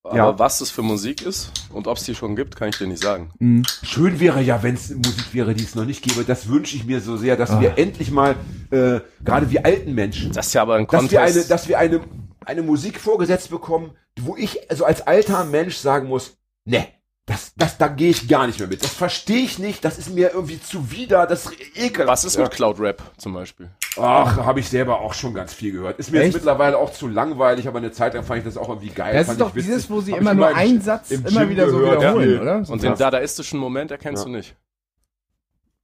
Aber 0.05 0.17
Ja. 0.17 0.39
was 0.39 0.61
es 0.61 0.71
für 0.71 0.83
Musik 0.83 1.23
ist 1.23 1.51
und 1.73 1.89
ob 1.89 1.97
es 1.97 2.05
die 2.05 2.15
schon 2.15 2.37
gibt, 2.37 2.55
kann 2.55 2.69
ich 2.69 2.79
dir 2.79 2.87
nicht 2.87 3.03
sagen. 3.03 3.33
Mhm. 3.41 3.65
Schön 3.83 4.21
wäre 4.21 4.41
ja, 4.41 4.63
wenn 4.63 4.77
es 4.77 4.91
Musik 4.91 5.35
wäre, 5.35 5.53
die 5.53 5.65
es 5.65 5.75
noch 5.75 5.85
nicht 5.85 6.03
gäbe. 6.05 6.23
Das 6.25 6.47
wünsche 6.49 6.77
ich 6.77 6.85
mir 6.85 7.01
so 7.01 7.17
sehr, 7.17 7.37
dass 7.37 7.51
Ah. 7.51 7.61
wir 7.61 7.77
endlich 7.77 8.13
mal, 8.13 8.37
äh, 8.71 9.01
gerade 9.25 9.51
wir 9.51 9.67
alten 9.67 9.95
Menschen, 9.95 10.33
Das 10.33 10.47
ist 10.49 10.53
ja 10.53 10.63
aber 10.63 10.77
ein 10.77 10.87
dass 10.87 11.11
wir 11.11 11.23
eine, 11.23 11.45
dass 11.45 11.67
wir 11.67 11.79
eine, 11.81 12.01
eine 12.45 12.63
Musik 12.63 13.01
vorgesetzt 13.01 13.51
bekommen, 13.51 13.97
wo 14.21 14.37
ich 14.37 14.71
also 14.71 14.85
als 14.85 15.05
alter 15.05 15.45
Mensch 15.45 15.75
sagen 15.77 16.07
muss, 16.07 16.37
ne, 16.65 16.87
das, 17.27 17.53
das, 17.57 17.77
da 17.77 17.89
gehe 17.89 18.11
ich 18.11 18.29
gar 18.29 18.47
nicht 18.47 18.61
mehr 18.61 18.69
mit. 18.69 18.85
Das 18.85 18.93
verstehe 18.95 19.43
ich 19.43 19.59
nicht, 19.59 19.85
das 19.85 19.99
ist 19.99 20.11
mir 20.15 20.31
irgendwie 20.33 20.61
zuwider, 20.63 21.27
das 21.27 21.47
ist 21.47 21.55
ekelhaft. 21.77 22.13
was 22.13 22.25
ist 22.25 22.39
mit 22.39 22.53
Cloud 22.53 22.79
Rap 22.79 23.03
zum 23.19 23.35
Beispiel? 23.35 23.71
Ach, 23.99 24.37
habe 24.45 24.61
ich 24.61 24.69
selber 24.69 25.01
auch 25.01 25.15
schon 25.15 25.33
ganz 25.35 25.55
viel 25.55 25.73
gehört. 25.73 25.99
Ist 25.99 26.11
mir 26.13 26.19
jetzt 26.19 26.27
Echt? 26.27 26.35
mittlerweile 26.37 26.77
auch 26.79 26.93
zu 26.93 27.09
langweilig, 27.09 27.67
aber 27.69 27.79
eine 27.79 27.93
Zeit 27.93 28.15
lang 28.15 28.25
fand 28.25 28.39
ich 28.41 28.45
das 28.45 28.57
auch 28.57 28.69
irgendwie 28.69 28.89
geil. 28.91 29.15
Das 29.15 29.27
fand 29.27 29.41
ist 29.41 29.47
doch 29.47 29.53
dieses, 29.53 29.89
wo 29.91 30.01
sie 30.01 30.13
Hab 30.13 30.21
immer 30.21 30.35
nur 30.35 30.49
einen 30.49 30.81
Satz 30.81 31.11
im 31.11 31.25
immer 31.27 31.41
Gym 31.41 31.51
wieder 31.51 31.69
so 31.71 31.79
gehört, 31.79 32.01
wiederholen, 32.01 32.35
ja. 32.35 32.41
oder? 32.43 32.65
So 32.65 32.73
Und 32.73 32.83
den 32.83 32.95
dadaistischen 32.97 33.59
Moment 33.59 33.91
erkennst 33.91 34.25
Ja. 34.25 34.31
du 34.31 34.37
nicht. 34.37 34.55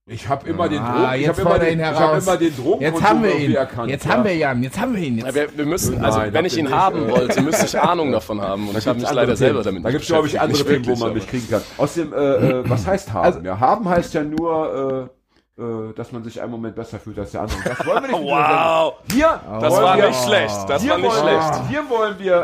Ich 0.05 0.29
habe 0.29 0.49
immer 0.49 0.69
den 0.69 0.81
Ah, 0.81 0.93
Drogen, 1.05 1.15
ich 1.15 1.21
jetzt 1.21 1.29
habe 1.39 1.41
immer, 1.43 1.59
den- 1.61 1.73
ihn 1.75 1.79
ich 1.81 1.87
hab 1.87 2.23
immer 2.23 2.37
den 2.37 2.57
Drogen 2.57 2.83
Jetzt 2.83 3.03
haben 3.03 3.23
wir 3.23 3.39
ihn. 3.39 3.55
erkannt. 3.55 3.89
Jetzt 3.89 4.05
ja. 4.05 4.11
haben 4.11 4.25
wir 4.25 4.37
Jan. 4.37 4.63
Jetzt 4.65 4.81
haben 4.81 4.97
wir 4.97 5.03
ihn. 5.03 5.19
Jetzt. 5.19 5.27
Ja, 5.29 5.35
wir, 5.35 5.57
wir 5.57 5.65
müssen, 5.65 6.05
also 6.05 6.19
Nein, 6.19 6.33
wenn 6.33 6.45
ich 6.45 6.57
ihn 6.59 6.65
nicht, 6.65 6.75
haben 6.75 7.09
äh, 7.09 7.11
wollte, 7.13 7.41
müsste 7.41 7.67
ich 7.67 7.79
Ahnung 7.81 8.11
davon 8.13 8.41
haben. 8.41 8.69
Und 8.69 8.77
ich 8.77 8.85
habe 8.89 8.99
mich 8.99 9.09
leider 9.09 9.21
andere 9.21 9.37
selber 9.37 9.63
Themen. 9.63 9.77
damit 9.77 9.85
Da 9.85 9.91
gibt 9.93 10.03
es, 10.03 10.09
glaube 10.09 10.27
ich, 10.27 10.41
andere. 10.41 10.65
Themen, 10.65 10.87
wo 10.87 10.97
man 10.97 11.15
mich 11.15 11.29
kriegen 11.29 11.49
kann. 11.49 11.63
Außerdem, 11.79 12.13
äh, 12.13 12.17
äh, 12.17 12.69
was 12.69 12.85
heißt 12.85 13.13
haben? 13.13 13.25
Also- 13.25 13.41
ja, 13.43 13.61
haben 13.61 13.89
heißt 13.89 14.13
ja 14.15 14.25
nur, 14.25 15.09
äh, 15.09 15.22
dass 15.55 16.11
man 16.13 16.25
sich 16.25 16.41
einen 16.41 16.51
Moment 16.51 16.75
besser 16.75 16.99
fühlt 16.99 17.19
als 17.19 17.33
der 17.33 17.43
andere. 17.43 17.59
Das 17.65 17.87
wollen 17.87 18.03
wir 18.03 18.09
nicht 18.09 18.23
Wow. 18.23 18.95
Hier 19.13 19.41
das 19.61 19.73
wollen 19.73 19.83
war 19.85 19.97
wir, 19.99 20.09
nicht 20.09 20.25
schlecht. 20.25 20.57
Das 20.69 20.81
hier 20.83 20.91
war 20.93 20.99
nicht 20.99 21.11
wollen, 21.11 21.21
schlecht. 21.23 21.69
Hier 21.69 21.91
wollen 21.91 22.19
wir 22.19 22.35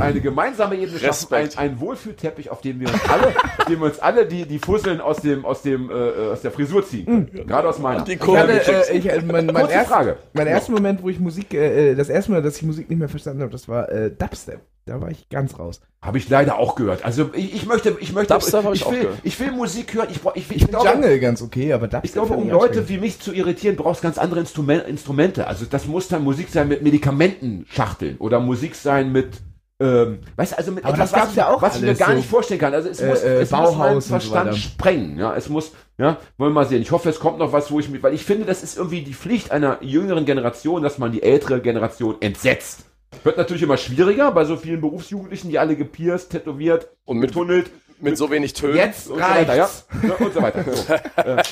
äh, 0.00 0.02
eine 0.02 0.20
gemeinsame 0.20 0.74
Ebene 0.74 0.98
schaffen, 0.98 1.32
ein, 1.34 1.42
Respekt. 1.44 1.58
ein 1.58 1.80
Wohlfühlteppich, 1.80 2.50
auf 2.50 2.60
dem 2.60 2.80
wir 2.80 2.88
uns 2.88 3.00
alle, 3.08 3.28
auf 3.58 3.64
dem 3.66 3.78
wir 3.80 3.86
uns 3.86 3.98
alle 4.00 4.26
die, 4.26 4.44
die 4.44 4.58
Fusseln 4.58 5.00
aus 5.00 5.18
dem, 5.18 5.44
aus 5.44 5.62
dem, 5.62 5.88
äh, 5.90 6.32
aus 6.32 6.40
der 6.42 6.50
Frisur 6.50 6.84
ziehen. 6.84 7.06
können. 7.30 7.46
Gerade 7.46 7.68
aus 7.68 7.78
meiner. 7.78 8.02
Die 8.02 8.14
Ich 8.14 8.18
Kurve 8.20 8.40
hatte, 8.40 8.52
gekriegt. 8.54 8.90
äh, 8.90 8.92
ich, 8.96 9.08
äh, 9.08 9.22
mein, 9.22 9.46
mein, 9.46 9.54
Kurze 9.54 9.72
erst, 9.74 9.88
Frage. 9.90 10.16
mein 10.32 10.46
erster 10.48 10.72
Moment, 10.72 11.00
wo 11.02 11.08
ich 11.08 11.20
Musik, 11.20 11.54
äh, 11.54 11.92
äh, 11.92 11.94
das 11.94 12.08
erste 12.08 12.32
Mal, 12.32 12.42
dass 12.42 12.56
ich 12.56 12.64
Musik 12.64 12.90
nicht 12.90 12.98
mehr 12.98 13.08
verstanden 13.08 13.42
habe, 13.42 13.52
das 13.52 13.68
war 13.68 13.88
äh, 13.88 14.10
Dubstep. 14.10 14.60
Da 14.88 15.00
war 15.00 15.10
ich 15.10 15.28
ganz 15.28 15.58
raus. 15.58 15.80
Habe 16.00 16.18
ich 16.18 16.28
leider 16.28 16.58
auch 16.58 16.74
gehört. 16.76 17.04
Also 17.04 17.30
ich, 17.34 17.54
ich 17.54 17.66
möchte, 17.66 17.96
ich 18.00 18.12
möchte, 18.12 18.32
Dubstep 18.32 18.64
ich 18.72 18.80
ich, 18.80 18.86
auch 18.86 18.92
will, 18.92 19.08
ich 19.22 19.38
will 19.40 19.50
Musik 19.52 19.94
hören. 19.94 20.08
Ich, 20.10 20.20
ich, 20.34 20.50
ich, 20.50 20.62
Ich 20.62 20.68
glaube, 20.68 20.88
Jungle 20.88 21.20
ganz 21.20 21.42
okay, 21.42 21.72
aber 21.72 21.88
Dubstep 21.88 22.04
Ich 22.04 22.12
glaube, 22.12 22.34
um 22.34 22.46
ich 22.46 22.52
Leute 22.52 22.88
wie 22.88 22.98
mich 22.98 23.20
zu 23.20 23.32
irritieren, 23.34 23.76
brauchst 23.76 24.00
ganz 24.00 24.16
andere 24.16 24.40
Instrumen 24.40 24.80
Instrumente. 24.80 25.46
Also 25.46 25.66
das 25.68 25.86
muss 25.86 26.08
dann 26.08 26.24
Musik 26.24 26.48
sein 26.50 26.68
mit 26.68 26.82
Medikamentenschachteln 26.82 28.16
oder 28.18 28.40
Musik 28.40 28.74
sein 28.74 29.12
mit 29.12 29.40
ähm, 29.80 30.18
weißt 30.34 30.52
du, 30.52 30.58
also 30.58 30.72
mit 30.72 30.84
Aber 30.84 30.94
etwas, 30.94 31.12
das 31.12 31.20
gab's 31.20 31.28
was, 31.30 31.36
ja 31.36 31.48
auch 31.50 31.62
was 31.62 31.76
ich 31.76 31.82
mir 31.82 31.94
gar 31.94 32.08
so. 32.10 32.14
nicht 32.16 32.28
vorstellen 32.28 32.58
kann. 32.58 32.74
Also 32.74 32.88
es 32.88 32.98
Äh, 33.00 33.08
muss, 33.08 33.22
äh, 33.22 33.34
es 33.42 33.50
muss 33.52 33.60
meinen 33.60 33.76
Bauhaus 33.78 33.94
und 33.94 34.00
so 34.02 34.08
Verstand 34.08 34.46
weiter. 34.48 34.56
sprengen. 34.56 35.18
Ja, 35.20 35.36
es 35.36 35.48
muss, 35.48 35.70
ja, 35.98 36.16
wollen 36.36 36.50
wir 36.50 36.54
mal 36.62 36.66
sehen. 36.66 36.82
Ich 36.82 36.90
hoffe, 36.90 37.08
es 37.08 37.20
kommt 37.20 37.38
noch 37.38 37.52
was, 37.52 37.70
wo 37.70 37.78
ich 37.78 37.88
mich, 37.88 38.02
weil 38.02 38.12
ich 38.12 38.24
finde, 38.24 38.44
das 38.44 38.64
ist 38.64 38.76
irgendwie 38.76 39.02
die 39.02 39.14
Pflicht 39.14 39.52
einer 39.52 39.78
jüngeren 39.80 40.24
Generation, 40.24 40.82
dass 40.82 40.98
man 40.98 41.12
die 41.12 41.22
ältere 41.22 41.60
Generation 41.60 42.16
entsetzt. 42.20 42.86
Wird 43.24 43.36
natürlich 43.36 43.62
immer 43.62 43.76
schwieriger 43.76 44.30
bei 44.32 44.44
so 44.44 44.56
vielen 44.56 44.80
Berufsjugendlichen, 44.80 45.50
die 45.50 45.58
alle 45.58 45.76
gepierst, 45.76 46.30
tätowiert, 46.30 46.88
Und 47.04 47.18
mit, 47.18 47.30
getunnelt, 47.30 47.70
mit 48.00 48.16
so 48.16 48.30
wenig 48.30 48.52
Tönen. 48.52 48.76
Jetzt 48.76 49.08
und 49.08 49.16
so 49.18 49.22
weiter, 49.22 49.56
ja? 49.56 49.64
reicht's. 49.64 49.86
ja? 50.02 50.14
Und 50.24 50.32
so 50.34 50.42
weiter. 50.42 50.64
So. 50.72 50.92
Äh, 50.92 51.42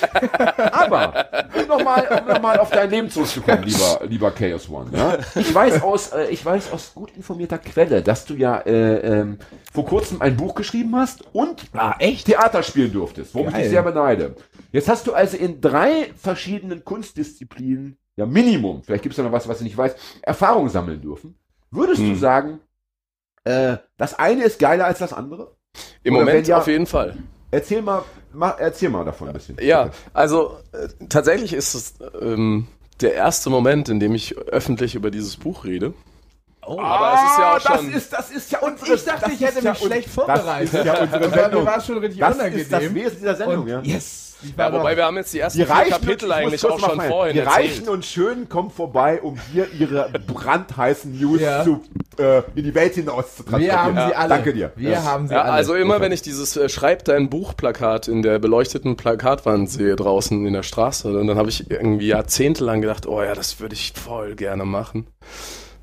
aber, 0.72 1.26
um 1.60 1.66
nochmal 1.66 2.20
um 2.22 2.28
noch 2.32 2.40
mal 2.40 2.58
auf 2.58 2.70
dein 2.70 2.88
Leben 2.90 3.10
zurückzukommen, 3.10 3.64
lieber, 3.64 4.00
lieber 4.08 4.30
Chaos 4.30 4.68
One. 4.70 4.90
Ja? 4.96 5.18
Ich, 5.34 5.52
weiß 5.54 5.82
aus, 5.82 6.12
äh, 6.12 6.28
ich 6.28 6.44
weiß 6.44 6.72
aus 6.72 6.92
gut 6.94 7.10
informierter 7.16 7.58
Quelle, 7.58 8.02
dass 8.02 8.24
du 8.26 8.34
ja 8.34 8.58
äh, 8.60 9.20
ähm, 9.20 9.38
vor 9.72 9.84
kurzem 9.86 10.22
ein 10.22 10.36
Buch 10.36 10.54
geschrieben 10.54 10.94
hast 10.96 11.24
und 11.32 11.64
Ah, 11.72 11.96
echt? 11.98 12.26
Theater 12.26 12.62
spielen 12.62 12.92
durftest, 12.92 13.34
worum 13.34 13.48
ich 13.48 13.54
Geil. 13.54 13.62
dich 13.62 13.70
sehr 13.72 13.82
beneide. 13.82 14.36
Jetzt 14.72 14.88
hast 14.88 15.06
du 15.06 15.14
also 15.14 15.36
in 15.36 15.60
drei 15.60 16.10
verschiedenen 16.16 16.84
Kunstdisziplinen, 16.84 17.96
ja 18.16 18.26
Minimum, 18.26 18.82
vielleicht 18.84 19.02
gibt 19.02 19.12
es 19.14 19.16
da 19.16 19.22
noch 19.22 19.32
was, 19.32 19.48
was 19.48 19.58
ich 19.58 19.64
nicht 19.64 19.76
weiß, 19.76 19.94
Erfahrung 20.22 20.68
sammeln 20.68 21.00
dürfen. 21.00 21.36
Würdest 21.76 22.00
du 22.00 22.06
Hm. 22.06 22.18
sagen, 22.18 22.60
äh, 23.44 23.76
das 23.96 24.18
eine 24.18 24.44
ist 24.44 24.58
geiler 24.58 24.86
als 24.86 24.98
das 24.98 25.12
andere? 25.12 25.52
Im 26.02 26.16
Oder 26.16 26.24
Moment 26.24 26.48
ja- 26.48 26.58
auf 26.58 26.66
jeden 26.66 26.86
Fall. 26.86 27.16
Erzähl 27.50 27.80
mal, 27.82 28.02
mach, 28.32 28.58
erzähl 28.58 28.88
mal 28.90 29.04
davon 29.04 29.28
ein 29.28 29.34
bisschen. 29.34 29.56
Ja, 29.60 29.90
also 30.12 30.58
äh, 30.72 30.88
tatsächlich 31.08 31.52
ist 31.52 31.74
es 31.74 31.94
ähm, 32.20 32.66
der 33.00 33.14
erste 33.14 33.50
Moment, 33.50 33.88
in 33.88 34.00
dem 34.00 34.14
ich 34.14 34.36
öffentlich 34.36 34.94
über 34.94 35.10
dieses 35.10 35.36
Buch 35.36 35.64
rede. 35.64 35.94
Oh, 36.66 36.80
Aber 36.80 37.14
es 37.14 37.30
ist 37.30 37.38
ja 37.38 37.52
auch 37.52 37.60
das 37.62 37.76
schon- 37.80 37.92
ist, 37.92 38.12
das 38.12 38.30
ist 38.32 38.50
ja 38.50 38.58
unsere, 38.58 38.94
ich 38.94 39.04
dachte, 39.04 39.20
das 39.26 39.32
ich 39.34 39.40
hätte 39.40 39.60
ja 39.64 39.70
mich 39.72 39.82
un- 39.82 39.86
schlecht 39.88 40.08
vorbereitet. 40.08 40.74
Das 40.74 40.80
ist 40.80 40.86
ja 40.86 41.00
unsere 41.00 41.20
Das 41.20 41.30
war, 41.30 41.36
mir 41.36 41.42
Sendung. 41.44 41.66
war 41.66 41.80
schon 41.80 41.98
richtig 41.98 42.18
Das 42.20 42.34
unangenehm. 42.34 42.60
ist 42.62 42.72
das 42.72 42.94
Wesen 42.94 43.18
dieser 43.20 43.34
Sendung, 43.36 43.62
und 43.62 43.68
ja. 43.68 43.80
yes. 43.82 44.25
Ja, 44.56 44.72
wobei 44.72 44.96
wir 44.96 45.04
haben 45.04 45.16
jetzt 45.16 45.32
die 45.32 45.40
ersten 45.40 45.58
Die 45.58 45.64
vier 45.64 45.74
Reichen, 45.74 45.90
Kapitel 45.92 46.30
eigentlich 46.32 46.64
auch 46.64 46.78
mal 46.78 46.90
schon 46.90 47.00
vorhin 47.00 47.32
Die 47.34 47.40
erzählt. 47.40 47.56
Reichen 47.70 47.88
und 47.88 48.04
Schönen 48.04 48.48
kommen 48.48 48.70
vorbei, 48.70 49.20
um 49.22 49.38
hier 49.52 49.66
ihre 49.72 50.10
brandheißen 50.26 51.18
News 51.18 51.40
Ja. 51.40 51.64
zu, 51.64 51.80
äh, 52.18 52.42
in 52.54 52.64
die 52.64 52.74
Welt 52.74 52.94
hinaus 52.94 53.36
zu 53.36 53.42
transportieren. 53.42 53.74
wir 53.96 54.02
haben 54.02 54.10
sie 54.10 54.14
alle. 54.16 54.28
Danke 54.28 54.52
dir. 54.52 54.72
Wir 54.76 54.90
Ja. 54.90 55.02
haben 55.04 55.28
sie 55.28 55.34
Ja, 55.34 55.42
alle. 55.42 55.52
also 55.52 55.74
immer 55.74 56.00
wenn 56.00 56.12
ich 56.12 56.22
dieses 56.22 56.56
äh, 56.56 56.68
Schreib 56.68 57.04
dein 57.04 57.30
Buch-Plakat 57.30 58.08
in 58.08 58.22
der 58.22 58.38
beleuchteten 58.38 58.96
Plakatwand 58.96 59.70
sehe 59.70 59.96
draußen 59.96 60.46
in 60.46 60.52
der 60.52 60.62
Straße, 60.62 61.12
dann, 61.12 61.26
dann 61.26 61.38
habe 61.38 61.48
ich 61.48 61.70
irgendwie 61.70 62.08
jahrzehntelang 62.08 62.80
gedacht, 62.82 63.06
oh 63.06 63.22
ja, 63.22 63.34
das 63.34 63.58
würde 63.60 63.74
ich 63.74 63.92
voll 63.94 64.34
gerne 64.36 64.64
machen. 64.64 65.06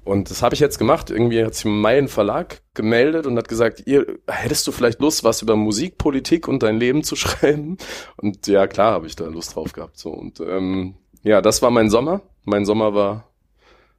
Und 0.05 0.29
das 0.29 0.41
habe 0.43 0.53
ich 0.53 0.59
jetzt 0.59 0.77
gemacht. 0.79 1.09
Irgendwie 1.09 1.43
hat 1.45 1.55
sich 1.55 1.65
mein 1.65 2.07
Verlag 2.07 2.61
gemeldet 2.73 3.25
und 3.25 3.37
hat 3.37 3.47
gesagt, 3.47 3.83
ihr 3.85 4.05
hättest 4.27 4.67
du 4.67 4.71
vielleicht 4.71 4.99
Lust, 4.99 5.23
was 5.23 5.41
über 5.41 5.55
Musik, 5.55 5.97
Politik 5.97 6.47
und 6.47 6.61
dein 6.63 6.77
Leben 6.77 7.03
zu 7.03 7.15
schreiben? 7.17 7.77
Und 8.17 8.47
ja, 8.47 8.67
klar, 8.67 8.91
habe 8.93 9.07
ich 9.07 9.15
da 9.15 9.25
Lust 9.25 9.55
drauf 9.55 9.71
gehabt. 9.73 9.97
So 9.97 10.09
und 10.11 10.39
ähm, 10.41 10.95
ja, 11.23 11.41
das 11.41 11.61
war 11.61 11.71
mein 11.71 11.89
Sommer. 11.89 12.21
Mein 12.43 12.65
Sommer 12.65 12.93
war 12.93 13.29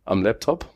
am 0.05 0.23
Laptop. 0.23 0.67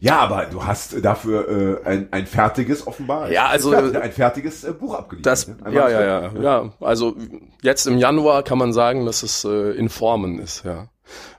Ja, 0.00 0.18
aber 0.20 0.46
du 0.46 0.64
hast 0.64 1.02
dafür 1.02 1.80
äh, 1.84 1.86
ein, 1.88 2.08
ein 2.10 2.26
fertiges, 2.26 2.86
offenbar. 2.86 3.30
Ja, 3.30 3.46
also- 3.46 3.70
ein, 3.70 3.84
fertig- 3.92 4.00
ein 4.02 4.12
fertiges 4.12 4.64
äh, 4.64 4.72
Buch 4.72 4.94
abgeliefert. 4.94 5.26
Das, 5.26 5.48
ne? 5.48 5.56
Ja, 5.72 5.88
ja, 5.88 6.02
ja, 6.04 6.32
ja. 6.42 6.70
Also 6.80 7.14
jetzt 7.62 7.86
im 7.86 7.96
Januar 7.96 8.42
kann 8.42 8.58
man 8.58 8.72
sagen, 8.74 9.06
dass 9.06 9.22
es 9.22 9.44
äh, 9.44 9.70
in 9.72 9.88
Formen 9.88 10.38
ist, 10.38 10.62
ja. 10.64 10.88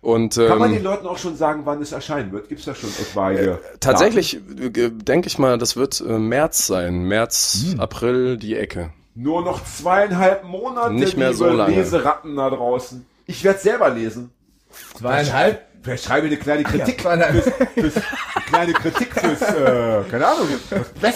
Und 0.02 0.36
Kann 0.36 0.60
man 0.60 0.70
ähm, 0.70 0.76
den 0.78 0.84
Leuten 0.84 1.08
auch 1.08 1.18
schon 1.18 1.36
sagen, 1.36 1.62
wann 1.66 1.82
es 1.82 1.92
erscheinen 1.92 2.32
wird? 2.32 2.50
Gibt's 2.50 2.66
da 2.66 2.76
schon 2.76 2.90
etwaige 2.90 3.60
tatsächlich 3.80 4.36
äh, 4.36 4.90
denke 4.92 5.28
ich 5.28 5.38
mal, 5.40 5.58
das 5.58 5.76
wird 5.76 6.02
äh, 6.02 6.20
März 6.20 6.68
sein, 6.68 7.04
März, 7.04 7.66
Hm. 7.72 7.80
April 7.80 8.38
die 8.38 8.56
Ecke. 8.56 8.92
Nur 9.16 9.44
noch 9.44 9.64
zweieinhalb 9.64 10.44
Monate, 10.44 10.94
Nicht 10.94 11.18
mehr 11.18 11.34
so 11.34 11.48
lange. 11.48 11.76
Leseratten 11.76 12.36
da 12.36 12.50
draußen. 12.50 13.06
Ich 13.26 13.44
werde 13.44 13.60
selber 13.60 13.90
lesen. 13.90 14.32
Zweieinhalb? 14.98 15.62
Vielleicht 15.82 16.04
schreibe 16.06 16.28
ich 16.28 16.34
eine 16.34 16.42
kleine 16.42 16.64
Kritik. 16.64 17.02
Zweieinhalb. 17.02 17.44
fürs, 17.76 17.96
eine 17.96 18.46
kleine 18.48 18.74
Kritik 18.74 19.14
fürs, 19.14 19.42
äh, 19.42 20.04
keine 20.10 20.28
Ahnung, 20.28 20.48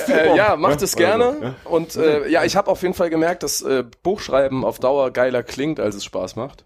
Äh, 0.08 0.36
ja, 0.36 0.56
macht 0.56 0.80
ne? 0.80 0.86
es 0.86 0.96
Oder 0.96 1.06
gerne. 1.06 1.34
so, 1.34 1.40
ne? 1.40 1.56
Und 1.66 1.96
äh, 1.96 2.28
ja, 2.30 2.44
ich 2.44 2.56
habe 2.56 2.70
auf 2.70 2.82
jeden 2.84 2.94
Fall 2.94 3.10
gemerkt, 3.10 3.44
dass 3.44 3.62
äh, 3.64 3.84
Buchschreiben 4.04 4.64
auf 4.64 4.80
Dauer 4.80 5.12
geiler 5.12 5.42
klingt, 5.44 5.80
als 5.80 5.96
es 5.96 6.06
Spaß 6.06 6.36
macht. 6.36 6.66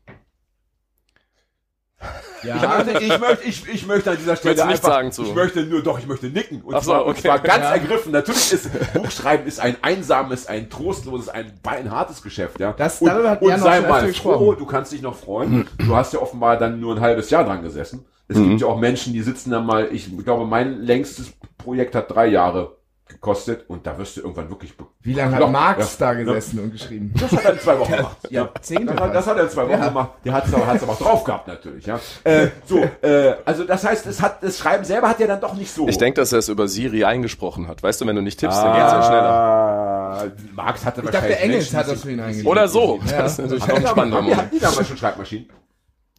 Ja, 2.44 2.56
also 2.58 2.92
ich, 2.92 3.20
möchte, 3.20 3.44
ich, 3.48 3.68
ich 3.68 3.86
möchte 3.88 4.12
an 4.12 4.18
dieser 4.18 4.36
Stelle 4.36 4.56
Willst 4.58 4.70
einfach, 4.70 4.88
sagen 4.88 5.12
zu? 5.12 5.24
ich 5.24 5.34
möchte 5.36 5.64
nur, 5.64 5.82
doch, 5.84 5.98
ich 6.00 6.08
möchte 6.08 6.28
nicken. 6.28 6.62
Und, 6.62 6.76
Ach 6.76 6.82
so, 6.84 6.92
zwar, 6.92 7.06
und 7.06 7.12
okay. 7.12 7.22
zwar 7.22 7.40
ganz 7.40 7.64
Ja. 7.64 7.72
ergriffen. 7.74 8.12
Natürlich 8.12 8.54
ist 8.54 8.70
Buchschreiben 8.94 9.46
ist 9.48 9.60
ein 9.60 9.78
einsames, 9.82 10.48
ein 10.48 10.70
trostloses, 10.70 11.30
ein 11.30 11.54
beinhartes 11.64 12.22
Geschäft, 12.22 12.60
ja. 12.60 12.74
Das- 12.74 13.02
und, 13.02 13.08
darüber 13.08 13.30
hat 13.32 13.42
und 13.42 13.58
sei 13.60 13.82
mal 13.82 14.02
froh, 14.02 14.08
gesprochen. 14.08 14.56
du 14.60 14.66
kannst 14.66 14.92
dich 14.92 15.02
noch 15.02 15.16
freuen. 15.16 15.68
Du 15.80 15.96
hast 15.96 16.14
ja 16.14 16.20
offenbar 16.20 16.58
dann 16.58 16.80
nur 16.80 16.96
ein 16.96 17.02
halbes 17.02 17.30
Jahr 17.30 17.44
dran 17.44 17.62
gesessen. 17.64 18.06
Es 18.28 18.38
Mhm. 18.38 18.50
gibt 18.50 18.62
ja 18.62 18.68
auch 18.68 18.80
Menschen, 18.80 19.14
die 19.14 19.22
sitzen 19.22 19.52
da 19.52 19.60
mal, 19.60 19.90
ich 19.92 20.10
glaube, 20.24 20.46
mein 20.46 20.82
längstes 20.82 21.32
Projekt 21.58 21.94
hat 21.96 22.10
drei 22.10 22.28
Jahre 22.28 22.78
gekostet 23.06 23.70
und 23.70 23.86
da 23.86 23.98
wirst 23.98 24.16
du 24.18 24.22
irgendwann 24.22 24.50
wirklich 24.50 24.76
be- 24.78 24.86
Wie 25.02 25.14
lange 25.14 25.36
hat 25.36 25.52
Marx 25.52 26.00
ja, 26.00 26.08
da 26.08 26.14
gesessen 26.14 26.60
und 26.60 26.72
geschrieben? 26.72 27.14
das 27.20 27.32
hat 27.34 27.44
er 27.46 27.54
in 27.54 27.60
zwei 27.60 27.78
Wochen 27.80 27.92
gemacht. 27.92 28.18
Jahrzehnte 28.30 28.94
Das 28.94 29.00
hat, 29.04 29.16
das 29.16 29.28
hat 29.28 29.38
er 29.38 29.44
in 29.44 29.50
zwei 29.50 29.64
Wochen 29.64 29.72
Ja. 29.72 29.88
gemacht. 29.90 30.10
Der 30.24 30.34
hat 30.34 30.48
es 30.48 30.54
aber, 30.54 30.68
hat's 30.68 30.84
aber 30.84 30.92
auch 30.94 30.98
drauf 31.00 31.24
gehabt, 31.26 31.48
natürlich. 31.48 31.86
Ja. 31.86 32.00
Äh, 32.24 32.48
so, 32.66 32.80
äh, 33.02 33.36
also 33.44 33.66
das 33.66 33.84
heißt, 33.86 34.06
es 34.08 34.22
hat, 34.22 34.42
das 34.42 34.58
Schreiben 34.58 34.86
selber 34.86 35.10
hat 35.10 35.20
ja 35.20 35.28
dann 35.28 35.42
doch 35.42 35.54
nicht 35.54 35.72
so. 35.74 35.88
Ich 35.88 35.98
denke, 35.98 36.22
dass 36.22 36.32
er 36.32 36.40
es 36.40 36.48
über 36.50 36.68
Siri 36.70 37.04
eingesprochen 37.04 37.68
hat. 37.68 37.84
Weißt 37.84 38.00
du, 38.02 38.08
wenn 38.08 38.16
du 38.16 38.22
nicht 38.22 38.40
tippst, 38.40 38.58
dann 38.58 38.74
geht's 38.74 38.92
ja 38.94 39.04
schneller. 39.04 39.30
Ah, 39.30 40.24
Marx 40.54 40.86
hatte 40.86 41.02
Ich 41.02 41.06
dachte, 41.08 41.14
wahrscheinlich 41.24 41.40
Engels 41.42 41.58
Menschen, 41.74 41.78
hat 41.78 41.88
das 41.90 42.02
für 42.02 42.12
ihn 42.12 42.20
eingeschrieben. 42.22 42.52
Oder 42.52 42.68
so. 42.68 43.00
Ja. 43.06 43.18
Das 43.24 43.32
ist 43.34 43.38
natürlich 43.40 43.64
auch 43.64 43.70
ein 43.70 43.82
die, 43.82 43.88
spannender 43.88 44.22
Moment. 44.22 44.38
haben 44.42 44.50
die 44.52 44.60
damals 44.60 44.88
schon 44.88 44.98
Schreibmaschinen? 44.98 45.50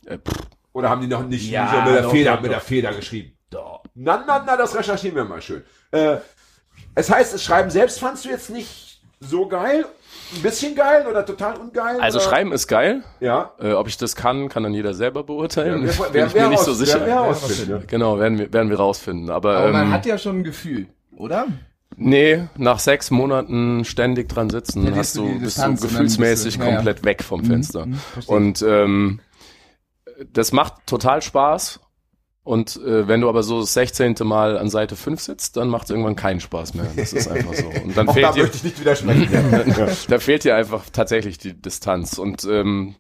Äh, 0.07 0.19
pff, 0.19 0.35
Oder 0.75 0.91
haben 0.91 1.01
die 1.01 1.07
noch 1.07 1.27
nicht 1.27 1.51
Ja, 1.51 1.71
so 1.71 1.81
mit 1.91 1.95
der 1.97 2.03
doch, 2.03 2.11
Feder, 2.11 2.35
doch, 2.35 2.43
mit 2.43 2.51
der. 2.53 2.61
Feder 2.61 2.93
geschrieben? 2.93 3.39
Doch. 3.51 3.83
Na, 3.95 4.23
na, 4.27 4.43
na, 4.45 4.57
das 4.57 4.77
recherchieren 4.77 5.17
wir 5.17 5.25
mal 5.25 5.41
schön. 5.41 5.63
Äh, 5.93 6.17
es 6.95 7.11
heißt, 7.11 7.35
das 7.35 7.43
Schreiben 7.43 7.71
selbst 7.71 7.99
fandst 8.01 8.25
du 8.25 8.29
jetzt 8.29 8.51
nicht 8.51 9.01
so 9.21 9.47
geil? 9.49 9.85
Ein 10.35 10.43
bisschen 10.43 10.75
geil 10.75 11.07
oder 11.07 11.25
total 11.25 11.57
ungeil? 11.59 12.01
Also 12.01 12.19
oder? 12.19 12.27
Schreiben 12.29 12.53
ist 12.53 12.67
geil. 12.67 13.03
Ja. 13.21 13.53
Äh, 13.61 13.73
ob 13.73 13.87
ich 13.89 13.97
das 13.97 14.17
kann, 14.17 14.49
kann 14.49 14.63
dann 14.63 14.75
jeder 14.75 14.95
selber 14.95 15.23
beurteilen. 15.23 15.83
Wer- 15.85 15.93
Bin 15.93 16.13
wer- 16.13 16.27
ich 16.27 16.35
wer 16.35 16.43
mir 16.45 16.49
nicht 16.51 16.59
raus- 16.61 16.65
so 16.67 16.75
sicher. 16.75 17.01
wer- 17.01 17.07
wer 17.07 17.17
rausfinden, 17.19 17.71
ja. 17.81 17.83
Genau, 17.87 18.19
werden 18.19 18.39
wir, 18.39 18.53
werden 18.53 18.71
wir 18.71 18.77
rausfinden. 18.79 19.31
Aber, 19.31 19.57
Aber 19.59 19.73
man 19.73 19.87
ähm, 19.87 19.93
hat 19.93 20.07
ja 20.07 20.19
schon 20.19 20.39
ein 20.41 20.45
Gefühl, 20.45 20.87
oder? 21.17 21.47
nee, 21.97 22.43
nach 22.57 22.81
sechs 22.81 23.11
Monaten 23.13 23.85
ständig 23.85 24.29
dran 24.29 24.51
sitzen, 24.51 24.83
Verlierst 24.83 24.99
hast 24.99 25.17
du 25.17 25.29
du, 25.29 25.39
bist 25.41 25.59
du 25.59 25.75
gefühlsmäßig 25.77 26.45
bist 26.47 26.57
du- 26.57 26.61
ja, 26.63 26.69
ja. 26.71 26.75
komplett 26.77 27.05
weg 27.05 27.23
vom 27.23 27.45
Fenster. 27.45 27.87
mhm, 27.87 28.01
und 28.27 28.63
ähm, 28.63 29.21
das 30.33 30.53
macht 30.53 30.75
total 30.87 31.23
Spaß. 31.23 31.81
Und 32.45 32.77
äh, 32.77 33.09
wenn 33.09 33.23
du 33.23 33.31
aber 33.31 33.43
so 33.43 33.61
das 33.61 33.73
16. 33.73 34.17
Mal 34.23 34.59
an 34.59 34.69
Seite 34.69 34.97
5 34.97 35.19
sitzt, 35.19 35.57
dann 35.57 35.69
macht 35.69 35.85
es 35.85 35.91
irgendwann 35.91 36.15
keinen 36.15 36.41
Spaß 36.41 36.75
mehr. 36.75 36.87
Das 36.95 37.15
ist 37.15 37.27
einfach 37.27 37.55
so. 37.55 37.69
Und 37.83 37.97
dann 37.97 38.07
Auch 38.07 38.15
da 38.15 38.33
fehlt 38.33 38.37
dir, 38.37 38.43
möchte 38.43 38.57
ich 38.59 38.65
nicht 38.65 38.81
widersprechen. 38.81 39.97
da 40.09 40.19
fehlt 40.19 40.45
dir 40.45 40.55
einfach 40.55 40.85
tatsächlich 40.93 41.39
die 41.39 41.55
Distanz. 41.55 42.19
Und 42.19 42.45
ähm, 42.45 42.97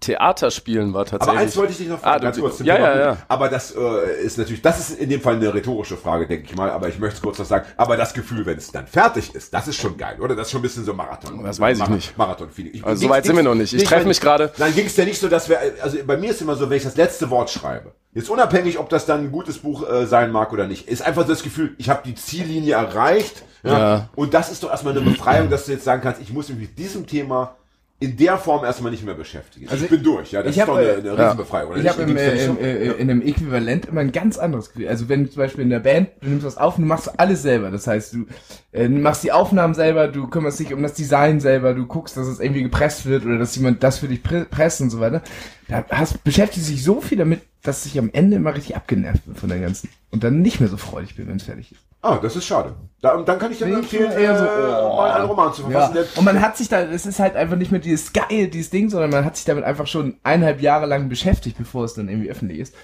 Theaterspielen 0.00 0.92
war 0.92 1.00
Aber 1.02 1.10
tatsächlich. 1.10 1.40
eins 1.40 1.56
wollte 1.56 1.72
ich 1.72 1.78
dich 1.78 1.88
noch 1.88 1.98
Ah, 1.98 2.00
fragen, 2.00 2.18
du- 2.20 2.24
ganz 2.26 2.38
kurz 2.40 2.56
zum 2.58 2.66
ja, 2.66 2.76
Thema 2.76 2.88
ja, 2.94 2.98
ja. 3.00 3.16
Aber 3.28 3.48
das 3.48 3.74
äh, 3.74 4.22
ist 4.24 4.38
natürlich, 4.38 4.62
das 4.62 4.78
ist 4.80 4.98
in 4.98 5.08
dem 5.10 5.20
Fall 5.20 5.36
eine 5.36 5.52
rhetorische 5.52 5.96
Frage, 5.96 6.26
denke 6.26 6.46
ich 6.50 6.56
mal, 6.56 6.70
aber 6.70 6.88
ich 6.88 6.98
möchte 6.98 7.16
es 7.16 7.22
kurz 7.22 7.38
noch 7.38 7.46
sagen. 7.46 7.66
Aber 7.76 7.96
das 7.96 8.14
Gefühl, 8.14 8.44
wenn 8.46 8.58
es 8.58 8.70
dann 8.72 8.86
fertig 8.86 9.34
ist, 9.34 9.52
das 9.54 9.68
ist 9.68 9.76
schon 9.76 9.96
geil, 9.96 10.16
oder? 10.20 10.34
Das 10.36 10.46
ist 10.48 10.52
schon 10.52 10.60
ein 10.60 10.62
bisschen 10.62 10.84
so 10.84 10.94
Marathon. 10.94 11.42
Das 11.44 11.58
weiß 11.60 11.78
ich 11.78 11.82
Mara- 11.84 11.94
nicht. 11.94 12.16
Marathon-Feeling. 12.18 12.74
Ich- 12.74 12.84
Also 12.84 13.02
so 13.02 13.08
weit 13.08 13.24
sind 13.24 13.36
wir 13.36 13.42
noch 13.42 13.54
nicht. 13.54 13.72
Ich 13.72 13.84
treffe 13.84 14.06
mich 14.06 14.20
gerade. 14.20 14.52
Nein, 14.58 14.74
ging 14.74 14.86
es 14.86 14.96
ja 14.96 15.04
nicht 15.04 15.20
so, 15.20 15.28
dass 15.28 15.48
wir, 15.48 15.58
also 15.82 15.98
bei 16.06 16.16
mir 16.16 16.30
ist 16.30 16.40
immer 16.42 16.56
so, 16.56 16.68
wenn 16.70 16.76
ich 16.76 16.84
das 16.84 16.96
letzte 16.96 17.30
Wort 17.30 17.50
schreibe, 17.50 17.92
jetzt 18.12 18.30
unabhängig, 18.30 18.78
ob 18.78 18.88
das 18.88 19.06
dann 19.06 19.20
ein 19.20 19.32
gutes 19.32 19.58
Buch 19.58 19.88
äh, 19.88 20.06
sein 20.06 20.30
mag 20.32 20.52
oder 20.52 20.66
nicht, 20.66 20.88
ist 20.88 21.02
einfach 21.02 21.22
so 21.22 21.28
das 21.32 21.42
Gefühl, 21.42 21.74
ich 21.78 21.88
habe 21.90 22.02
die 22.04 22.14
Ziellinie 22.14 22.74
erreicht. 22.74 23.42
Ja, 23.62 23.78
Ja. 23.78 24.08
Und 24.14 24.32
das 24.34 24.50
ist 24.52 24.62
doch 24.62 24.70
erstmal 24.70 24.96
eine 24.96 25.02
Befreiung, 25.08 25.50
dass 25.50 25.66
du 25.66 25.72
jetzt 25.72 25.84
sagen 25.84 26.00
kannst, 26.02 26.20
ich 26.20 26.32
muss 26.32 26.48
mich 26.48 26.58
mit 26.58 26.78
diesem 26.78 27.06
Thema 27.06 27.56
in 27.98 28.16
der 28.18 28.36
Form 28.36 28.62
erstmal 28.62 28.90
nicht 28.90 29.04
mehr 29.04 29.14
beschäftigen. 29.14 29.68
Also 29.70 29.84
ich 29.84 29.90
bin 29.90 30.02
durch, 30.02 30.32
ja. 30.32 30.42
Das 30.42 30.50
ich 30.50 30.58
ist 30.58 30.60
hab, 30.60 30.68
doch 30.68 30.76
eine, 30.76 30.88
äh, 30.88 30.98
eine 30.98 31.06
ja. 31.06 31.14
Riesenbefreiung. 31.14 31.76
Ich 31.76 31.88
habe 31.88 32.02
äh, 32.02 32.46
so? 32.46 32.58
äh, 32.58 32.92
in 32.92 33.10
einem 33.10 33.22
Äquivalent 33.22 33.86
immer 33.86 34.02
ein 34.02 34.12
ganz 34.12 34.36
anderes 34.36 34.72
Gefühl. 34.72 34.88
Also 34.88 35.08
wenn 35.08 35.24
du 35.24 35.30
zum 35.30 35.40
Beispiel 35.40 35.64
in 35.64 35.70
der 35.70 35.80
Band, 35.80 36.10
du 36.20 36.28
nimmst 36.28 36.44
was 36.44 36.58
auf 36.58 36.76
und 36.76 36.82
du 36.82 36.88
machst 36.88 37.18
alles 37.18 37.40
selber. 37.40 37.70
Das 37.70 37.86
heißt, 37.86 38.12
du 38.12 38.26
äh, 38.72 38.88
machst 38.88 39.24
die 39.24 39.32
Aufnahmen 39.32 39.72
selber, 39.72 40.08
du 40.08 40.26
kümmerst 40.26 40.60
dich 40.60 40.74
um 40.74 40.82
das 40.82 40.92
Design 40.92 41.40
selber, 41.40 41.72
du 41.72 41.86
guckst, 41.86 42.18
dass 42.18 42.26
es 42.26 42.38
irgendwie 42.38 42.64
gepresst 42.64 43.06
wird 43.06 43.24
oder 43.24 43.38
dass 43.38 43.56
jemand 43.56 43.82
das 43.82 43.98
für 43.98 44.08
dich 44.08 44.22
pre 44.22 44.44
presst 44.44 44.82
und 44.82 44.90
so 44.90 45.00
weiter. 45.00 45.22
Da 45.68 45.86
hast, 45.88 46.22
beschäftigst 46.22 46.68
dich 46.68 46.84
so 46.84 47.00
viel 47.00 47.16
damit, 47.16 47.40
dass 47.62 47.86
ich 47.86 47.98
am 47.98 48.10
Ende 48.12 48.36
immer 48.36 48.54
richtig 48.54 48.76
abgenervt 48.76 49.24
bin 49.24 49.36
von 49.36 49.48
der 49.48 49.58
ganzen 49.58 49.88
und 50.10 50.22
dann 50.22 50.42
nicht 50.42 50.60
mehr 50.60 50.68
so 50.68 50.76
freudig 50.76 51.16
bin, 51.16 51.28
wenn 51.28 51.36
es 51.36 51.44
fertig 51.44 51.72
ist. 51.72 51.85
Ah, 52.02 52.18
das 52.22 52.36
ist 52.36 52.44
schade. 52.44 52.74
Da, 53.02 53.14
und 53.14 53.28
dann 53.28 53.38
kann 53.38 53.50
ich 53.52 53.58
dir 53.58 53.66
empfehlen, 53.66 54.10
eher 54.12 54.32
äh, 54.34 54.38
so, 54.38 54.44
oh. 54.44 54.96
mal 54.96 55.10
einen 55.12 55.26
Roman 55.26 55.52
zu 55.52 55.62
Ja. 55.62 55.68
verfassen. 55.70 55.94
der- 55.94 56.06
Und 56.18 56.24
man 56.24 56.40
hat 56.40 56.56
sich 56.56 56.68
da, 56.68 56.80
es 56.82 57.04
ist 57.06 57.18
halt 57.18 57.36
einfach 57.36 57.56
nicht 57.56 57.70
mehr 57.72 57.80
dieses 57.80 58.12
geil, 58.12 58.48
dieses 58.48 58.70
Ding, 58.70 58.88
sondern 58.90 59.10
man 59.10 59.24
hat 59.24 59.36
sich 59.36 59.44
damit 59.44 59.64
einfach 59.64 59.86
schon 59.86 60.18
eineinhalb 60.22 60.60
Jahre 60.60 60.86
lang 60.86 61.08
beschäftigt, 61.08 61.58
bevor 61.58 61.84
es 61.84 61.94
dann 61.94 62.08
irgendwie 62.08 62.30
öffentlich 62.30 62.60
ist. 62.60 62.74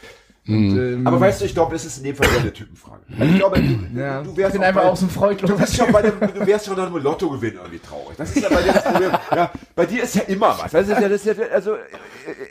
Und, 0.47 0.77
ähm, 0.77 1.07
Aber 1.07 1.21
weißt 1.21 1.41
du, 1.41 1.45
ich 1.45 1.55
glaube, 1.55 1.73
das 1.73 1.85
ist 1.85 1.99
in 1.99 2.05
dem 2.05 2.17
Fall 2.17 2.27
eher 2.35 2.41
eine 2.41 2.53
Typenfrage. 2.53 3.03
Also 3.17 3.33
ich 3.33 3.39
glaube, 3.39 3.61
du, 3.63 3.99
ja, 4.01 4.23
du 4.23 4.37
wärst 4.37 4.55
ich 4.57 4.61
bin 4.61 4.63
auch 4.63 4.67
einfach 4.67 4.83
bei- 4.83 4.89
auch 4.89 4.97
so 4.97 5.07
ein 5.07 5.11
freudloser 5.11 5.55
Du 5.55 5.61
bist 5.61 5.77
schon 5.77 5.93
bei 5.93 6.03
dem, 6.03 6.19
du 6.21 6.47
wärst 6.47 6.67
schon 6.67 6.81
einem 6.81 6.97
Lottogewinn 6.97 7.55
irgendwie 7.55 7.79
traurig. 7.79 8.17
Das 8.17 8.35
ist 8.35 8.43
ja 8.43 8.49
bei 8.49 8.61
dir 8.63 8.73
das 8.73 8.83
Problem. 8.85 9.11
Ja, 9.37 9.51
bei 9.77 9.87
dir 9.87 10.03
ist 10.03 10.15
ja 10.17 10.23
immer 10.23 10.49
was. 10.59 10.73
Das 10.73 10.89
ist 10.89 11.01
ja, 11.01 11.09
das 11.09 11.25
ist 11.25 11.39
ja, 11.39 11.45
also, 11.55 11.75
äh, 11.75 11.79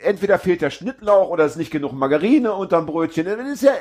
entweder 0.04 0.38
fehlt 0.38 0.62
der 0.62 0.70
Schnittlauch 0.70 1.28
oder 1.28 1.44
es 1.44 1.52
ist 1.52 1.58
nicht 1.58 1.70
genug 1.70 1.92
Margarine 1.92 2.54
unterm 2.54 2.86
Brötchen. 2.86 3.26
Das 3.26 3.36
ist 3.46 3.62
ja, 3.62 3.72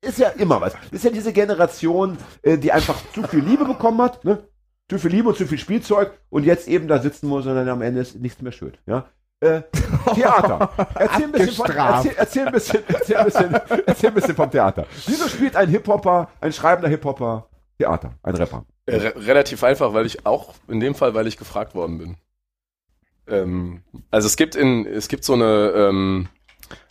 ist 0.00 0.18
ja 0.18 0.28
immer 0.30 0.60
was. 0.60 0.72
Das 0.72 0.92
ist 0.92 1.04
ja 1.04 1.10
diese 1.10 1.32
Generation, 1.32 2.18
äh, 2.42 2.58
die 2.58 2.72
einfach 2.72 2.96
zu 3.12 3.22
viel 3.24 3.40
Liebe 3.40 3.64
bekommen 3.64 4.00
hat, 4.00 4.24
ne? 4.24 4.42
Zu 4.88 4.98
viel 4.98 5.10
Liebe 5.10 5.28
und 5.28 5.36
zu 5.36 5.46
viel 5.46 5.58
Spielzeug 5.58 6.12
und 6.30 6.44
jetzt 6.44 6.66
eben 6.66 6.88
da 6.88 6.98
sitzen 6.98 7.28
muss 7.28 7.46
und 7.46 7.54
dann 7.54 7.68
am 7.68 7.82
Ende 7.82 8.00
ist 8.00 8.16
nichts 8.16 8.42
mehr 8.42 8.52
schön, 8.52 8.72
ja? 8.86 9.06
Äh, 9.40 9.62
Theater. 10.14 10.70
Erzähl 10.94 11.24
ein 11.24 11.32
bisschen, 11.32 11.52
von, 11.52 11.70
erzähl, 11.70 12.12
erzähl 12.16 12.46
ein 12.46 12.52
bisschen, 12.52 12.82
erzähl 12.88 13.16
ein 13.16 13.24
bisschen, 13.24 13.54
erzähl 13.86 14.08
ein 14.10 14.14
bisschen 14.14 14.34
vom 14.36 14.50
Theater. 14.50 14.86
Wieso 15.06 15.28
spielt 15.28 15.56
ein 15.56 15.68
Hip-Hopper, 15.68 16.28
ein 16.40 16.52
schreibender 16.52 16.88
Hip-Hopper 16.88 17.46
Theater, 17.78 18.14
ein 18.22 18.34
Rapper? 18.34 18.66
Äh, 18.84 18.96
Re 18.96 19.26
relativ 19.26 19.64
einfach, 19.64 19.94
weil 19.94 20.04
ich 20.04 20.26
auch 20.26 20.54
in 20.68 20.80
dem 20.80 20.94
Fall, 20.94 21.14
weil 21.14 21.26
ich 21.26 21.38
gefragt 21.38 21.74
worden 21.74 21.98
bin. 21.98 22.16
Ähm, 23.26 23.82
also 24.10 24.26
es 24.26 24.36
gibt 24.36 24.54
in 24.54 24.86
es 24.86 25.08
gibt 25.08 25.24
so 25.24 25.32
eine 25.34 25.72
ähm, 25.74 26.28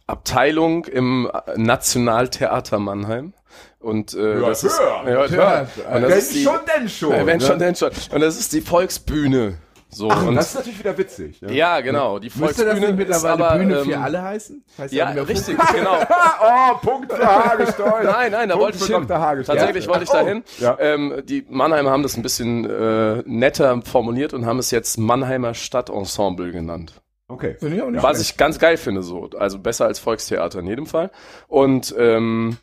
Abteilung 0.09 0.85
im 0.85 1.31
Nationaltheater 1.55 2.79
Mannheim 2.79 3.33
und 3.79 4.13
äh, 4.13 4.17
Hört, 4.17 4.49
das 4.49 4.63
ist 4.63 4.79
hört. 4.79 5.31
hört. 5.31 5.69
Und 5.77 6.01
das 6.01 6.11
Wenn 6.11 6.17
ist 6.17 6.35
die, 6.35 6.43
schon, 6.43 6.59
denn 6.77 6.89
schon. 6.89 7.11
Ja, 7.11 7.25
wenn 7.25 7.39
ne? 7.39 7.45
schon, 7.45 7.59
denn 7.59 7.75
schon. 7.75 7.91
Und 8.11 8.21
das 8.21 8.37
ist 8.39 8.51
die 8.53 8.61
Volksbühne. 8.61 9.57
So 9.91 10.07
Ach, 10.11 10.23
und 10.23 10.35
das 10.35 10.49
ist 10.49 10.55
natürlich 10.55 10.79
wieder 10.79 10.95
witzig. 10.99 11.41
Ne? 11.41 11.51
ja, 11.53 11.81
genau. 11.81 12.19
Die 12.19 12.27
Müsste 12.27 12.39
Volksbühne 12.39 12.69
das 12.69 12.79
nicht 12.79 12.95
mittlerweile 12.97 13.33
aber, 13.33 13.57
Bühne 13.57 13.79
ähm, 13.79 13.85
für 13.85 13.97
alle 13.97 14.21
heißen? 14.21 14.63
Heißt 14.77 14.93
Ja, 14.93 15.13
mehr 15.13 15.27
richtig, 15.27 15.57
genau. 15.73 15.97
oh, 16.43 16.75
Punkt 16.77 17.11
für 17.11 17.25
Hagestolz. 17.25 18.03
Nein, 18.03 18.31
nein, 18.31 18.49
da 18.49 18.55
Punkt 18.55 18.79
wollte 18.79 18.93
ich 18.93 18.95
hin. 18.95 19.07
Tatsächlich 19.07 19.87
wollte 19.87 20.03
ich 20.03 20.09
Ach, 20.09 20.15
da 20.15 20.23
oh. 20.23 20.27
hin. 20.27 20.43
Ja. 20.59 20.77
Ähm, 20.79 21.23
die 21.25 21.43
Mannheimer 21.49 21.89
haben 21.89 22.03
das 22.03 22.17
ein 22.17 22.21
bisschen 22.21 22.69
äh, 22.69 23.23
netter 23.25 23.81
formuliert 23.81 24.35
und 24.35 24.45
haben 24.45 24.59
es 24.59 24.69
jetzt 24.69 24.99
Mannheimer 24.99 25.55
Stadtensemble 25.55 26.51
genannt. 26.51 27.01
Okay. 27.29 27.55
Finde 27.59 27.77
ich 27.77 27.81
auch 27.81 27.89
nicht 27.89 28.03
Was 28.03 28.17
schlecht. 28.17 28.31
ich 28.31 28.37
ganz 28.37 28.59
geil 28.59 28.75
finde, 28.75 29.03
so. 29.03 29.29
Also 29.37 29.59
besser 29.59 29.85
als 29.85 29.99
Volkstheater 29.99 30.59
in 30.59 30.67
jedem 30.67 30.87
Fall. 30.87 31.11
Und 31.47 31.93
ähm, 31.97 32.57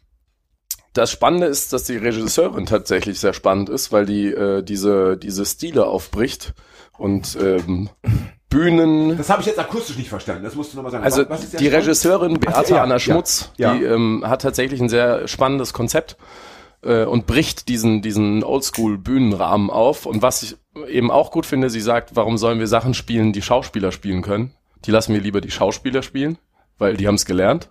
das 0.92 1.10
Spannende 1.10 1.46
ist, 1.46 1.72
dass 1.72 1.84
die 1.84 1.96
Regisseurin 1.96 2.66
tatsächlich 2.66 3.20
sehr 3.20 3.32
spannend 3.32 3.68
ist, 3.68 3.92
weil 3.92 4.06
die 4.06 4.26
äh, 4.26 4.62
diese, 4.62 5.16
diese 5.16 5.46
Stile 5.46 5.86
aufbricht 5.86 6.52
und 6.98 7.38
ähm, 7.40 7.90
Bühnen, 8.48 9.16
Das 9.16 9.28
habe 9.30 9.40
ich 9.40 9.46
jetzt 9.46 9.58
akustisch 9.58 9.96
nicht 9.96 10.08
verstanden. 10.08 10.42
Das 10.44 10.54
musst 10.54 10.72
du 10.72 10.76
nochmal 10.76 10.92
sagen. 10.92 11.04
also 11.04 11.24
die? 11.24 11.68
Regisseurin 11.68 12.40
Beate 12.40 12.56
Ach, 12.56 12.68
ja, 12.68 12.82
Anna 12.82 12.94
ja, 12.94 12.98
Schmutz, 12.98 13.52
ja. 13.56 13.74
die 13.74 13.84
ähm, 13.84 14.24
hat 14.26 14.42
tatsächlich 14.42 14.80
ein 14.80 14.88
sehr 14.88 15.28
spannendes 15.28 15.72
Konzept 15.72 16.16
äh, 16.82 17.04
und 17.04 17.26
bricht 17.26 17.68
diesen 17.68 18.02
diesen 18.02 18.42
Oldschool 18.42 18.98
Bühnenrahmen 18.98 19.68
auf. 19.68 20.06
Und 20.06 20.22
was 20.22 20.42
ich 20.42 20.56
eben 20.88 21.10
auch 21.10 21.30
gut 21.32 21.44
finde, 21.44 21.70
sie 21.70 21.80
sagt, 21.80 22.16
warum 22.16 22.38
sollen 22.38 22.58
wir 22.58 22.68
Sachen 22.68 22.94
spielen, 22.94 23.32
die 23.32 23.42
Schauspieler 23.42 23.92
spielen 23.92 24.22
können? 24.22 24.52
Die 24.84 24.90
lassen 24.90 25.14
wir 25.14 25.20
lieber 25.20 25.40
die 25.40 25.50
Schauspieler 25.50 26.02
spielen, 26.02 26.38
weil 26.78 26.96
die 26.96 27.06
haben 27.08 27.14
es 27.16 27.24
gelernt. 27.24 27.70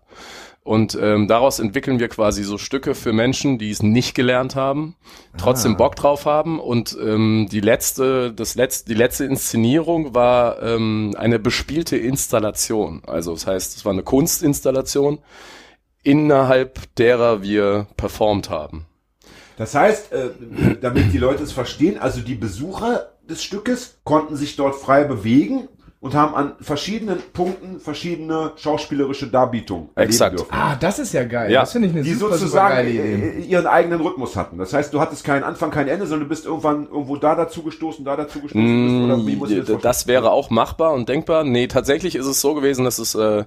Und 0.66 0.97
ähm, 0.99 1.28
daraus 1.28 1.60
entwickeln 1.60 1.99
wir 1.99 2.08
quasi 2.08 2.43
so 2.43 2.58
Stücke 2.58 2.95
für 2.95 3.14
Menschen, 3.14 3.60
die 3.60 3.70
es 3.70 3.84
nicht 3.84 4.16
gelernt 4.16 4.56
haben, 4.56 4.95
trotzdem 5.38 5.74
Ah. 5.74 5.78
Bock 5.78 5.95
drauf 5.95 6.26
haben. 6.26 6.60
Und 6.60 6.97
ähm, 6.99 7.47
die 7.51 7.60
letzte, 7.60 8.34
das 8.34 8.56
letzte, 8.56 8.89
die 8.89 8.95
letzte 8.95 9.26
Inszenierung 9.26 10.16
war 10.16 10.64
ähm, 10.64 11.14
eine 11.20 11.38
bespielte 11.38 11.97
Installation. 11.97 13.03
Also 13.06 13.34
das 13.34 13.45
heißt, 13.45 13.78
es 13.78 13.86
war 13.86 13.93
eine 13.93 14.01
Kunstinstallation, 14.01 15.20
innerhalb 16.01 16.95
derer 16.95 17.43
wir 17.43 17.86
performt 17.95 18.49
haben. 18.49 18.88
Das 19.58 19.76
heißt, 19.76 20.14
äh, 20.14 20.30
damit 20.82 21.14
die 21.14 21.20
Leute 21.20 21.43
es 21.43 21.51
verstehen, 21.51 21.99
also 21.99 22.22
die 22.22 22.36
Besucher 22.36 23.12
des 23.30 23.43
Stückes 23.43 23.99
konnten 24.03 24.36
sich 24.36 24.56
dort 24.56 24.76
frei 24.76 25.03
bewegen 25.03 25.68
und 26.06 26.14
haben 26.14 26.36
an 26.36 26.51
verschiedenen 26.62 27.18
Punkten 27.34 27.80
verschiedene 27.80 28.51
schauspielerische 28.58 29.26
Darbietungen 29.26 29.89
erleben 29.95 30.12
Exakt. 30.12 30.38
dürfen. 30.38 30.51
Ah, 30.53 30.76
das 30.76 30.99
ist 30.99 31.14
ja 31.14 31.24
geil. 31.24 31.51
Ja. 31.51 31.62
Das 31.62 31.72
finde 31.72 31.88
ich 31.88 31.95
eine 31.95 32.03
Die 32.03 32.14
super, 32.14 32.26
super 32.26 32.38
sozusagen 32.38 32.76
geile 32.76 32.89
Idee. 32.91 33.39
äh, 33.39 33.41
ihren 33.41 33.66
eigenen 33.66 34.01
Rhythmus 34.01 34.36
hatten. 34.36 34.60
Das 34.60 34.72
heißt, 34.72 34.93
du 34.93 35.01
hattest 35.01 35.24
keinen 35.24 35.41
Anfang, 35.43 35.72
kein 35.72 35.88
Ende, 35.88 36.06
sondern 36.06 36.28
du 36.28 36.30
bist 36.30 36.45
irgendwann 36.45 36.86
irgendwo 36.86 37.16
da 37.16 37.34
dazu 37.34 37.64
gestoßen, 37.64 38.06
da 38.06 38.16
dazu 38.16 38.39
gestoßen. 38.39 38.86
bist, 38.86 39.03
oder 39.03 39.26
wie 39.26 39.36
muss 39.36 39.49
ich 39.49 39.66
das? 39.66 39.78
Mm, 39.78 39.82
Das 39.82 40.06
wäre 40.06 40.30
auch 40.30 40.51
machbar 40.51 40.93
und 40.93 41.10
denkbar. 41.10 41.43
Nee, 41.43 41.66
tatsächlich 41.66 42.16
ist 42.16 42.28
es 42.28 42.39
so 42.39 42.53
gewesen, 42.53 42.86
dass 42.86 42.99
es 42.99 43.16
äh, 43.16 43.39
äh, 43.39 43.45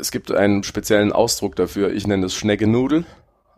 es 0.00 0.12
gibt 0.12 0.30
einen 0.30 0.62
speziellen 0.62 1.10
Ausdruck 1.12 1.56
dafür. 1.56 1.92
Ich 1.92 2.06
nenne 2.06 2.26
es 2.26 2.34
Schneckenudel. 2.36 3.04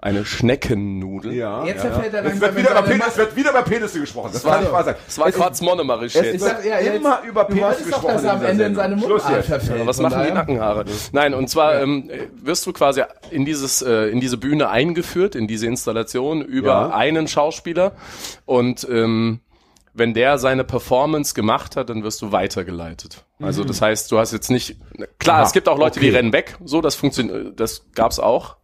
Eine 0.01 0.25
Schneckennudel. 0.25 1.33
ja. 1.35 1.65
Jetzt 1.65 1.83
ja. 1.83 1.91
er 1.91 2.23
langsam 2.23 2.41
wird 2.41 2.57
wieder, 2.57 2.71
über 2.71 2.83
Penis, 2.83 3.07
es 3.09 3.17
wird 3.17 3.35
wieder 3.37 3.51
über 3.51 3.63
Penisse 3.63 3.99
gesprochen. 3.99 4.31
Das 4.33 4.45
war- 4.45 4.53
kann 4.53 4.63
nicht 4.63 4.73
wahr 4.73 4.85
sein. 4.85 4.95
Es 5.09 5.19
war 5.19 5.27
Es- 5.27 5.35
Quarz 5.35 5.61
Monomarisch 5.61 6.15
Es 6.15 6.25
jetzt. 6.25 6.35
ist 6.37 6.43
sag- 6.45 6.65
ja, 6.65 6.79
jetzt- 6.79 6.95
immer 6.97 7.21
über 7.29 7.43
Du 7.43 7.49
Penis 7.49 7.63
wolltest 7.65 7.81
doch, 7.93 7.95
gesprochen. 7.97 8.15
dass 8.15 8.23
er 8.25 8.33
am 8.35 8.45
Ende 8.45 8.65
in 8.65 8.75
seine 8.77 8.97
Schluss 8.97 9.09
Mundart 9.25 9.37
jetzt. 9.39 9.47
verfällt. 9.49 9.87
Was 9.89 9.99
machen 10.01 10.23
die 10.29 10.33
Nackenhaare? 10.33 10.85
Nein, 11.11 11.35
und 11.35 11.51
zwar 11.51 11.81
ähm, 11.83 12.11
wirst 12.41 12.65
du 12.67 12.73
quasi 12.73 13.03
in 13.33 13.45
dieses 13.45 13.83
äh, 13.83 14.09
in 14.11 14.21
diese 14.21 14.37
Bühne 14.39 14.69
eingeführt, 14.69 15.35
in 15.35 15.49
diese 15.49 15.67
Installation 15.67 16.43
über 16.43 16.69
Ja. 16.69 16.91
einen 16.91 17.27
Schauspieler 17.27 17.91
und 18.47 18.87
ähm, 18.89 19.41
wenn 19.99 20.15
der 20.15 20.39
seine 20.39 20.65
Performance 20.65 21.35
gemacht 21.35 21.77
hat, 21.77 21.91
dann 21.91 22.03
wirst 22.05 22.23
du 22.23 22.33
weitergeleitet. 22.33 23.25
Also 23.41 23.65
das 23.65 23.81
heißt, 23.83 24.11
du 24.11 24.19
hast 24.19 24.33
jetzt 24.33 24.51
nicht 24.51 24.77
klar, 25.19 25.39
Aha, 25.39 25.45
es 25.47 25.53
gibt 25.53 25.69
auch 25.69 25.79
Leute, 25.79 26.01
die 26.01 26.09
okay. 26.09 26.17
rennen 26.17 26.33
weg, 26.33 26.57
so 26.65 26.81
das 26.81 26.95
funktioniert, 26.95 27.59
das 27.61 27.87
gab's 27.95 28.19
auch. 28.19 28.57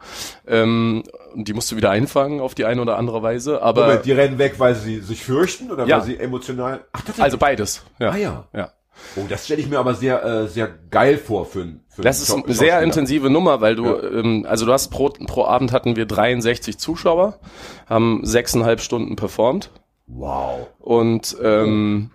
Ähm, 0.47 1.05
die 1.35 1.53
musst 1.53 1.71
du 1.71 1.77
wieder 1.77 1.91
einfangen 1.91 2.41
auf 2.41 2.55
die 2.55 2.65
eine 2.65 2.81
oder 2.81 2.97
andere 2.99 3.23
Weise, 3.23 3.63
aber 3.63 3.83
Moment, 3.87 4.05
die 4.05 4.13
rennen 4.13 4.39
weg, 4.39 4.55
weil 4.59 4.75
sie 4.75 5.01
sich 5.01 5.23
fürchten 5.23 5.71
oder 5.71 5.87
Ja. 5.87 5.99
weil 5.99 6.05
sie 6.07 6.19
emotional. 6.19 6.85
Ach, 6.93 7.03
also 7.19 7.39
beides. 7.39 7.83
Ja. 7.99 8.11
Ah 8.11 8.17
ja. 8.17 8.45
ja. 8.55 8.73
Oh, 9.17 9.23
das 9.29 9.45
stelle 9.47 9.61
ich 9.61 9.69
mir 9.69 9.79
aber 9.81 9.95
sehr, 9.95 10.25
äh, 10.25 10.47
sehr 10.47 10.69
geil 10.91 11.19
vor 11.19 11.47
für, 11.47 11.63
einen- 11.63 11.85
für 11.89 12.03
Das 12.03 12.21
ist 12.21 12.33
eine 12.33 12.55
sehr 12.55 12.81
intensive 12.81 13.29
Nummer, 13.29 13.61
weil 13.61 13.75
du, 13.75 13.87
Ja. 13.87 14.03
ähm, 14.03 14.47
also 14.49 14.67
du 14.67 14.73
hast 14.73 14.89
pro, 14.89 15.09
pro 15.09 15.45
Abend 15.47 15.73
hatten 15.73 15.97
wir 15.97 16.07
63 16.07 16.79
Zuschauer, 16.79 17.41
haben 17.89 18.21
sechseinhalb 18.25 18.81
Stunden 18.81 19.17
performt 19.17 19.71
Wow. 20.07 20.69
und 20.81 21.37
ähm, 21.43 22.11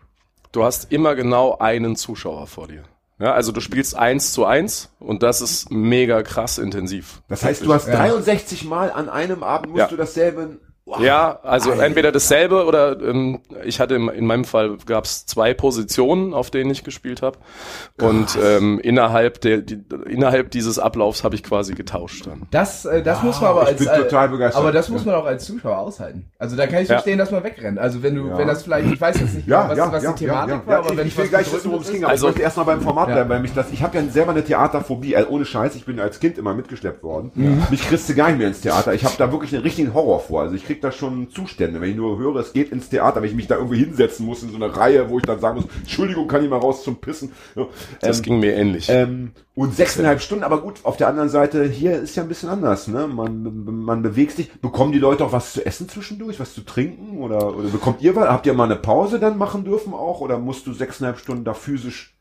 du 0.51 0.63
hast 0.63 0.91
immer 0.91 1.15
genau 1.15 1.57
einen 1.57 1.95
Zuschauer 1.95 2.47
vor 2.47 2.67
dir. 2.67 2.83
Ja, 3.19 3.33
also 3.33 3.51
du 3.51 3.59
spielst 3.59 3.95
eins 3.97 4.31
zu 4.31 4.45
eins 4.45 4.89
und 4.99 5.23
das 5.23 5.41
ist 5.41 5.71
mega 5.71 6.23
krass 6.23 6.57
intensiv. 6.57 7.21
Das 7.27 7.43
heißt, 7.43 7.65
du 7.65 7.73
hast 7.73 7.87
63 7.87 8.63
Mal 8.63 8.91
an 8.91 9.09
einem 9.09 9.43
Abend 9.43 9.71
musst 9.71 9.79
Ja. 9.81 9.87
du 9.87 9.97
dasselbe. 9.97 10.59
Wow. 10.89 11.01
Ja, 11.01 11.39
also 11.43 11.69
Alter. 11.71 11.83
entweder 11.83 12.11
dasselbe 12.11 12.65
oder 12.65 12.99
ähm, 12.99 13.41
ich 13.63 13.79
hatte 13.79 13.93
im- 13.93 14.09
in 14.09 14.25
meinem 14.25 14.43
Fall 14.43 14.77
gab 14.87 15.05
es 15.05 15.27
zwei 15.27 15.53
Positionen, 15.53 16.33
auf 16.33 16.49
denen 16.49 16.71
ich 16.71 16.83
gespielt 16.83 17.21
habe 17.21 17.37
und 18.01 18.35
ähm, 18.43 18.79
innerhalb 18.79 19.39
der 19.41 19.59
die, 19.59 19.79
innerhalb 20.07 20.49
dieses 20.49 20.79
Ablaufs 20.79 21.23
habe 21.23 21.35
ich 21.35 21.43
quasi 21.43 21.73
getauscht 21.75 22.25
dann. 22.25 22.47
Das, 22.49 22.85
äh, 22.85 23.03
das 23.03 23.21
muss 23.21 23.39
man 23.39 23.51
aber 23.51 23.59
Ah, 23.61 23.63
ich 23.65 23.69
als, 23.69 23.77
bin 23.79 23.87
äh, 23.87 23.97
total 23.99 24.29
begeistert. 24.29 24.61
aber 24.63 24.71
das 24.71 24.89
muss 24.89 25.05
man 25.05 25.13
auch 25.13 25.25
als 25.25 25.45
Zuschauer 25.45 25.77
aushalten. 25.77 26.31
Also 26.39 26.55
da 26.55 26.65
kann 26.65 26.81
ich 26.81 26.87
Ja. 26.89 26.95
verstehen, 26.95 27.19
dass 27.19 27.29
man 27.29 27.43
wegrennt. 27.43 27.77
Also 27.77 28.01
wenn 28.01 28.15
du, 28.15 28.27
Ja. 28.27 28.37
wenn 28.39 28.47
das 28.47 28.63
vielleicht, 28.63 28.91
ich 28.91 28.99
weiß 28.99 29.19
jetzt 29.19 29.35
nicht, 29.35 29.47
Ja, 29.47 29.67
genau, 29.67 29.69
was, 29.71 29.77
ja, 29.77 29.91
was 29.93 30.03
ja, 30.03 30.11
die 30.13 30.25
Thematik 30.25 30.49
ja, 30.49 30.55
ja. 30.59 30.65
war, 30.67 30.73
ja, 30.73 30.79
aber 30.79 30.91
ich, 30.91 30.97
wenn 30.97 31.07
ich 31.07 31.17
will 31.17 31.23
was 31.25 31.29
gleich 31.29 31.53
wissen, 31.53 31.69
worum 31.69 31.81
es 31.81 31.87
ist- 31.87 31.93
ging, 31.93 32.03
aber 32.03 32.11
Also- 32.13 32.25
ich 32.27 32.31
möchte 32.33 32.41
erstmal 32.43 32.65
beim 32.65 32.81
Format 32.81 33.09
Ja. 33.09 33.13
bleiben, 33.13 33.29
weil 33.29 33.39
mich 33.41 33.53
das, 33.53 33.67
ich 33.71 33.83
habe 33.83 33.95
ja 33.95 34.03
selber 34.09 34.31
eine 34.31 34.43
Theaterphobie, 34.43 35.15
also 35.15 35.29
ohne 35.29 35.45
Scheiß, 35.45 35.75
ich 35.75 35.85
bin 35.85 35.99
als 35.99 36.19
Kind 36.19 36.39
immer 36.39 36.55
mitgeschleppt 36.55 37.03
worden. 37.03 37.31
Mich 37.69 37.87
kriegst 37.87 38.09
du 38.09 38.15
gar 38.15 38.29
nicht 38.29 38.39
mehr 38.39 38.47
ins 38.47 38.61
Theater. 38.61 38.93
Ich 38.95 39.03
habe 39.05 39.13
da 39.19 39.31
wirklich 39.31 39.53
einen 39.53 39.61
richtigen 39.61 39.93
Horror 39.93 40.19
vor. 40.21 40.41
Also 40.41 40.55
ich 40.55 40.65
krieg 40.65 40.78
da 40.82 40.91
schon 40.91 41.30
Zustände, 41.30 41.82
wenn 41.82 41.89
ich 41.91 41.95
nur 41.95 42.17
höre, 42.17 42.38
es 42.38 42.53
geht 42.53 42.71
ins 42.71 42.89
Theater, 42.89 43.21
wenn 43.21 43.30
ich 43.30 43.36
mich 43.36 43.47
da 43.47 43.55
irgendwie 43.55 43.77
hinsetzen 43.84 44.25
muss 44.25 44.43
in 44.43 44.49
so 44.49 44.55
einer 44.55 44.67
Reihe, 44.75 45.09
wo 45.09 45.17
ich 45.17 45.25
dann 45.25 45.39
sagen 45.39 45.57
muss, 45.61 45.65
Entschuldigung, 45.80 46.27
kann 46.27 46.43
ich 46.43 46.49
mal 46.49 46.57
raus 46.59 46.84
zum 46.84 46.97
Pissen. 46.97 47.32
Ja. 47.55 47.67
Das 48.01 48.17
Ähm, 48.19 48.23
ging 48.23 48.39
mir 48.39 48.53
ähnlich. 48.55 48.88
ähm, 48.89 49.32
und 49.55 49.75
sechseinhalb 49.75 50.21
Stunden, 50.21 50.43
aber 50.45 50.61
gut, 50.61 50.75
auf 50.84 50.95
der 50.97 51.07
anderen 51.09 51.30
Seite, 51.30 51.65
hier 51.65 51.99
ist 51.99 52.15
ja 52.15 52.23
ein 52.23 52.30
bisschen 52.30 52.49
anders, 52.49 52.88
ne? 52.88 53.07
Man, 53.07 53.84
man 53.84 54.01
bewegt 54.01 54.32
sich. 54.38 54.51
Bekommen 54.61 54.91
die 54.93 54.99
Leute 54.99 55.25
auch 55.25 55.34
was 55.34 55.51
zu 55.53 55.65
essen 55.65 55.89
zwischendurch, 55.89 56.39
was 56.39 56.53
zu 56.53 56.61
trinken? 56.61 57.17
Oder, 57.21 57.55
oder 57.57 57.67
bekommt 57.69 58.01
ihr 58.01 58.15
was? 58.15 58.30
Habt 58.30 58.45
ihr 58.45 58.53
mal 58.53 58.63
eine 58.65 58.77
Pause 58.77 59.19
dann 59.19 59.38
machen 59.38 59.65
dürfen 59.65 59.93
auch? 59.93 60.21
Oder 60.21 60.38
musst 60.39 60.65
du 60.67 60.73
sechseinhalb 60.73 61.17
Stunden 61.19 61.43
da 61.43 61.53
physisch? 61.53 62.15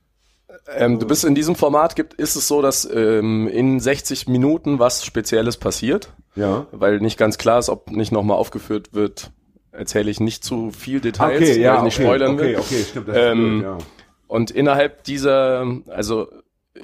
Ähm, 0.74 0.98
du 0.98 1.06
bist 1.06 1.24
in 1.24 1.34
diesem 1.34 1.54
Format 1.54 1.96
gibt, 1.96 2.14
ist 2.14 2.36
es 2.36 2.48
so, 2.48 2.62
dass 2.62 2.88
ähm, 2.90 3.48
in 3.48 3.80
60 3.80 4.28
Minuten 4.28 4.78
was 4.78 5.04
Spezielles 5.04 5.56
passiert, 5.56 6.12
Ja. 6.34 6.66
weil 6.72 7.00
nicht 7.00 7.18
ganz 7.18 7.38
klar 7.38 7.58
ist, 7.58 7.68
ob 7.68 7.90
nicht 7.90 8.12
nochmal 8.12 8.36
aufgeführt 8.36 8.92
wird. 8.94 9.30
Erzähle 9.72 10.10
ich 10.10 10.20
nicht 10.20 10.44
zu 10.44 10.70
viel 10.70 11.00
Details, 11.00 11.40
weil 11.40 11.76
ich 11.76 11.82
nicht 11.82 11.94
spoilern 11.96 12.34
okay, 12.34 12.42
will. 12.42 12.56
okay, 12.58 12.84
stimmt. 12.88 13.08
Das 13.08 13.16
Ähm, 13.16 13.62
ja. 13.62 13.78
Und 14.26 14.50
innerhalb 14.50 15.04
dieser, 15.04 15.66
also 15.88 16.28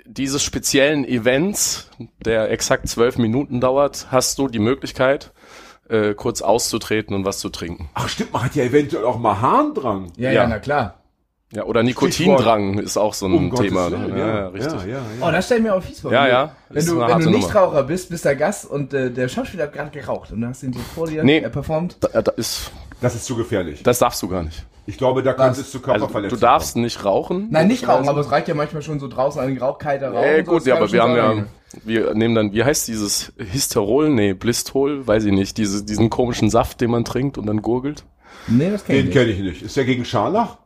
dieses 0.07 0.43
speziellen 0.43 1.05
Events, 1.05 1.91
der 2.25 2.51
exakt 2.51 2.89
zwölf 2.89 3.17
Minuten 3.19 3.61
dauert, 3.61 4.07
hast 4.11 4.39
du 4.39 4.49
die 4.49 4.59
Möglichkeit, 4.59 5.33
äh, 5.89 6.15
kurz 6.15 6.41
auszutreten 6.43 7.15
und 7.15 7.25
was 7.25 7.39
zu 7.39 7.49
trinken. 7.51 7.91
Ach 7.95 8.09
stimmt, 8.09 8.33
man 8.33 8.45
hat 8.45 8.55
ja 8.55 8.65
eventuell 8.65 9.05
auch 9.05 9.19
mal 9.19 9.41
Harndrang. 9.41 10.12
Ja, 10.17 10.31
Ja. 10.31 10.43
ja, 10.43 10.47
na 10.47 10.59
klar. 10.59 11.01
Ja, 11.55 11.65
oder 11.65 11.83
Nikotindrang 11.83 12.79
ist 12.79 12.97
auch 12.97 13.15
so 13.15 13.27
ein 13.27 13.35
Um 13.35 13.51
Gottes 13.51 13.69
Thema. 13.69 13.91
Willen, 13.91 14.13
ne? 14.15 14.19
ja, 14.19 14.27
ja, 14.29 14.49
richtig. 14.49 14.73
Ja, 14.83 14.87
ja, 14.95 15.01
Oh, 15.21 15.25
ja. 15.27 15.31
das 15.33 15.47
stell 15.47 15.59
ich 15.59 15.63
mir 15.63 15.75
auch 15.75 15.83
fies 15.83 16.01
vor. 16.01 16.13
Ja, 16.13 16.23
Wenn 16.23 16.27
du- 16.27 16.33
ja, 16.33 16.55
Wenn 16.69 16.87
du, 16.87 17.01
wenn 17.01 17.19
du 17.21 17.25
Nummer. 17.27 17.37
Nichtraucher 17.39 17.83
bist, 17.85 18.09
bist 18.11 18.25
der 18.25 18.37
Gast 18.37 18.65
und 18.69 18.93
äh, 18.93 19.11
der 19.11 19.29
Schauspieler 19.29 19.65
hat 19.65 19.73
gerade 19.73 19.91
geraucht 19.91 20.33
und 20.33 20.41
du 20.41 20.49
hast 20.49 20.63
ihn 20.63 20.73
so 20.73 20.81
vor 20.81 21.07
dir 21.07 21.23
Nee. 21.23 21.39
er 21.41 21.51
performt. 21.51 21.97
Da, 22.01 22.23
da 22.23 22.33
ist, 22.33 22.73
Das 23.01 23.15
ist 23.15 23.25
zu 23.27 23.37
gefährlich. 23.37 23.83
das 23.85 23.99
darfst 24.01 24.21
du 24.23 24.29
gar 24.29 24.43
nicht. 24.43 24.65
Ich 24.87 24.99
glaube, 24.99 25.23
da 25.23 25.33
könnte 25.33 25.61
es 25.61 25.71
zu 25.71 25.79
Also, 25.79 25.81
Körperverletzungen 25.81 26.41
du 26.41 26.45
darfst 26.47 26.77
nicht 26.77 27.05
rauchen. 27.05 27.47
Nein, 27.51 27.69
nicht 27.69 27.89
rauchen, 27.89 28.07
aber 28.09 28.21
es 28.21 28.31
reicht 28.31 28.49
ja 28.49 28.55
manchmal 28.55 28.83
schon 28.83 29.01
so 29.01 29.09
draußen 29.09 29.41
an 29.41 29.49
den 29.49 29.57
Rauchkeiter 29.59 30.11
rauchen. 30.11 30.25
Äh, 30.25 30.45
so, 30.45 30.51
gut, 30.51 30.61
das 30.61 30.67
ja, 30.67 30.77
aber 30.77 30.93
wir 30.93 31.03
haben 31.03 31.17
ja, 31.17 31.45
wir 31.85 32.15
nehmen 32.15 32.35
dann, 32.35 32.53
wie 32.53 32.63
heißt 32.65 32.87
dieses 32.89 33.33
Histerol? 33.39 34.11
Nee, 34.11 34.35
Blistol, 34.35 35.07
weiß 35.07 35.25
ich 35.25 35.33
nicht, 35.33 35.57
diese, 35.57 35.85
diesen 35.85 36.11
komischen 36.11 36.51
Saft, 36.51 36.81
den 36.83 36.91
man 36.91 37.05
trinkt 37.07 37.39
und 37.39 37.47
dann 37.47 37.63
gurgelt. 37.63 38.05
Nee, 38.47 38.71
das 38.73 38.85
kenn 38.85 38.97
ich 38.97 39.03
Den 39.03 39.07
nicht. 39.07 39.15
kenne 39.17 39.31
ich 39.31 39.39
nicht. 39.41 39.63
Ist 39.63 39.77
der 39.77 39.85
gegen 39.85 40.05
Scharlach? 40.05 40.59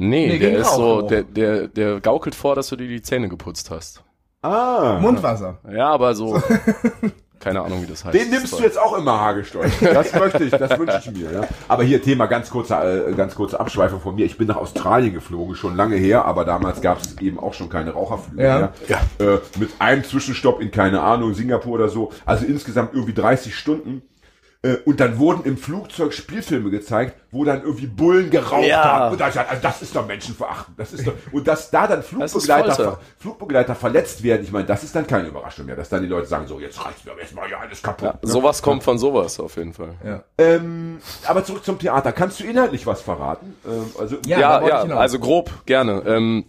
Nee, 0.00 0.28
Nee, 0.28 0.38
der 0.38 0.58
ist 0.58 0.74
so, 0.74 1.02
der, 1.02 1.24
der, 1.24 1.66
der 1.66 2.00
gaukelt 2.00 2.36
vor, 2.36 2.54
dass 2.54 2.68
du 2.68 2.76
dir 2.76 2.86
die 2.86 3.02
Zähne 3.02 3.28
geputzt 3.28 3.70
hast. 3.72 4.04
Ah. 4.42 4.98
Mundwasser. 5.00 5.58
Ja, 5.68 5.88
aber 5.88 6.14
so, 6.14 6.40
keine 7.40 7.62
Ahnung, 7.62 7.82
wie 7.82 7.86
das 7.86 8.04
heißt. 8.04 8.14
Den 8.16 8.30
nimmst 8.30 8.56
du 8.56 8.62
jetzt 8.62 8.78
auch 8.78 8.96
immer 8.96 9.18
haargesteuert. 9.20 9.72
Das 9.80 10.14
möchte 10.14 10.44
ich, 10.44 10.50
das 10.52 10.78
wünsche 10.78 11.00
ich 11.04 11.10
mir. 11.10 11.32
Ja. 11.32 11.40
Aber 11.66 11.82
hier 11.82 12.00
Thema 12.00 12.26
ganz 12.26 12.48
kurze, 12.48 12.74
äh, 13.08 13.12
ganz 13.14 13.34
kurze 13.34 13.58
Abschweifung 13.58 14.00
von 14.00 14.14
mir. 14.14 14.24
Ich 14.24 14.38
bin 14.38 14.46
nach 14.46 14.56
Australien 14.56 15.12
geflogen, 15.14 15.56
schon 15.56 15.74
lange 15.74 15.96
her, 15.96 16.24
aber 16.24 16.44
damals 16.44 16.80
gab 16.80 17.00
es 17.00 17.18
eben 17.18 17.40
auch 17.40 17.54
schon 17.54 17.68
keine 17.68 17.90
Raucherflüge 17.90 18.40
Ja. 18.40 18.72
mehr. 18.88 19.00
Äh, 19.18 19.38
mit 19.58 19.70
einem 19.80 20.04
Zwischenstopp 20.04 20.60
in 20.60 20.70
keine 20.70 21.00
Ahnung 21.00 21.34
Singapur 21.34 21.72
oder 21.72 21.88
so. 21.88 22.12
Also 22.24 22.46
insgesamt 22.46 22.94
irgendwie 22.94 23.14
30 23.14 23.52
Stunden. 23.56 24.02
Äh, 24.60 24.78
Und 24.86 24.98
dann 24.98 25.18
wurden 25.18 25.44
im 25.44 25.56
Flugzeug 25.56 26.12
Spielfilme 26.12 26.70
gezeigt, 26.70 27.14
wo 27.30 27.44
dann 27.44 27.62
irgendwie 27.62 27.86
Bullen 27.86 28.28
geraucht 28.28 28.66
Ja. 28.66 28.82
haben. 28.82 29.12
Und 29.12 29.20
da, 29.20 29.28
ich, 29.28 29.38
also 29.38 29.62
das 29.62 29.82
ist 29.82 29.94
doch 29.94 30.04
Menschenverachten. 30.04 30.74
Das 30.76 30.92
ist 30.92 31.06
doch, 31.06 31.12
und 31.30 31.46
dass 31.46 31.70
da 31.70 31.86
dann 31.86 32.02
Flugbegleiter, 32.02 32.98
Flugbegleiter 33.18 33.76
verletzt 33.76 34.24
werden, 34.24 34.42
ich 34.42 34.50
meine, 34.50 34.64
das 34.66 34.82
ist 34.82 34.96
dann 34.96 35.06
keine 35.06 35.28
Überraschung 35.28 35.66
mehr, 35.66 35.76
dass 35.76 35.88
dann 35.90 36.02
die 36.02 36.08
Leute 36.08 36.26
sagen, 36.26 36.48
so, 36.48 36.58
jetzt 36.58 36.84
reißt 36.84 37.04
mir 37.04 37.12
aber 37.12 37.20
erstmal 37.20 37.48
ja 37.48 37.58
alles 37.60 37.80
kaputt. 37.80 38.08
Ja, 38.08 38.18
sowas 38.22 38.60
kommt 38.60 38.82
von 38.82 38.98
sowas 38.98 39.38
auf 39.38 39.56
jeden 39.56 39.74
Fall. 39.74 39.94
Ja. 40.04 40.24
Ähm, 40.38 40.98
aber 41.26 41.44
zurück 41.44 41.64
zum 41.64 41.78
Theater. 41.78 42.10
Kannst 42.10 42.40
du 42.40 42.44
inhaltlich 42.44 42.84
was 42.84 43.00
verraten? 43.00 43.54
Ähm, 43.64 43.84
also, 43.96 44.16
Ja, 44.26 44.40
Ja, 44.40 44.66
ja, 44.86 44.96
also 44.96 45.20
grob, 45.20 45.50
gerne. 45.66 46.02
Ähm, 46.04 46.46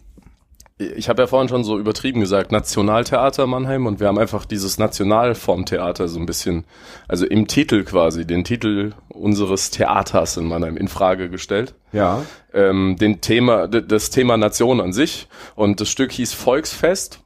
ich 0.80 1.09
habe 1.09 1.21
ja 1.21 1.27
vorhin 1.27 1.49
schon 1.49 1.65
so 1.65 1.77
übertrieben 1.77 2.21
gesagt, 2.21 2.53
Nationaltheater 2.53 3.45
Mannheim 3.47 3.86
und 3.86 3.99
wir 3.99 4.07
haben 4.07 4.17
einfach 4.17 4.45
dieses 4.45 4.77
National 4.77 5.36
vom 5.36 5.65
Theater 5.65 6.07
so 6.07 6.19
ein 6.19 6.25
bisschen, 6.25 6.63
also 7.09 7.25
im 7.25 7.47
Titel 7.47 7.84
quasi, 7.84 8.25
den 8.25 8.45
Titel 8.45 8.93
unseres 9.09 9.71
Theaters 9.71 10.38
in 10.38 10.45
Mannheim 10.45 10.77
in 10.77 10.88
Frage 10.88 11.30
gestellt. 11.30 11.73
Ja. 11.91 12.23
Ähm, 12.53 12.95
den 12.97 13.19
Thema, 13.19 13.67
das 13.67 14.09
Thema 14.09 14.38
Nation 14.38 14.80
an 14.80 14.93
sich 14.93 15.27
und 15.55 15.82
das 15.82 15.89
Stück 15.89 16.13
hieß 16.13 16.34
Volksfest. 16.34 17.19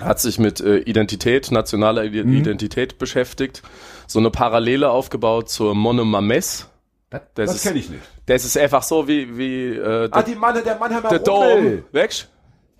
Hat 0.00 0.20
sich 0.20 0.38
mit 0.38 0.60
äh, 0.60 0.78
Identität, 0.78 1.50
nationaler 1.50 2.04
Ide- 2.04 2.22
Identität 2.22 2.98
beschäftigt. 2.98 3.62
So 4.06 4.18
eine 4.18 4.30
Parallele 4.30 4.90
aufgebaut 4.90 5.50
zur 5.50 5.74
Monomames. 5.74 6.68
Das, 7.10 7.20
Das 7.34 7.54
ist, 7.54 7.62
kenne 7.62 7.78
ich 7.78 7.88
nicht. 7.88 8.02
das 8.26 8.44
ist 8.44 8.56
einfach 8.58 8.82
so 8.82 9.08
wie, 9.08 9.36
wie 9.38 9.68
äh, 9.76 10.08
Ah, 10.10 10.22
die 10.22 10.34
Mann, 10.34 10.62
der 10.62 10.76
Mannheimer 10.76 11.08
der 11.08 11.18
Dom. 11.20 11.82
Weg? 11.92 12.26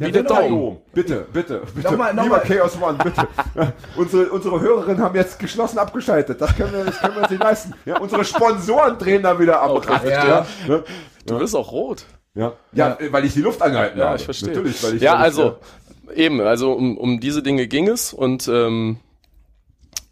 Wie 0.00 0.12
Der 0.12 0.22
der 0.22 0.22
Dom. 0.22 0.48
Dom. 0.50 0.76
Bitte, 0.92 1.26
bitte, 1.32 1.62
bitte. 1.74 1.88
Nochmal, 1.90 2.10
Lieber 2.12 2.22
nochmal. 2.22 2.40
Chaos 2.42 2.78
One, 2.80 2.98
bitte. 3.02 3.26
Ja, 3.56 3.72
unsere, 3.96 4.28
unsere 4.30 4.60
Hörerinnen 4.60 5.02
haben 5.02 5.14
jetzt 5.16 5.38
geschlossen 5.38 5.78
abgeschaltet. 5.78 6.40
Das 6.40 6.54
können 6.54 6.72
wir, 6.72 6.84
das 6.84 6.98
können 7.00 7.14
wir 7.16 7.22
uns 7.22 7.30
nicht 7.30 7.42
leisten. 7.42 7.74
Ja, 7.84 7.98
unsere 7.98 8.24
Sponsoren 8.24 8.98
drehen 8.98 9.22
da 9.22 9.38
wieder 9.40 9.60
ab. 9.60 9.70
Okay, 9.70 10.10
Ja. 10.10 10.46
ne? 10.68 10.84
Du 11.26 11.38
bist 11.38 11.56
auch 11.56 11.72
rot. 11.72 12.04
ja. 12.34 12.52
ja, 12.72 12.96
weil 13.10 13.24
ich 13.24 13.32
die 13.32 13.40
Luft 13.40 13.60
angehalten 13.62 13.98
Ja, 13.98 14.06
habe. 14.08 14.16
ich 14.18 14.24
verstehe. 14.24 14.50
Natürlich, 14.50 14.82
weil 14.84 14.96
ich 14.96 15.02
ja, 15.02 15.16
also 15.16 15.56
eben, 16.14 16.40
also 16.42 16.72
um, 16.74 16.96
um 16.96 17.18
diese 17.18 17.42
Dinge 17.42 17.66
ging 17.66 17.88
es 17.88 18.12
und 18.12 18.46
ähm, 18.46 18.98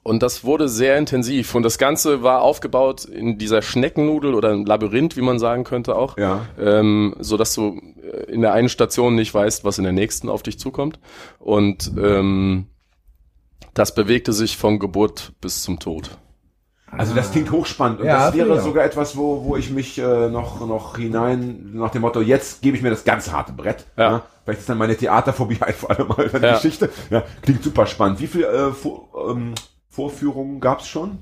und 0.07 0.23
das 0.23 0.45
wurde 0.45 0.69
sehr 0.69 0.97
intensiv 0.99 1.55
und 1.55 1.63
das 1.65 1.79
Ganze 1.79 2.23
war 2.23 2.43
aufgebaut 2.43 3.05
in 3.05 3.39
dieser 3.39 3.61
Schneckennudel 3.61 4.35
oder 4.35 4.51
ein 4.53 4.65
Labyrinth, 4.65 5.17
wie 5.17 5.23
man 5.23 5.39
sagen 5.39 5.65
könnte 5.65 5.97
auch, 5.97 6.17
Ja. 6.17 6.47
ähm, 6.61 7.17
so 7.19 7.37
dass 7.37 7.55
du 7.55 7.81
äh, 8.03 8.31
in 8.31 8.41
der 8.41 8.53
einen 8.53 8.69
Station 8.69 9.15
nicht 9.17 9.35
weißt, 9.35 9.65
was 9.65 9.79
in 9.79 9.85
der 9.85 9.93
nächsten 9.93 10.29
auf 10.29 10.43
dich 10.43 10.59
zukommt 10.59 11.01
und 11.41 11.91
ähm, 11.99 12.67
das 13.75 13.95
bewegte 13.95 14.33
sich 14.33 14.57
von 14.57 14.79
Geburt 14.79 15.33
bis 15.41 15.63
zum 15.63 15.79
Tod. 15.79 16.11
Also 16.91 17.15
das 17.15 17.33
klingt 17.33 17.51
hochspannend 17.51 18.01
und 18.01 18.07
Ja, 18.07 18.27
das 18.27 18.35
wäre 18.37 18.55
auch. 18.55 18.61
sogar 18.65 18.85
etwas, 18.85 19.17
wo, 19.17 19.45
wo 19.45 19.57
ich 19.57 19.71
mich 19.71 19.99
äh, 19.99 20.29
noch, 20.29 20.67
noch 20.67 20.97
hinein, 20.97 21.71
nach 21.75 21.91
dem 21.91 22.03
Motto, 22.03 22.21
jetzt 22.21 22.63
gebe 22.63 22.77
ich 22.77 22.83
mir 22.83 22.91
das 22.91 23.05
ganz 23.05 23.33
harte 23.33 23.53
Brett. 23.53 23.87
Ja. 23.99 24.23
Vielleicht 24.45 24.61
ist 24.61 24.69
dann 24.69 24.79
meine 24.79 24.97
Theaterphobie 24.97 25.59
einfach 25.61 25.91
einmal 25.99 26.31
eine 26.33 26.47
Ja. 26.47 26.55
Geschichte. 26.55 26.91
Ja, 27.11 27.25
klingt 27.43 27.65
super 27.65 27.87
spannend. 27.87 28.21
Wie 28.21 28.29
viele 28.29 28.47
äh, 28.47 28.73
ähm, 29.31 29.55
Vorführungen 29.97 30.61
gab's 30.61 30.87
schon? 30.87 31.19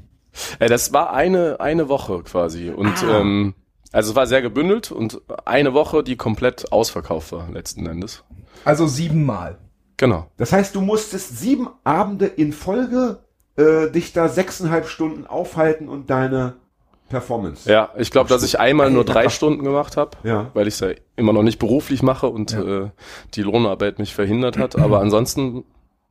Äh, 0.58 0.68
das 0.68 0.92
war 0.92 1.12
eine, 1.12 1.60
eine 1.60 1.88
Woche 1.88 2.22
quasi. 2.24 2.70
Und 2.70 3.02
Ah. 3.04 3.20
ähm, 3.20 3.54
also 3.92 4.10
es 4.10 4.16
war 4.16 4.26
sehr 4.26 4.42
gebündelt 4.42 4.90
und 4.90 5.20
eine 5.44 5.72
Woche, 5.74 6.02
die 6.02 6.16
komplett 6.16 6.72
ausverkauft 6.72 7.30
war, 7.32 7.48
letzten 7.52 7.86
Endes. 7.86 8.24
Also 8.64 8.86
siebenmal. 8.88 9.58
Genau. 9.96 10.26
Das 10.36 10.52
heißt, 10.52 10.74
du 10.74 10.80
musstest 10.80 11.38
sieben 11.38 11.68
Abende 11.84 12.26
in 12.26 12.52
Folge 12.52 13.20
äh, 13.56 13.88
dich 13.92 14.12
da 14.12 14.28
sechseinhalb 14.28 14.88
Stunden 14.88 15.24
aufhalten 15.28 15.88
und 15.88 16.10
deine 16.10 16.54
Performance. 17.08 17.70
Ja, 17.70 17.90
ich 17.96 18.10
glaube, 18.10 18.28
dass 18.28 18.42
ich 18.42 18.58
einmal 18.58 18.90
nur 18.90 19.04
drei 19.04 19.28
Stunden 19.28 19.62
gemacht 19.62 19.96
habe, 19.96 20.16
Ja. 20.24 20.50
weil 20.54 20.66
ich 20.66 20.74
es 20.74 20.80
ja 20.80 20.88
immer 21.14 21.32
noch 21.32 21.44
nicht 21.44 21.60
beruflich 21.60 22.02
mache 22.02 22.26
und 22.26 22.50
Ja. 22.50 22.86
äh, 22.86 22.90
die 23.34 23.42
Lohnarbeit 23.42 24.00
mich 24.00 24.12
verhindert 24.14 24.58
hat. 24.58 24.74
Aber 24.76 24.98
ansonsten 25.06 25.62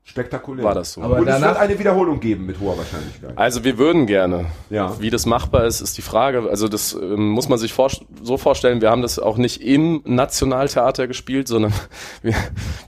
Spektakulär. 0.05 0.65
war 0.65 0.75
das 0.75 0.93
so. 0.93 1.01
Aber 1.01 1.17
und 1.17 1.27
es 1.27 1.41
wird 1.41 1.57
eine 1.57 1.79
Wiederholung 1.79 2.19
geben 2.19 2.45
mit 2.45 2.59
hoher 2.59 2.77
Wahrscheinlichkeit. 2.77 3.37
also 3.37 3.63
wir 3.63 3.77
würden 3.77 4.05
gerne. 4.05 4.47
Ja. 4.69 4.99
Wie 4.99 5.09
das 5.09 5.25
machbar 5.25 5.65
ist, 5.65 5.79
ist 5.79 5.97
die 5.97 6.01
Frage. 6.01 6.49
Also 6.49 6.67
das 6.67 6.93
ähm, 6.93 7.29
muss 7.29 7.47
man 7.47 7.57
sich 7.57 7.73
vor, 7.73 7.89
so 8.21 8.37
vorstellen. 8.37 8.81
Wir 8.81 8.91
haben 8.91 9.01
das 9.01 9.17
auch 9.17 9.37
nicht 9.37 9.61
im 9.61 10.01
Nationaltheater 10.03 11.07
gespielt, 11.07 11.47
sondern 11.47 11.73
wir, 12.21 12.35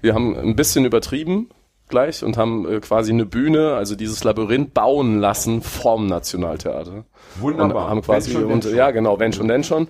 wir 0.01 0.13
haben 0.13 0.37
ein 0.37 0.55
bisschen 0.55 0.83
übertrieben 0.85 1.49
gleich 1.87 2.23
und 2.23 2.37
haben 2.37 2.67
äh, 2.69 2.79
quasi 2.79 3.11
eine 3.11 3.25
Bühne, 3.25 3.73
also 3.75 3.95
dieses 3.95 4.23
Labyrinth 4.23 4.73
bauen 4.73 5.19
lassen 5.19 5.61
vom 5.61 6.07
Nationaltheater. 6.07 7.05
Wunderbar. 7.39 7.85
Und 7.85 7.89
haben 7.91 8.01
quasi 8.01 8.33
Wenn 8.33 8.41
schon, 8.41 8.51
und, 8.51 8.63
denn 8.63 8.71
schon. 8.71 8.77
ja 8.77 8.91
genau, 8.91 9.19
wenn 9.19 9.33
schon 9.33 9.47
denn 9.47 9.63
schon. 9.63 9.87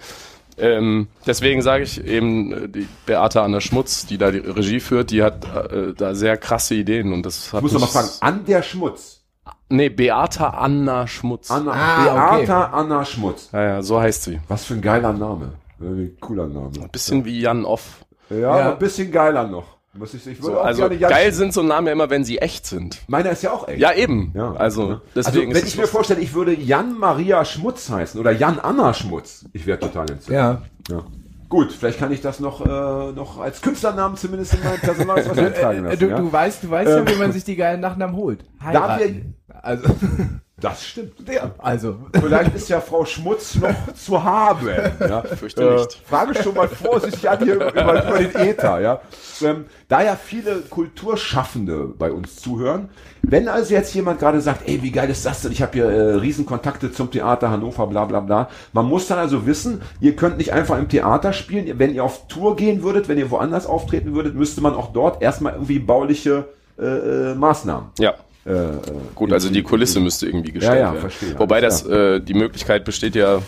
Ähm, 0.57 1.07
deswegen 1.27 1.61
sage 1.61 1.83
ich 1.83 2.03
eben, 2.05 2.51
äh, 2.53 2.69
die 2.69 2.87
Beate 3.05 3.41
Anna 3.41 3.59
Schmutz, 3.59 4.05
die 4.05 4.17
da 4.17 4.31
die 4.31 4.37
Regie 4.39 4.79
führt, 4.79 5.11
die 5.11 5.21
hat 5.21 5.43
äh, 5.71 5.93
da 5.93 6.15
sehr 6.15 6.37
krasse 6.37 6.75
Ideen 6.75 7.11
und 7.13 7.25
das 7.25 7.51
hat 7.51 7.59
Ich 7.59 7.63
muss 7.63 7.73
noch 7.73 7.81
mal 7.81 7.85
mich- 8.03 8.11
fragen, 8.11 8.37
an 8.39 8.45
der 8.45 8.61
Schmutz. 8.63 9.21
Nee, 9.67 9.89
Beata 9.89 10.49
Anna 10.51 11.07
Schmutz. 11.07 11.51
Anna, 11.51 11.71
Ah, 11.73 12.37
Beata 12.37 12.63
Anna 12.67 13.03
Schmutz. 13.03 13.49
Ja, 13.51 13.63
ja, 13.63 13.81
so 13.81 13.99
heißt 13.99 14.23
sie. 14.23 14.39
Was 14.47 14.63
für 14.65 14.75
ein 14.75 14.81
geiler 14.81 15.11
Name. 15.11 15.53
Ein 15.81 16.15
cooler 16.21 16.47
Name. 16.47 16.69
Bisschen 16.91 17.25
wie 17.25 17.41
Jan 17.41 17.65
Off. 17.65 18.05
Ja, 18.29 18.37
Ja. 18.37 18.51
aber 18.51 18.71
ein 18.73 18.79
bisschen 18.79 19.11
geiler 19.11 19.45
noch. 19.47 19.74
Muss 19.97 20.13
ich, 20.13 20.27
ich 20.27 20.41
würde 20.41 20.55
So, 20.55 20.59
also 20.59 20.81
gerne 20.89 20.97
geil 20.97 21.31
sind 21.33 21.53
so 21.53 21.63
Namen 21.63 21.87
ja 21.87 21.93
immer, 21.93 22.09
wenn 22.09 22.25
sie 22.25 22.39
echt 22.39 22.65
sind. 22.65 23.01
Meiner 23.07 23.31
ist 23.31 23.43
ja 23.43 23.51
auch 23.51 23.67
echt. 23.67 23.79
Ja, 23.79 23.93
eben. 23.93 24.31
Ja. 24.35 24.53
Also 24.53 24.89
Ja. 24.89 25.01
deswegen 25.15 25.51
also, 25.51 25.61
wenn 25.61 25.67
ich 25.67 25.77
mir 25.77 25.87
vorstelle, 25.87 26.19
ich 26.21 26.33
würde 26.33 26.53
Jan 26.53 26.97
Maria 26.97 27.45
Schmutz 27.45 27.89
heißen 27.89 28.19
oder 28.19 28.31
Jan 28.31 28.59
Anna 28.59 28.93
Schmutz, 28.93 29.45
ich 29.53 29.65
wäre 29.65 29.79
total 29.79 30.09
entzückt. 30.11 30.31
Ja. 30.35 30.61
Ja. 30.89 31.03
Gut, 31.47 31.71
vielleicht 31.71 31.99
kann 31.99 32.11
ich 32.11 32.21
das 32.21 32.39
noch, 32.39 32.65
äh, 32.65 33.11
noch 33.13 33.39
als 33.39 33.61
Künstlernamen 33.61 34.17
zumindest 34.17 34.55
in 34.55 34.63
meinem 34.63 34.79
Personalausweis 34.79 35.37
eintragen 35.37 35.85
Äh, 35.85 35.89
lassen. 35.89 35.99
du, 35.99 36.07
ja? 36.09 36.17
du 36.17 36.33
weißt, 36.33 36.63
du 36.63 36.69
weißt 36.71 36.89
ja, 36.89 37.07
wie 37.07 37.19
man 37.19 37.31
sich 37.31 37.43
die 37.43 37.55
geilen 37.55 37.79
Nachnamen 37.81 38.15
holt. 38.15 38.43
Heiraten. 38.61 39.35
Also, 39.61 39.83
Das 40.57 40.85
stimmt. 40.85 41.29
ja, 41.29 41.51
also. 41.57 41.97
Vielleicht 42.13 42.55
ist 42.55 42.69
ja 42.69 42.79
Frau 42.79 43.03
Schmutz 43.03 43.55
noch 43.55 43.93
zu 43.93 44.23
haben. 44.23 44.69
Ja? 45.01 45.21
Fürchte 45.21 45.61
Äh, 45.61 45.75
nicht. 45.75 46.01
Frage 46.07 46.41
schon 46.41 46.55
mal 46.55 46.69
vorsichtig 46.69 47.29
an 47.29 47.43
hier 47.43 47.55
über, 47.55 47.71
über 47.71 48.17
den 48.19 48.33
Äther. 48.35 48.79
Ja? 48.79 49.01
Ähm, 49.41 49.65
da 49.89 50.01
ja 50.01 50.15
viele 50.15 50.61
Kulturschaffende 50.61 51.93
bei 51.99 52.09
uns 52.09 52.37
zuhören, 52.37 52.87
wenn 53.21 53.49
also 53.49 53.73
jetzt 53.73 53.93
jemand 53.93 54.19
gerade 54.19 54.39
sagt, 54.39 54.65
ey, 54.65 54.81
wie 54.81 54.91
geil 54.91 55.09
ist 55.09 55.25
das 55.25 55.41
denn? 55.41 55.51
Ich 55.51 55.61
habe 55.61 55.73
hier 55.73 55.85
äh, 55.85 56.15
Riesenkontakte 56.15 56.89
zum 56.89 57.11
Theater 57.11 57.49
Hannover, 57.51 57.87
bla 57.87 58.05
bla 58.05 58.21
bla. 58.21 58.49
Man 58.71 58.85
muss 58.85 59.07
dann 59.07 59.19
also 59.19 59.45
wissen, 59.45 59.81
ihr 59.99 60.15
könnt 60.15 60.37
nicht 60.37 60.53
einfach 60.53 60.77
im 60.77 60.87
Theater 60.87 61.33
spielen. 61.33 61.79
Wenn 61.79 61.93
ihr 61.93 62.03
auf 62.03 62.27
Tour 62.27 62.55
gehen 62.55 62.81
würdet, 62.81 63.09
wenn 63.09 63.17
ihr 63.17 63.29
woanders 63.29 63.65
auftreten 63.65 64.15
würdet, 64.15 64.35
müsste 64.35 64.61
man 64.61 64.73
auch 64.73 64.93
dort 64.93 65.21
erstmal 65.21 65.53
irgendwie 65.53 65.79
bauliche 65.79 66.45
äh, 66.79 66.85
äh, 67.31 67.35
Maßnahmen. 67.35 67.89
Ja. 67.99 68.13
Äh, 68.45 68.51
äh, 68.51 68.79
Gut, 69.15 69.33
also 69.33 69.49
die 69.49 69.63
Kulisse 69.63 69.99
müsste 69.99 70.27
irgendwie 70.27 70.51
gestellt 70.51 70.75
Ja, 70.75 70.79
ja, 70.81 70.91
werden. 70.93 71.01
verstehe, 71.01 71.39
Wobei 71.39 71.61
das, 71.61 71.85
äh, 71.85 72.19
die 72.19 72.33
Möglichkeit 72.35 72.85
besteht 72.85 73.15
ja, 73.15 73.39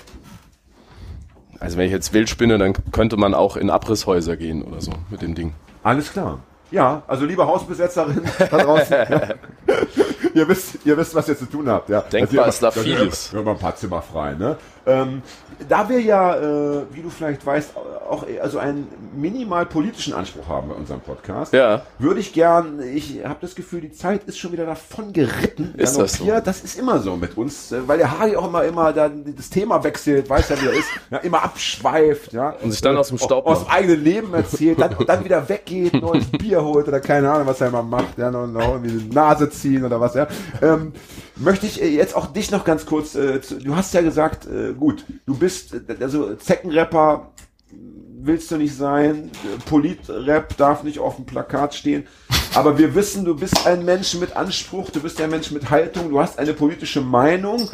also 1.59 1.77
wenn 1.77 1.85
ich 1.85 1.91
jetzt 1.91 2.13
wild 2.13 2.29
spinne, 2.29 2.57
dann 2.57 2.73
könnte 2.91 3.17
man 3.17 3.33
auch 3.33 3.57
in 3.57 3.69
Abrisshäuser 3.69 4.37
gehen 4.37 4.63
oder 4.63 4.81
so 4.81 4.91
mit 5.09 5.21
dem 5.21 5.35
Ding. 5.35 5.53
Alles 5.83 6.11
klar. 6.11 6.39
Ja, 6.71 7.03
also 7.07 7.25
liebe 7.25 7.45
Hausbesetzerin 7.47 8.23
da 8.39 8.45
draußen, 8.57 8.91
ja. 9.09 9.21
ihr, 10.33 10.47
wisst, 10.49 10.79
ihr 10.85 10.97
wisst, 10.97 11.15
was 11.15 11.29
ihr 11.29 11.37
zu 11.37 11.45
tun 11.45 11.69
habt. 11.69 11.87
Ja. 11.89 12.01
Denkbar 12.01 12.45
Also, 12.45 12.67
ist 12.67 12.75
da 12.75 12.81
vieles. 12.81 13.31
Wir 13.31 13.39
haben 13.39 13.47
ein 13.49 13.57
paar 13.57 13.75
Zimmer 13.75 14.01
frei. 14.01 14.33
Ne? 14.33 14.57
Ähm, 14.87 15.21
da 15.67 15.89
wir 15.89 15.99
ja, 15.99 16.35
äh, 16.35 16.83
wie 16.91 17.01
du 17.01 17.09
vielleicht 17.09 17.45
weißt, 17.45 17.71
auch 18.09 18.25
also 18.41 18.59
einen 18.59 18.87
minimal 19.15 19.65
politischen 19.65 20.13
Anspruch 20.13 20.47
haben 20.47 20.69
bei 20.69 20.75
unserem 20.75 21.01
Podcast, 21.01 21.53
Ja. 21.53 21.81
würde 21.99 22.19
ich 22.19 22.31
gern, 22.31 22.79
ich 22.81 23.25
habe 23.25 23.39
das 23.41 23.55
Gefühl, 23.55 23.81
die 23.81 23.91
Zeit 23.91 24.23
ist 24.25 24.37
schon 24.37 24.51
wieder 24.51 24.65
davon 24.65 25.11
geritten. 25.13 25.73
Ist 25.77 25.97
das 25.97 26.13
so? 26.13 26.25
Das 26.43 26.61
ist 26.61 26.79
immer 26.79 26.99
so 26.99 27.15
mit 27.17 27.35
uns, 27.37 27.71
äh, 27.71 27.85
weil 27.87 27.97
der 27.97 28.17
Hardy 28.17 28.35
auch 28.35 28.47
immer, 28.47 28.63
immer 28.63 28.93
dann 28.93 29.35
das 29.35 29.49
Thema 29.49 29.83
wechselt, 29.83 30.29
weiß 30.29 30.49
ja, 30.49 30.61
wie 30.61 30.67
er 30.67 30.73
ist, 30.73 30.87
ja, 31.09 31.17
immer 31.19 31.43
abschweift, 31.43 32.33
ja. 32.33 32.55
Und 32.61 32.71
sich 32.71 32.81
dann 32.81 32.95
aus 32.95 33.09
dem 33.09 33.17
Staub 33.17 33.45
aus 33.45 33.65
dem 33.65 33.69
eigenen 33.69 34.03
Leben 34.03 34.33
erzählt, 34.33 34.79
dann, 34.79 34.95
dann 35.07 35.25
wieder 35.25 35.47
weggeht, 35.49 35.93
neues 35.95 36.25
Bier 36.31 36.63
holt 36.63 36.87
oder 36.87 36.99
keine 36.99 37.29
Ahnung, 37.31 37.47
was 37.47 37.59
er 37.61 37.67
immer 37.67 37.83
macht, 37.83 38.17
ja, 38.17 38.31
noch, 38.31 38.47
noch 38.47 38.73
irgendwie 38.73 38.97
die 38.97 39.13
Nase 39.13 39.49
ziehen 39.49 39.83
oder 39.83 39.99
was, 39.99 40.13
ja. 40.13 40.27
Ähm, 40.61 40.93
möchte 41.35 41.65
ich 41.65 41.81
äh, 41.81 41.87
jetzt 41.87 42.15
auch 42.15 42.27
dich 42.27 42.51
noch 42.51 42.63
ganz 42.63 42.85
kurz, 42.85 43.15
äh, 43.15 43.41
zu, 43.41 43.59
du 43.59 43.75
hast 43.75 43.93
ja 43.93 44.01
gesagt, 44.01 44.45
äh, 44.45 44.73
gut, 44.77 45.05
du 45.25 45.35
bist, 45.35 45.75
also 45.99 46.35
Zeckenrapper 46.35 47.33
willst 48.19 48.51
du 48.51 48.57
nicht 48.57 48.75
sein, 48.75 49.31
Politrap 49.65 50.55
darf 50.57 50.83
nicht 50.83 50.99
auf 50.99 51.15
dem 51.17 51.25
Plakat 51.25 51.75
stehen, 51.75 52.07
aber 52.53 52.77
wir 52.77 52.95
wissen, 52.95 53.25
du 53.25 53.35
bist 53.35 53.67
ein 53.67 53.85
Mensch 53.85 54.15
mit 54.15 54.35
Anspruch, 54.35 54.89
du 54.89 55.01
bist 55.01 55.21
ein 55.21 55.29
Mensch 55.29 55.51
mit 55.51 55.69
Haltung, 55.69 56.09
du 56.09 56.19
hast 56.19 56.39
eine 56.39 56.53
politische 56.53 57.01
Meinung. 57.01 57.69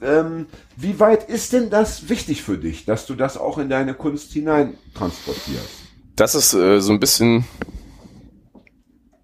Ähm, 0.00 0.46
wie 0.76 0.98
weit 0.98 1.28
ist 1.28 1.52
denn 1.52 1.70
das 1.70 2.08
wichtig 2.08 2.42
für 2.42 2.58
dich, 2.58 2.84
dass 2.84 3.06
du 3.06 3.14
das 3.14 3.36
auch 3.36 3.58
in 3.58 3.68
deine 3.68 3.94
Kunst 3.94 4.32
hinein 4.32 4.78
transportierst? 4.94 5.68
Das 6.16 6.34
ist 6.34 6.54
äh, 6.54 6.80
so 6.80 6.92
ein 6.92 7.00
bisschen 7.00 7.44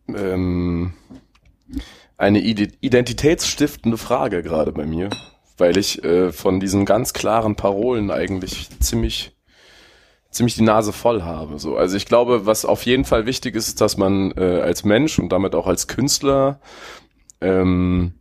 ähm, 0.08 0.92
eine 2.16 2.40
ide- 2.40 2.72
identitätsstiftende 2.80 3.98
Frage 3.98 4.42
gerade 4.42 4.72
bei 4.72 4.86
mir, 4.86 5.10
weil 5.58 5.76
ich 5.76 6.02
äh, 6.04 6.32
von 6.32 6.60
diesen 6.60 6.86
ganz 6.86 7.12
klaren 7.12 7.56
Parolen 7.56 8.10
eigentlich 8.10 8.68
ziemlich 8.80 9.32
ziemlich 10.30 10.56
die 10.56 10.62
Nase 10.62 10.92
voll 10.92 11.22
habe. 11.22 11.58
So, 11.58 11.76
also 11.76 11.96
ich 11.96 12.06
glaube, 12.06 12.46
was 12.46 12.64
auf 12.64 12.84
jeden 12.84 13.04
Fall 13.04 13.26
wichtig 13.26 13.54
ist, 13.54 13.68
ist, 13.68 13.80
dass 13.80 13.96
man 13.96 14.32
äh, 14.32 14.60
als 14.60 14.84
Mensch 14.84 15.18
und 15.18 15.30
damit 15.30 15.54
auch 15.54 15.66
als 15.66 15.86
Künstler 15.88 16.60
ähm, 17.40 18.12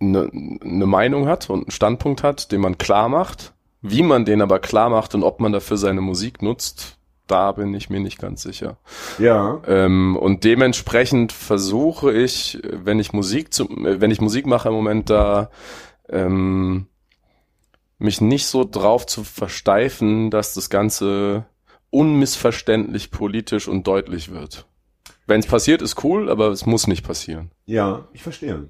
eine 0.00 0.28
ne 0.32 0.86
Meinung 0.86 1.26
hat 1.28 1.48
und 1.48 1.64
einen 1.64 1.70
Standpunkt 1.70 2.22
hat, 2.22 2.52
den 2.52 2.60
man 2.60 2.78
klar 2.78 3.08
macht. 3.08 3.54
Wie 3.82 4.02
man 4.02 4.24
den 4.24 4.42
aber 4.42 4.58
klar 4.58 4.90
macht 4.90 5.14
und 5.14 5.22
ob 5.22 5.38
man 5.38 5.52
dafür 5.52 5.76
seine 5.76 6.00
Musik 6.00 6.42
nutzt, 6.42 6.95
da 7.26 7.52
bin 7.52 7.74
ich 7.74 7.90
mir 7.90 8.00
nicht 8.00 8.18
ganz 8.18 8.42
sicher. 8.42 8.78
Ja. 9.18 9.60
Ähm, 9.66 10.16
und 10.16 10.44
dementsprechend 10.44 11.32
versuche 11.32 12.12
ich, 12.12 12.58
wenn 12.62 12.98
ich 12.98 13.12
Musik 13.12 13.52
zu, 13.52 13.68
wenn 13.68 14.10
ich 14.10 14.20
Musik 14.20 14.46
mache 14.46 14.68
im 14.68 14.74
Moment 14.74 15.10
da, 15.10 15.50
ähm, 16.08 16.86
mich 17.98 18.20
nicht 18.20 18.46
so 18.46 18.64
drauf 18.64 19.06
zu 19.06 19.24
versteifen, 19.24 20.30
dass 20.30 20.54
das 20.54 20.70
Ganze 20.70 21.46
unmissverständlich 21.90 23.10
politisch 23.10 23.68
und 23.68 23.86
deutlich 23.86 24.30
wird. 24.30 24.66
Wenn 25.26 25.40
es 25.40 25.46
passiert, 25.46 25.82
ist 25.82 26.04
cool, 26.04 26.30
aber 26.30 26.48
es 26.48 26.66
muss 26.66 26.86
nicht 26.86 27.04
passieren. 27.06 27.50
Ja, 27.64 28.08
ich 28.12 28.22
verstehe. 28.22 28.68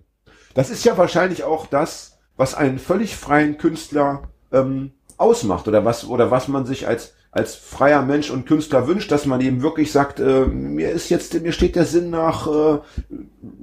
Das 0.54 0.70
ist 0.70 0.84
ja 0.84 0.96
wahrscheinlich 0.96 1.44
auch 1.44 1.66
das, 1.66 2.18
was 2.36 2.54
einen 2.54 2.78
völlig 2.78 3.16
freien 3.16 3.58
Künstler 3.58 4.30
ähm, 4.52 4.92
ausmacht 5.16 5.68
oder 5.68 5.84
was 5.84 6.06
oder 6.06 6.30
was 6.30 6.48
man 6.48 6.64
sich 6.64 6.86
als 6.86 7.14
als 7.36 7.54
freier 7.54 8.02
Mensch 8.02 8.30
und 8.30 8.46
Künstler 8.46 8.88
wünscht, 8.88 9.10
dass 9.12 9.26
man 9.26 9.40
eben 9.40 9.62
wirklich 9.62 9.92
sagt, 9.92 10.20
äh, 10.20 10.46
mir 10.46 10.90
ist 10.90 11.08
jetzt 11.10 11.40
mir 11.40 11.52
steht 11.52 11.76
der 11.76 11.84
Sinn 11.84 12.10
nach 12.10 12.46
äh, 12.46 12.78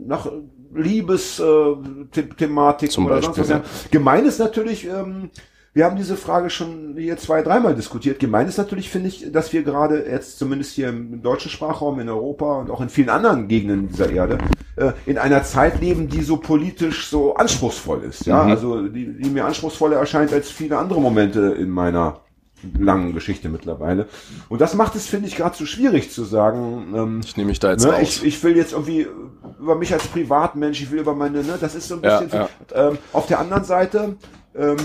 nach 0.05 0.32
Liebes 0.76 1.39
äh, 1.39 1.43
The 1.43 2.47
oder 2.47 3.15
Beispiel, 3.15 3.21
sonst 3.21 3.38
was. 3.39 3.49
Ja. 3.49 3.63
Gemein 3.91 4.26
ist 4.26 4.39
natürlich 4.39 4.86
ähm, 4.88 5.30
wir 5.76 5.86
haben 5.86 5.95
diese 5.95 6.15
Frage 6.17 6.51
schon 6.51 6.93
hier 6.97 7.17
zwei, 7.17 7.41
dreimal 7.41 7.74
diskutiert. 7.74 8.19
Gemein 8.19 8.47
ist 8.47 8.59
natürlich, 8.59 8.91
finde 8.91 9.07
ich, 9.07 9.32
dass 9.32 9.53
wir 9.53 9.63
gerade 9.63 10.05
jetzt 10.07 10.38
zumindest 10.38 10.74
hier 10.76 10.89
im 10.89 11.24
deutschen 11.24 11.49
Sprachraum, 11.49 11.99
in 11.99 12.09
Europa 12.09 12.59
und 12.59 12.69
auch 12.69 12.80
in 12.80 12.89
vielen 12.89 13.09
anderen 13.09 13.47
Gegenden 13.47 13.88
dieser 13.88 14.11
Erde 14.11 14.38
äh, 14.76 14.91
in 15.07 15.17
einer 15.17 15.41
Zeit 15.43 15.82
leben, 15.82 16.09
die 16.09 16.21
so 16.21 16.38
politisch 16.38 17.07
so 17.07 17.34
anspruchsvoll 17.34 18.03
ist. 18.03 18.28
Ja, 18.28 18.43
Mhm. 18.43 18.51
also 18.51 18.88
die, 18.88 19.13
die 19.17 19.30
mir 19.32 19.45
anspruchsvoller 19.45 19.97
erscheint 19.97 20.32
als 20.32 20.51
viele 20.51 20.78
andere 20.78 21.01
Momente 21.01 21.55
in 21.59 21.69
meiner 21.69 22.19
langen 22.78 23.14
Geschichte 23.14 23.49
mittlerweile. 23.49 24.07
Und 24.49 24.61
das 24.61 24.74
macht 24.76 24.95
es, 24.95 25.07
finde 25.07 25.28
ich, 25.28 25.36
gerade 25.36 25.55
so 25.55 25.66
schwierig 25.66 26.11
zu 26.11 26.24
sagen, 26.24 26.93
ähm, 26.95 27.22
Ich 27.24 27.38
nehme 27.38 27.49
mich 27.49 27.59
da 27.59 27.72
jetzt 27.72 27.84
Ne, 27.86 27.91
raus. 27.91 28.01
ich, 28.01 28.24
ich 28.26 28.43
will 28.43 28.55
jetzt 28.57 28.74
irgendwie 28.74 29.07
über 29.59 29.76
mich 29.76 29.93
als 29.93 30.07
Privatmensch, 30.07 30.82
ich 30.82 30.91
will 30.91 30.99
über 30.99 31.16
meine, 31.16 31.43
ne, 31.43 31.57
das 31.59 31.76
ist 31.76 31.88
so 31.88 31.95
ein 31.95 32.01
Ja, 32.03 32.20
bisschen. 32.22 32.39
ja. 32.39 32.49
so, 32.70 32.76
ähm, 32.76 32.97
auf 33.14 33.28
der 33.28 33.39
anderen 33.39 33.64
Seite, 33.64 34.18
ähm, 34.55 34.78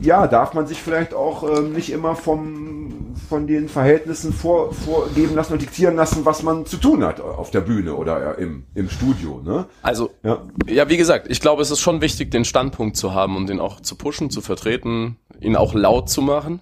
ja, 0.00 0.26
darf 0.26 0.54
man 0.54 0.66
sich 0.66 0.80
vielleicht 0.80 1.12
auch 1.12 1.42
ähm, 1.58 1.72
nicht 1.72 1.90
immer 1.92 2.16
vom 2.16 3.14
von 3.28 3.46
den 3.46 3.68
Verhältnissen 3.68 4.32
vor, 4.32 4.72
vorgeben 4.72 5.34
lassen 5.34 5.52
und 5.52 5.62
diktieren 5.62 5.94
lassen, 5.94 6.24
was 6.24 6.42
man 6.42 6.66
zu 6.66 6.78
tun 6.78 7.04
hat 7.04 7.20
auf 7.20 7.50
der 7.50 7.60
Bühne 7.60 7.94
oder 7.94 8.38
im, 8.38 8.64
im 8.74 8.88
Studio, 8.90 9.40
ne? 9.44 9.66
also 9.82 10.10
Ja. 10.22 10.42
Ja, 10.66 10.88
wie 10.88 10.96
gesagt, 10.96 11.26
ich 11.30 11.40
glaube, 11.40 11.62
es 11.62 11.70
ist 11.70 11.80
schon 11.80 12.00
wichtig, 12.00 12.30
den 12.30 12.44
Standpunkt 12.44 12.96
zu 12.96 13.14
haben 13.14 13.36
und 13.36 13.48
den 13.48 13.60
auch 13.60 13.80
zu 13.80 13.94
pushen, 13.96 14.30
zu 14.30 14.40
vertreten, 14.40 15.16
ihn 15.40 15.54
auch 15.56 15.74
laut 15.74 16.08
zu 16.10 16.22
machen. 16.22 16.60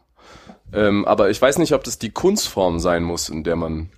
Ähm, 0.73 1.05
aber 1.05 1.31
ich 1.31 1.41
weiß 1.41 1.59
nicht, 1.59 1.75
ob 1.75 1.85
das 1.85 1.99
die 1.99 2.11
Kunstform 2.11 2.79
sein 2.79 3.03
muss, 3.03 3.29
in 3.29 3.45
der 3.45 3.57
man. 3.57 3.91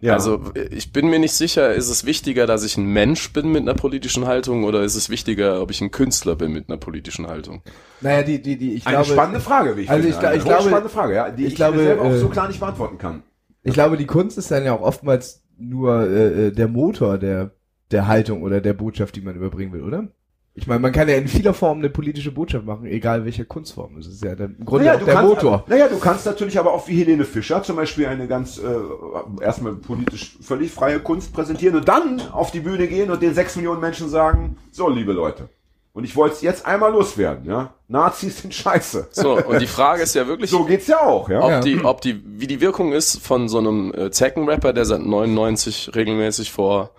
Ja. 0.00 0.12
Also 0.14 0.40
ich 0.70 0.92
bin 0.92 1.08
mir 1.08 1.18
nicht 1.18 1.32
sicher, 1.32 1.72
ist 1.72 1.88
es 1.88 2.04
wichtiger, 2.04 2.46
dass 2.46 2.62
ich 2.62 2.76
ein 2.76 2.84
Mensch 2.84 3.32
bin 3.32 3.50
mit 3.50 3.62
einer 3.62 3.72
politischen 3.74 4.26
Haltung 4.26 4.64
oder 4.64 4.82
ist 4.82 4.96
es 4.96 5.08
wichtiger, 5.08 5.62
ob 5.62 5.70
ich 5.70 5.80
ein 5.80 5.92
Künstler 5.92 6.34
bin 6.36 6.52
mit 6.52 6.68
einer 6.68 6.76
politischen 6.76 7.26
Haltung? 7.26 7.62
Naja, 8.02 8.22
die, 8.22 8.42
die, 8.42 8.58
die, 8.58 8.74
ich 8.74 8.86
eine 8.86 8.96
glaube, 8.96 9.12
spannende 9.12 9.40
Frage, 9.40 9.76
wie 9.78 9.82
ich 9.82 9.90
also 9.90 10.02
finde. 10.02 10.18
ich 10.18 10.26
Eine 10.26 10.36
ich 10.36 10.44
glaube- 10.44 10.62
hochspannende 10.64 10.90
Frage, 10.90 11.14
ja, 11.14 11.30
die 11.30 11.44
ich, 11.44 11.48
ich 11.50 11.54
glaube, 11.54 11.78
mir 11.78 11.84
selber 11.84 12.02
auch 12.02 12.10
äh, 12.10 12.18
so 12.18 12.28
klar 12.28 12.48
nicht 12.48 12.60
beantworten 12.60 12.98
kann. 12.98 13.22
ich 13.62 13.72
glaube, 13.72 13.96
die 13.96 14.04
Kunst 14.06 14.36
ist 14.36 14.50
dann 14.50 14.64
ja 14.64 14.74
auch 14.74 14.82
oftmals 14.82 15.42
nur 15.56 16.02
äh, 16.02 16.48
äh, 16.48 16.50
der 16.50 16.68
Motor 16.68 17.16
der, 17.16 17.52
der 17.90 18.06
Haltung 18.06 18.42
oder 18.42 18.60
der 18.60 18.74
Botschaft, 18.74 19.16
die 19.16 19.22
man 19.22 19.36
überbringen 19.36 19.72
will, 19.72 19.84
oder? 19.84 20.08
Ich 20.56 20.68
meine, 20.68 20.78
man 20.78 20.92
kann 20.92 21.08
ja 21.08 21.16
in 21.16 21.26
vieler 21.26 21.52
Form 21.52 21.78
eine 21.78 21.90
politische 21.90 22.30
Botschaft 22.30 22.64
machen, 22.64 22.86
egal 22.86 23.24
welche 23.24 23.44
Kunstform. 23.44 23.96
Das 23.96 24.06
ist 24.06 24.22
ja 24.22 24.34
im 24.34 24.64
Grunde 24.64 24.84
Naja, 24.84 24.94
auch 24.94 24.98
du 25.00 25.04
der 25.06 25.14
kannst, 25.14 25.28
Motor. 25.34 25.64
Naja, 25.66 25.88
du 25.88 25.98
kannst 25.98 26.26
natürlich 26.26 26.58
aber 26.60 26.72
auch 26.72 26.86
wie 26.86 26.96
Helene 27.00 27.24
Fischer 27.24 27.60
zum 27.64 27.74
Beispiel 27.74 28.06
eine 28.06 28.28
ganz 28.28 28.58
äh, 28.58 29.42
erstmal 29.42 29.74
politisch 29.74 30.38
völlig 30.40 30.70
freie 30.70 31.00
Kunst 31.00 31.32
präsentieren 31.32 31.74
und 31.74 31.88
dann 31.88 32.20
auf 32.30 32.52
die 32.52 32.60
Bühne 32.60 32.86
gehen 32.86 33.10
und 33.10 33.20
den 33.20 33.34
sechs 33.34 33.56
Millionen 33.56 33.80
Menschen 33.80 34.08
sagen, 34.08 34.56
so 34.70 34.88
liebe 34.88 35.12
Leute. 35.12 35.48
Und 35.92 36.04
ich 36.04 36.14
wollte 36.14 36.36
es 36.36 36.42
jetzt 36.42 36.66
einmal 36.66 36.92
loswerden, 36.92 37.46
ja. 37.46 37.74
Nazis 37.88 38.42
sind 38.42 38.54
scheiße. 38.54 39.08
So, 39.10 39.36
und 39.44 39.60
die 39.60 39.66
Frage 39.66 40.02
ist 40.02 40.14
ja 40.14 40.26
wirklich, 40.28 40.50
So 40.50 40.64
geht's 40.64 40.86
ja 40.86 41.00
auch, 41.00 41.28
ja. 41.28 41.40
ob 41.40 41.50
Ja. 41.50 41.60
die, 41.60 41.84
ob 41.84 42.00
die, 42.00 42.22
wie 42.24 42.46
die 42.46 42.60
Wirkung 42.60 42.92
ist 42.92 43.20
von 43.20 43.48
so 43.48 43.58
einem 43.58 43.92
äh, 43.92 44.10
Zeckenrapper, 44.12 44.72
der 44.72 44.84
seit 44.84 45.00
99 45.02 45.90
regelmäßig 45.96 46.52
vor 46.52 46.90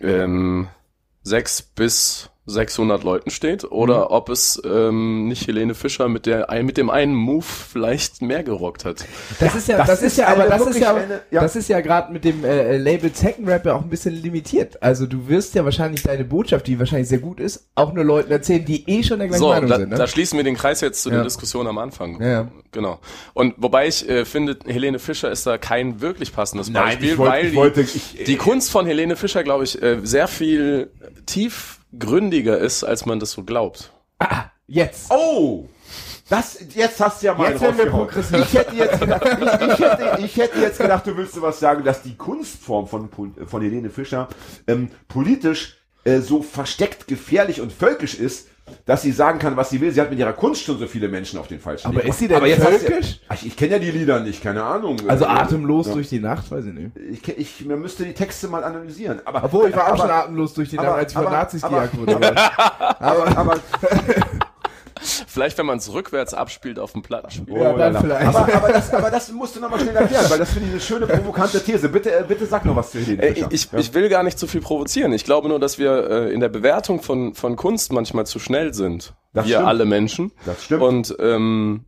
ähm, 0.00 0.68
sechs 1.22 1.62
bis 1.62 2.29
600 2.50 3.04
Leuten 3.04 3.30
steht, 3.30 3.64
oder 3.70 4.00
Mhm. 4.00 4.06
ob 4.10 4.28
es 4.28 4.60
ähm, 4.64 5.28
nicht 5.28 5.46
Helene 5.46 5.74
Fischer 5.74 6.08
mit 6.08 6.26
der 6.26 6.50
ein- 6.50 6.66
mit 6.66 6.76
dem 6.76 6.90
einen 6.90 7.14
Move 7.14 7.44
vielleicht 7.44 8.22
mehr 8.22 8.42
gerockt 8.42 8.84
hat. 8.84 9.04
Das 9.38 9.54
ist 9.54 9.68
ja, 9.68 9.78
das 9.78 9.86
das, 9.86 9.98
ist 10.02 10.06
ist 10.12 10.16
ja, 10.18 10.28
aber 10.28 10.44
das 10.44 10.60
ist 10.60 10.66
wirklich 10.66 10.82
ja, 10.82 10.94
eine- 10.94 11.20
ja. 11.30 11.40
das 11.40 11.56
ist 11.56 11.68
ja 11.68 11.80
gerade 11.80 12.12
mit 12.12 12.24
dem 12.24 12.44
äh, 12.44 12.76
Label 12.76 13.10
Second 13.14 13.48
Rap 13.48 13.64
ja 13.66 13.74
auch 13.76 13.82
ein 13.82 13.88
bisschen 13.88 14.14
limitiert. 14.14 14.82
Also 14.82 15.06
du 15.06 15.28
wirst 15.28 15.54
ja 15.54 15.64
wahrscheinlich 15.64 16.02
deine 16.02 16.24
Botschaft, 16.24 16.66
die 16.66 16.78
wahrscheinlich 16.78 17.08
sehr 17.08 17.18
gut 17.18 17.40
ist, 17.40 17.68
auch 17.74 17.92
nur 17.92 18.04
Leuten 18.04 18.30
erzählen, 18.32 18.64
die 18.64 18.88
eh 18.90 19.02
schon 19.02 19.18
der 19.20 19.28
gleichen 19.28 19.40
So, 19.40 19.48
Meinung 19.50 19.70
da, 19.70 19.76
sind. 19.78 19.90
Ne? 19.90 19.96
da 19.96 20.06
schließen 20.06 20.36
wir 20.36 20.44
den 20.44 20.56
Kreis 20.56 20.80
jetzt 20.80 21.02
zu 21.02 21.08
Ja. 21.10 21.16
der 21.16 21.24
Diskussion 21.24 21.66
am 21.66 21.78
Anfang. 21.78 22.20
Ja, 22.20 22.28
ja. 22.28 22.48
Genau. 22.72 22.98
Und 23.34 23.54
wobei 23.58 23.86
ich 23.88 24.08
äh, 24.08 24.24
finde, 24.24 24.56
Helene 24.66 24.98
Fischer 24.98 25.30
ist 25.30 25.46
da 25.46 25.58
kein 25.58 26.00
wirklich 26.00 26.32
passendes 26.32 26.70
Nein, 26.70 26.84
Beispiel, 26.84 27.10
ich 27.12 27.18
wollte- 27.18 27.32
weil 27.32 27.44
ich 27.44 27.50
die, 27.50 27.56
wollte- 27.56 27.80
ich- 27.82 28.24
die 28.24 28.36
Kunst 28.36 28.70
von 28.70 28.86
Helene 28.86 29.16
Fischer, 29.16 29.42
glaube 29.44 29.64
ich, 29.64 29.80
äh, 29.82 29.98
sehr 30.02 30.28
viel 30.28 30.90
tiefgründiger 31.90 32.58
ist, 32.58 32.84
als 32.84 33.06
man 33.06 33.20
das 33.20 33.32
so 33.32 33.44
glaubt. 33.44 33.92
Jetzt. 34.66 35.10
Oh! 35.10 35.68
Das, 36.28 36.58
jetzt 36.74 37.00
hast 37.00 37.22
du 37.22 37.26
ja 37.26 37.34
mal 37.34 37.50
Jetzt 37.50 37.60
werden 37.60 37.78
wir 37.78 37.86
progressiv. 37.86 38.38
Ich 38.38 38.54
hätte 38.54 38.76
jetzt 38.76 39.00
gedacht, 39.00 39.24
ich, 39.26 39.68
ich, 39.72 39.78
hätte, 39.80 40.18
ich 40.24 40.36
hätte 40.36 40.60
jetzt 40.60 40.78
gedacht, 40.78 41.04
du 41.04 41.16
willst 41.16 41.40
was 41.42 41.58
sagen, 41.58 41.82
dass 41.82 42.02
die 42.02 42.16
Kunstform 42.16 42.86
von, 42.86 43.08
Pol- 43.08 43.32
von 43.46 43.62
Helene 43.62 43.90
Fischer 43.90 44.28
ähm, 44.68 44.90
politisch 45.08 45.78
äh, 46.04 46.20
so 46.20 46.42
versteckt, 46.42 47.08
gefährlich 47.08 47.60
und 47.60 47.72
völkisch 47.72 48.14
ist, 48.14 48.46
dass 48.86 49.02
sie 49.02 49.12
sagen 49.12 49.38
kann, 49.38 49.56
was 49.56 49.70
sie 49.70 49.80
will. 49.80 49.90
Sie 49.92 50.00
hat 50.00 50.10
mit 50.10 50.18
ihrer 50.18 50.32
Kunst 50.32 50.62
schon 50.64 50.78
so 50.78 50.86
viele 50.86 51.08
Menschen 51.08 51.38
auf 51.38 51.48
den 51.48 51.60
falschen 51.60 51.86
Aber 51.88 51.98
Weg 51.98 52.08
ist 52.08 52.18
sie 52.18 52.28
denn 52.28 52.44
jetzt 52.44 52.58
du 52.66 52.70
ja- 52.70 52.78
völkisch? 52.78 53.20
Ach, 53.28 53.36
ich 53.42 53.56
kenne 53.56 53.72
ja 53.72 53.78
die 53.78 53.90
Lieder 53.90 54.20
nicht, 54.20 54.42
keine 54.42 54.62
Ahnung. 54.62 54.96
Also 55.08 55.24
Äh, 55.24 55.28
atemlos 55.28 55.86
ja. 55.88 55.94
durch 55.94 56.08
die 56.08 56.20
Nacht, 56.20 56.50
weiß 56.50 56.64
ich 56.66 56.72
nicht. 56.74 56.90
Ich, 57.12 57.38
ich, 57.38 57.64
man 57.66 57.80
müsste 57.80 58.04
die 58.04 58.14
Texte 58.14 58.48
mal 58.48 58.62
analysieren. 58.64 59.20
Aber, 59.24 59.44
Obwohl, 59.44 59.68
ich 59.70 59.76
war 59.76 59.84
auch 59.84 59.88
aber, 59.88 59.98
schon 59.98 60.10
atemlos 60.10 60.54
durch 60.54 60.68
die 60.70 60.76
Nacht, 60.76 60.86
aber- 60.86 60.96
als 60.96 61.12
ich 61.12 61.18
von 61.18 61.24
Nazis 61.32 61.62
gejagt 61.62 61.96
wurde. 61.96 62.16
aber, 62.98 63.36
aber, 63.36 63.54
Vielleicht, 65.00 65.56
wenn 65.58 65.66
man 65.66 65.78
es 65.78 65.92
rückwärts 65.92 66.34
abspielt 66.34 66.78
auf 66.78 66.92
dem 66.92 67.02
Plattenspiel. 67.02 67.56
Ja, 67.56 67.72
dann 67.72 68.00
vielleicht. 68.00 68.26
Aber, 68.26 68.54
aber, 68.54 68.68
das, 68.72 68.92
aber 68.92 69.10
das 69.10 69.30
musst 69.32 69.56
du 69.56 69.60
nochmal 69.60 69.80
schnell 69.80 69.96
erklären, 69.96 70.26
weil 70.28 70.38
das 70.38 70.50
finde 70.50 70.66
ich 70.68 70.72
eine 70.74 70.80
schöne 70.80 71.06
provokante 71.06 71.62
These. 71.62 71.88
Bitte, 71.88 72.10
äh, 72.14 72.24
bitte 72.26 72.46
sag 72.46 72.64
noch 72.64 72.76
was 72.76 72.90
zu 72.92 72.98
Helene 73.00 73.22
Äh, 73.22 73.34
Fischer. 73.34 73.48
Ich, 73.50 73.72
Ja. 73.72 73.78
ich 73.78 73.94
will 73.94 74.08
gar 74.08 74.22
nicht 74.22 74.38
zu 74.38 74.46
viel 74.46 74.60
provozieren. 74.60 75.12
Ich 75.12 75.24
glaube 75.24 75.48
nur, 75.48 75.58
dass 75.58 75.78
wir 75.78 76.10
äh, 76.10 76.32
in 76.32 76.40
der 76.40 76.48
Bewertung 76.50 77.02
von, 77.02 77.34
von 77.34 77.56
Kunst 77.56 77.92
manchmal 77.92 78.26
zu 78.26 78.38
schnell 78.38 78.74
sind. 78.74 79.14
Das 79.32 79.46
wir 79.46 79.54
stimmt. 79.56 79.68
alle 79.68 79.84
Menschen. 79.84 80.32
Das 80.44 80.64
stimmt. 80.64 80.82
Und 80.82 81.16
ähm, 81.20 81.84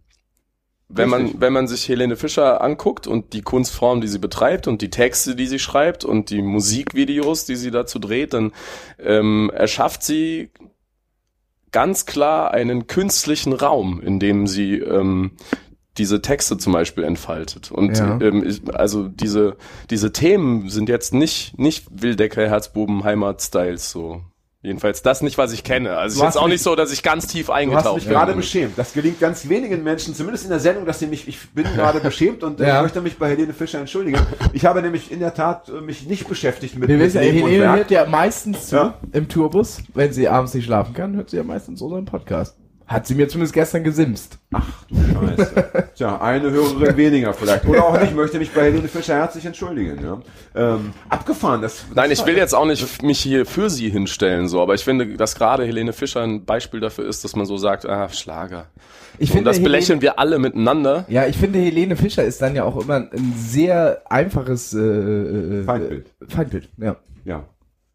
wenn 0.95 1.09
man, 1.09 1.41
wenn 1.41 1.55
man 1.55 1.69
sich 1.69 1.89
Helene 1.89 2.17
Fischer 2.17 2.61
anguckt 2.61 3.07
und 3.07 3.33
die 3.33 3.41
Kunstform, 3.41 4.03
die 4.03 4.09
sie 4.09 4.19
betreibt 4.19 4.69
und 4.69 4.83
die 4.83 4.91
Texte, 4.91 5.35
die 5.35 5.47
sie 5.47 5.59
schreibt 5.59 6.05
und 6.05 6.29
die 6.29 6.43
Musikvideos, 6.43 7.47
die 7.47 7.57
sie 7.57 7.71
dazu 7.71 7.99
dreht, 7.99 8.35
dann 8.35 8.53
ähm, 8.99 9.51
erschafft 9.55 10.03
sie 10.03 10.51
ganz 11.73 12.07
klar 12.07 12.53
einen 12.53 12.87
künstlichen 12.87 13.53
Raum, 13.53 14.01
in 14.01 14.21
dem 14.21 14.47
sie 14.47 14.77
ähm, 14.79 15.33
diese 15.99 16.23
Texte 16.23 16.57
zum 16.57 16.73
Beispiel 16.73 17.05
entfaltet. 17.05 17.71
Und 17.71 17.99
Ja. 17.99 18.19
ähm, 18.21 18.45
ich, 18.47 18.63
also 18.75 19.09
diese, 19.09 19.57
diese 19.91 20.13
Themen 20.13 20.69
sind 20.69 20.89
jetzt 20.89 21.13
nicht, 21.13 21.59
nicht 21.59 21.87
Wildecker, 21.91 22.49
Herzbuben, 22.49 23.05
Heimat-Styles 23.05 23.91
so. 23.91 24.23
Jedenfalls 24.65 25.03
das 25.03 25.23
nicht, 25.23 25.39
was 25.39 25.53
ich 25.53 25.65
kenne. 25.65 25.97
Also 25.97 26.15
es 26.15 26.17
ist 26.19 26.23
jetzt 26.23 26.37
auch 26.39 26.45
mich- 26.45 26.53
nicht 26.55 26.63
so, 26.63 26.77
dass 26.77 26.93
ich 26.93 27.03
ganz 27.03 27.27
tief 27.27 27.47
Du 27.47 27.53
hast 27.53 27.59
eingetaucht 27.59 27.95
mich 27.97 28.05
bin. 28.05 28.13
gerade 28.13 28.33
beschämt. 28.35 28.79
Das 28.79 28.93
gelingt 28.93 29.19
ganz 29.19 29.49
wenigen 29.49 29.83
Menschen, 29.83 30.15
zumindest 30.15 30.45
in 30.45 30.51
der 30.51 30.61
Sendung, 30.61 30.87
dass 30.87 31.01
sie 31.01 31.09
mich, 31.09 31.27
ich 31.27 31.51
bin 31.51 31.65
gerade 31.75 31.99
beschämt 31.99 32.45
und 32.45 32.61
äh, 32.61 32.69
Ja. 32.69 32.77
ich 32.77 32.83
möchte 32.83 33.01
mich 33.01 33.19
bei 33.19 33.29
Helene 33.31 33.53
Fischer 33.55 33.81
entschuldigen. 33.81 34.21
Ich 34.53 34.65
habe 34.65 34.81
nämlich 34.81 35.11
in 35.11 35.19
der 35.19 35.35
Tat 35.35 35.69
äh, 35.69 35.81
mich 35.81 36.07
nicht 36.07 36.29
beschäftigt 36.29 36.79
mit, 36.79 36.89
Wir 36.89 36.97
mit 36.97 37.07
wissen, 37.07 37.17
ja, 37.17 37.23
Leben 37.25 37.43
und 37.43 37.49
Helene 37.51 37.65
Werk. 37.65 37.77
hört 37.79 37.91
ja 37.91 38.07
meistens 38.07 38.69
zu 38.69 38.77
Ja. 38.77 38.95
im 39.13 39.29
Tourbus. 39.29 39.79
Wenn 39.95 40.13
sie 40.13 40.29
abends 40.29 40.55
nicht 40.55 40.67
schlafen 40.67 40.95
kann, 40.95 41.17
hört 41.17 41.31
sie 41.31 41.39
ja 41.39 41.43
meistens 41.43 41.83
unseren 41.83 42.05
Podcast. 42.05 42.57
Hat 42.93 43.07
sie 43.07 43.15
mir 43.15 43.27
zumindest 43.29 43.55
gestern 43.55 43.83
gesimst. 43.85 44.39
Scheiße. 44.93 45.89
Tja, 45.95 46.21
eine 46.21 46.51
Hörerin 46.51 46.97
weniger 46.97 47.33
vielleicht. 47.33 47.65
Oder 47.65 47.85
auch 47.85 47.99
nicht, 47.99 48.15
möchte 48.15 48.39
mich 48.39 48.51
bei 48.53 48.65
Helene 48.65 48.87
Fischer 48.89 49.15
herzlich 49.15 49.47
entschuldigen. 49.47 49.99
Ja. 50.05 50.21
Ähm, 50.75 50.93
abgefahren, 51.09 51.63
das, 51.63 51.85
das 51.89 51.95
Nein, 51.95 52.11
ich 52.11 52.25
will 52.27 52.37
jetzt 52.37 52.55
auch 52.55 52.67
nicht 52.67 53.03
mich 53.03 53.19
hier 53.21 53.47
für 53.47 53.71
sie 53.71 53.89
hinstellen, 53.89 54.49
so, 54.49 54.61
aber 54.61 54.75
ich 54.75 54.85
finde, 54.85 55.17
dass 55.17 55.35
gerade 55.35 55.65
Helene 55.65 55.93
Fischer 55.93 56.21
ein 56.23 56.45
Beispiel 56.45 56.81
dafür 56.81 57.07
ist, 57.07 57.25
dass 57.25 57.35
man 57.35 57.47
so 57.47 57.57
sagt, 57.57 57.87
ah, 57.87 58.09
Schlager. 58.11 58.67
Ich 59.19 59.31
Und 59.31 59.37
finde, 59.37 59.51
das 59.51 59.57
Helene- 59.57 59.71
belächeln 59.71 60.03
wir 60.03 60.19
alle 60.19 60.39
miteinander. 60.39 61.05
Ja, 61.09 61.27
ich 61.27 61.37
finde, 61.37 61.59
Helene 61.59 61.97
Fischer 61.97 62.25
ist 62.25 62.43
dann 62.43 62.55
ja 62.55 62.65
auch 62.65 62.83
immer 62.83 62.97
ein 62.97 63.35
sehr 63.37 64.03
einfaches 64.11 64.75
äh, 64.75 64.79
äh, 64.81 65.65
Feindbild. 65.65 66.07
Feindbild, 66.29 66.69
ja. 66.79 66.97
Ja. 67.25 67.45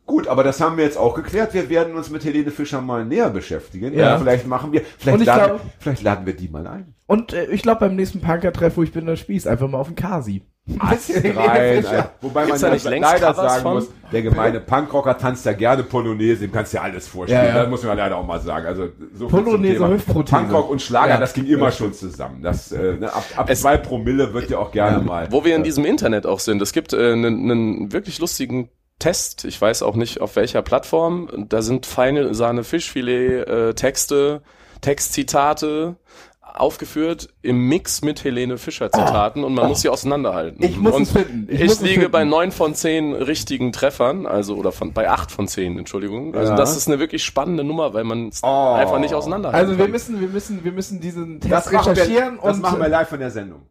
Gut, 0.08 0.28
aber 0.28 0.44
das 0.44 0.60
haben 0.62 0.78
wir 0.78 0.84
jetzt 0.86 0.98
auch 0.98 1.14
geklärt. 1.14 1.54
Wir 1.54 1.70
werden 1.70 1.96
uns 1.96 2.10
mit 2.10 2.24
Helene 2.26 2.50
Fischer 2.50 2.82
mal 2.82 3.06
näher 3.06 3.30
beschäftigen. 3.30 3.94
Ja. 3.94 4.18
Vielleicht 4.18 4.48
machen 4.48 4.72
wir, 4.72 4.82
vielleicht 4.98 5.20
ich 5.20 5.26
laden, 5.28 5.46
glaub- 5.58 5.62
vielleicht 5.80 6.02
laden 6.02 6.26
wir 6.26 6.34
die 6.36 6.48
mal 6.48 6.66
ein. 6.66 6.96
Und 7.06 7.34
äh, 7.34 7.46
ich 7.48 7.62
glaube 7.62 7.82
beim 7.82 7.96
nächsten 7.96 8.22
Punker-Treff, 8.22 8.78
wo 8.78 8.84
ich 8.84 8.92
bin, 8.92 9.06
da 9.06 9.16
Spieß, 9.16 9.46
einfach 9.48 9.68
mal 9.68 9.78
auf 9.78 9.88
den 9.88 9.96
Kasi. 9.96 10.42
Alter. 10.80 12.12
Wobei 12.22 12.46
Gibt's 12.46 12.62
man 12.62 12.72
längst 12.72 12.86
leider 12.86 13.34
sagen 13.34 13.62
von? 13.62 13.74
muss, 13.76 13.88
der 14.12 14.22
gemeine 14.22 14.60
Punkrocker 14.60 15.18
tanzt 15.18 15.46
ja 15.46 15.54
gerne 15.54 15.84
Polonaise, 15.84 16.42
dem 16.42 16.52
kannst 16.52 16.74
du 16.74 16.78
ja 16.78 16.84
alles 16.84 17.08
vorstellen. 17.08 17.46
Ja, 17.46 17.50
ja. 17.56 17.60
Das 17.62 17.70
muss 17.70 17.84
man 17.84 17.96
leider 17.98 18.18
auch 18.18 18.26
mal 18.26 18.40
sagen. 18.42 18.66
Also 18.66 18.90
so 19.14 19.28
Polonaise. 19.28 19.80
Punkrock 20.06 20.70
und 20.70 20.82
Schlager, 20.82 21.14
Ja. 21.14 21.18
das 21.20 21.34
ging 21.34 21.46
immer 21.46 21.72
schon 21.72 21.94
zusammen. 21.94 22.42
Das, 22.42 22.72
äh, 22.72 22.96
ne, 22.98 23.14
ab, 23.14 23.24
ab 23.38 23.50
Es- 23.50 23.62
zwei 23.62 23.78
Promille 23.78 24.34
wird 24.34 24.50
ja 24.50 24.58
auch 24.60 24.72
gerne 24.72 25.04
mal. 25.04 25.28
Wo 25.32 25.46
wir 25.46 25.56
in 25.56 25.64
diesem 25.64 25.86
Internet 25.86 26.26
auch 26.26 26.40
sind. 26.40 26.62
Es 26.62 26.74
gibt 26.74 26.94
einen 26.94 27.24
äh, 27.24 27.28
einen 27.28 27.94
wirklich 27.94 28.20
lustigen 28.20 28.70
Test. 29.00 29.46
Ich 29.46 29.60
weiß 29.62 29.84
auch 29.84 29.96
nicht 29.96 30.22
auf 30.22 30.36
welcher 30.36 30.62
Plattform. 30.62 31.46
Da 31.50 31.62
sind 31.62 31.86
feine 31.86 32.34
Sahne 32.34 32.64
Fischfilet, 32.64 33.48
äh, 33.48 33.74
Texte, 33.74 34.42
Textzitate 34.82 35.96
aufgeführt 36.42 37.30
im 37.44 37.68
Mix 37.70 38.02
mit 38.02 38.24
Helene 38.24 38.58
Fischer 38.58 38.92
Zitaten 38.92 39.44
und 39.44 39.54
man 39.54 39.68
muss 39.68 39.82
sie 39.82 39.90
auseinanderhalten. 39.90 40.64
Ich 40.64 40.76
muss 40.78 40.96
und 40.96 41.04
es 41.04 41.12
finden. 41.12 41.48
Ich 41.52 41.62
Ich, 41.62 41.80
liege 41.82 41.94
finden. 41.94 42.12
bei 42.12 42.24
neun 42.24 42.52
von 42.52 42.74
zehn 42.74 43.14
richtigen 43.14 43.72
Treffern, 43.72 44.26
also 44.26 44.56
oder 44.56 44.72
von 44.72 44.92
bei 44.92 45.08
acht 45.08 45.30
von 45.32 45.48
zehn, 45.48 45.78
Entschuldigung. 45.78 46.34
Also 46.34 46.54
Ja. 46.54 46.58
das 46.58 46.76
ist 46.76 46.88
eine 46.88 46.98
wirklich 46.98 47.24
spannende 47.24 47.64
Nummer, 47.64 47.94
weil 47.94 48.06
man 48.06 48.30
es 48.30 48.42
Oh. 48.44 48.74
einfach 48.74 48.98
nicht 48.98 49.14
auseinanderhalten 49.14 49.68
Also 49.68 49.78
wir 49.78 49.86
kann. 49.86 49.92
müssen, 49.92 50.20
wir 50.20 50.30
müssen, 50.30 50.64
wir 50.64 50.72
müssen 50.72 51.00
diesen 51.00 51.40
Test 51.42 51.54
das 51.54 51.72
recherchieren 51.72 52.36
wir, 52.38 52.42
das 52.42 52.56
und 52.56 52.62
machen 52.64 52.80
wir 52.80 52.90
live 52.90 53.10
von 53.10 53.20
der 53.20 53.30
Sendung. 53.30 53.62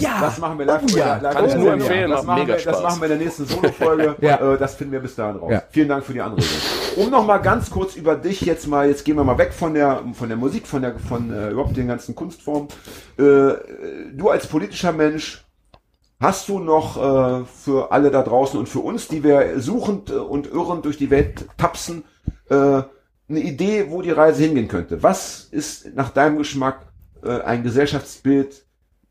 Ja, 0.00 0.20
Das 0.20 0.38
machen 0.38 0.58
wir 0.58 0.66
live, 0.66 0.82
Oh 0.92 0.96
ja. 0.96 1.16
live 1.18 1.34
Kann 1.34 1.44
ich 1.46 1.54
nur 1.54 1.72
empfehlen, 1.72 2.10
Das 2.10 2.24
macht 2.24 2.26
machen, 2.26 2.40
mega 2.40 2.58
wir, 2.58 2.64
das 2.64 2.78
Spaß. 2.78 2.82
machen 2.82 3.00
wir 3.00 3.04
in 3.10 3.18
der 3.18 3.26
nächsten 3.26 3.46
Solo-Folge. 3.46 4.16
Ja. 4.20 4.54
äh, 4.54 4.58
das 4.58 4.74
finden 4.74 4.92
wir 4.92 5.00
bis 5.00 5.14
dahin 5.14 5.36
raus. 5.36 5.52
Ja. 5.52 5.62
Vielen 5.70 5.88
Dank 5.88 6.04
für 6.04 6.12
die 6.12 6.20
Anregung. 6.20 6.48
Um 6.96 7.10
noch 7.10 7.24
mal 7.24 7.38
ganz 7.38 7.70
kurz 7.70 7.94
über 7.96 8.16
dich 8.16 8.40
jetzt 8.40 8.66
mal, 8.66 8.88
jetzt 8.88 9.04
gehen 9.04 9.16
wir 9.16 9.24
mal 9.24 9.38
weg 9.38 9.52
von 9.52 9.74
der, 9.74 10.02
von 10.14 10.28
der 10.28 10.36
Musik, 10.36 10.66
von 10.66 10.82
der, 10.82 10.98
von 10.98 11.32
äh, 11.32 11.50
überhaupt 11.50 11.76
den 11.76 11.86
ganzen 11.88 12.14
Kunstformen. 12.14 12.68
Äh, 13.18 13.22
du 14.14 14.28
als 14.30 14.46
politischer 14.46 14.92
Mensch, 14.92 15.44
Hast 16.20 16.48
du 16.48 16.58
noch 16.58 16.96
äh, 16.96 17.44
für 17.44 17.92
alle 17.92 18.10
da 18.10 18.22
draußen 18.22 18.58
und 18.58 18.68
für 18.68 18.80
uns, 18.80 19.06
die 19.06 19.22
wir 19.22 19.60
suchend 19.60 20.10
äh, 20.10 20.14
und 20.14 20.48
irrend 20.48 20.84
durch 20.84 20.96
die 20.98 21.10
Welt 21.10 21.46
tapsen, 21.56 22.02
äh, 22.50 22.54
eine 22.54 22.88
Idee, 23.28 23.86
wo 23.90 24.02
die 24.02 24.10
Reise 24.10 24.42
hingehen 24.42 24.66
könnte? 24.66 25.00
Was 25.04 25.46
ist 25.52 25.94
nach 25.94 26.10
deinem 26.10 26.36
Geschmack 26.38 26.86
äh, 27.22 27.40
ein 27.42 27.62
Gesellschaftsbild, 27.62 28.64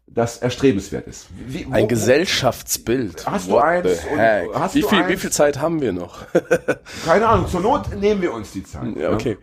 das 0.08 0.38
erstrebenswert 0.38 1.06
ist? 1.08 1.28
Wie, 1.46 1.68
wo- 1.68 1.74
Ein 1.74 1.88
Gesellschaftsbild. 1.88 3.26
Hast 3.28 3.48
du 3.48 3.52
What 3.52 3.64
eins 3.64 4.02
the 4.02 4.08
und- 4.10 4.74
wie, 4.74 4.82
du 4.82 4.88
viel, 4.88 4.98
eins? 5.00 5.10
wie 5.10 5.18
viel 5.18 5.32
Zeit 5.32 5.60
haben 5.60 5.80
wir 5.82 5.94
noch? 5.94 6.26
Keine 7.06 7.28
Ahnung, 7.28 7.48
zur 7.48 7.62
Not 7.62 7.94
nehmen 7.96 8.22
wir 8.22 8.34
uns 8.34 8.52
die 8.52 8.64
Zeit. 8.64 8.96
ja, 8.98 9.12
okay. 9.12 9.38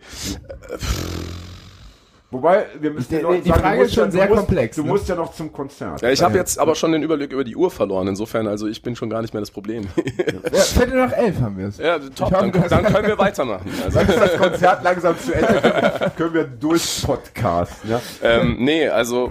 Wobei, 2.31 2.65
wir 2.81 2.91
müssen 2.91 3.07
Die- 3.09 3.41
die 3.43 3.47
sagen, 3.49 3.61
Frage 3.61 3.77
du 3.77 3.85
ist 3.85 3.93
schon 3.93 4.03
ja, 4.05 4.11
sehr 4.11 4.27
du 4.27 4.33
musst, 4.33 4.45
komplex, 4.47 4.75
Du 4.75 4.81
ne? 4.83 4.87
musst 4.89 5.07
ja 5.07 5.15
noch 5.15 5.33
zum 5.33 5.53
Konzert. 5.53 6.01
Ja, 6.01 6.09
ich 6.09 6.21
habe 6.21 6.37
jetzt 6.37 6.59
aber 6.59 6.75
schon 6.75 6.91
den 6.91 7.01
Überblick 7.03 7.31
über 7.31 7.45
die 7.45 7.55
Uhr 7.55 7.71
verloren. 7.71 8.07
Insofern, 8.09 8.47
also 8.47 8.67
ich 8.67 8.81
bin 8.81 8.95
schon 8.97 9.09
gar 9.09 9.21
nicht 9.21 9.33
mehr 9.33 9.39
das 9.41 9.51
Problem. 9.51 9.87
ja, 10.51 10.59
Viertel 10.59 10.97
nach 10.97 11.13
elf 11.13 11.39
haben 11.39 11.57
wir 11.57 11.67
es. 11.67 11.77
ja, 11.77 11.97
top, 11.99 12.31
dann, 12.31 12.51
du 12.51 12.59
dann 12.59 12.83
können 12.83 13.07
wir 13.07 13.17
weitermachen. 13.17 13.71
Also, 13.85 13.99
Ist 13.99 14.17
das 14.19 14.37
Konzert 14.37 14.83
langsam 14.83 15.17
zu 15.17 15.33
Ende? 15.33 15.61
Können, 15.61 16.11
können 16.17 16.33
wir 16.33 16.43
durch 16.43 17.03
Podcast. 17.05 17.73
Ja? 17.87 18.01
ähm, 18.23 18.57
nee, 18.59 18.89
also 18.89 19.29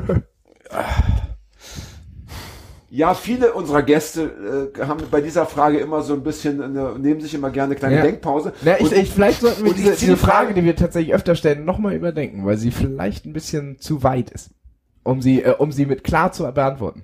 ja, 2.97 3.13
viele 3.15 3.53
unserer 3.55 3.83
Gäste 3.83 4.71
äh, 4.77 4.85
haben 4.87 5.01
bei 5.11 5.21
dieser 5.21 5.47
Frage 5.47 5.79
immer 5.79 6.03
so 6.03 6.15
ein 6.15 6.23
bisschen, 6.23 6.63
eine, 6.63 6.97
nehmen 6.97 7.21
sich 7.21 7.35
immer 7.35 7.51
gerne 7.51 7.73
eine 7.73 7.75
kleine 7.77 7.97
Ja. 7.97 8.03
Denkpause. 8.03 8.53
Na, 8.63 8.77
ich, 8.79 8.83
Und- 8.83 8.93
ich, 8.93 9.11
vielleicht 9.11 9.41
sollten 9.41 9.65
wir 9.65 9.75
diese, 9.75 9.93
diese 9.97 10.13
die 10.13 10.17
Frage- 10.17 10.33
Frage, 10.47 10.55
die 10.55 10.65
wir 10.65 10.77
tatsächlich 10.77 11.13
öfter 11.13 11.35
stellen, 11.35 11.65
nochmal 11.65 11.95
überdenken, 11.95 12.47
weil 12.47 12.57
sie 12.57 12.71
vielleicht 12.71 13.27
ein 13.27 13.33
bisschen 13.33 13.81
zu 13.81 14.05
weit 14.05 14.31
ist, 14.31 14.51
um 15.03 15.21
sie, 15.21 15.43
äh, 15.43 15.55
um 15.59 15.73
sie 15.73 15.87
mit 15.87 16.05
klar 16.05 16.31
zu 16.31 16.45
beantworten. 16.53 17.03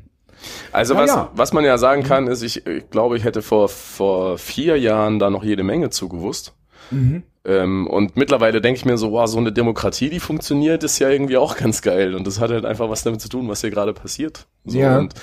Also 0.71 0.95
Na 0.95 1.01
was, 1.01 1.11
ja. 1.11 1.31
was 1.35 1.53
man 1.53 1.65
ja 1.65 1.77
sagen 1.77 2.03
kann, 2.05 2.29
ist, 2.29 2.43
ich, 2.43 2.67
ich 2.67 2.89
glaube, 2.91 3.17
ich 3.17 3.25
hätte 3.25 3.43
vor, 3.43 3.69
vor 3.69 4.39
vier 4.39 4.79
Jahren 4.79 5.19
da 5.19 5.29
noch 5.29 5.43
jede 5.43 5.65
Menge 5.65 5.91
zugewusst. 5.91 6.55
Ähm, 7.51 7.89
und 7.89 8.17
mittlerweile 8.17 8.61
denke 8.61 8.79
ich 8.79 8.85
mir 8.85 8.97
so, 8.97 9.11
wow, 9.11 9.27
so 9.27 9.39
eine 9.39 9.51
Demokratie, 9.51 10.09
die 10.09 10.21
funktioniert, 10.21 10.85
ist 10.85 11.01
ja 11.01 11.09
irgendwie 11.09 11.37
auch 11.37 11.57
ganz 11.57 11.83
geil. 11.83 12.15
Und 12.15 12.25
das 12.27 12.39
hat 12.39 12.51
halt 12.51 12.65
einfach 12.65 12.89
was 12.89 13.03
damit 13.03 13.21
zu 13.21 13.29
tun, 13.29 13.49
was 13.49 13.61
hier 13.61 13.71
gerade 13.71 13.93
passiert. 13.93 14.47
So, 14.65 14.79
Ja. 14.79 14.99
Und, 14.99 15.15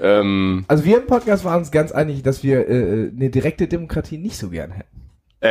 ähm, 0.00 0.64
Also 0.66 0.84
wir 0.84 0.98
im 0.98 1.06
Podcast 1.06 1.44
waren 1.44 1.58
uns 1.60 1.70
ganz 1.70 1.92
einig, 1.92 2.24
dass 2.24 2.42
wir 2.42 2.68
äh, 2.68 3.10
eine 3.14 3.30
direkte 3.30 3.68
Demokratie 3.68 4.18
nicht 4.18 4.36
so 4.36 4.48
gern 4.50 4.72
hätten. 4.72 4.95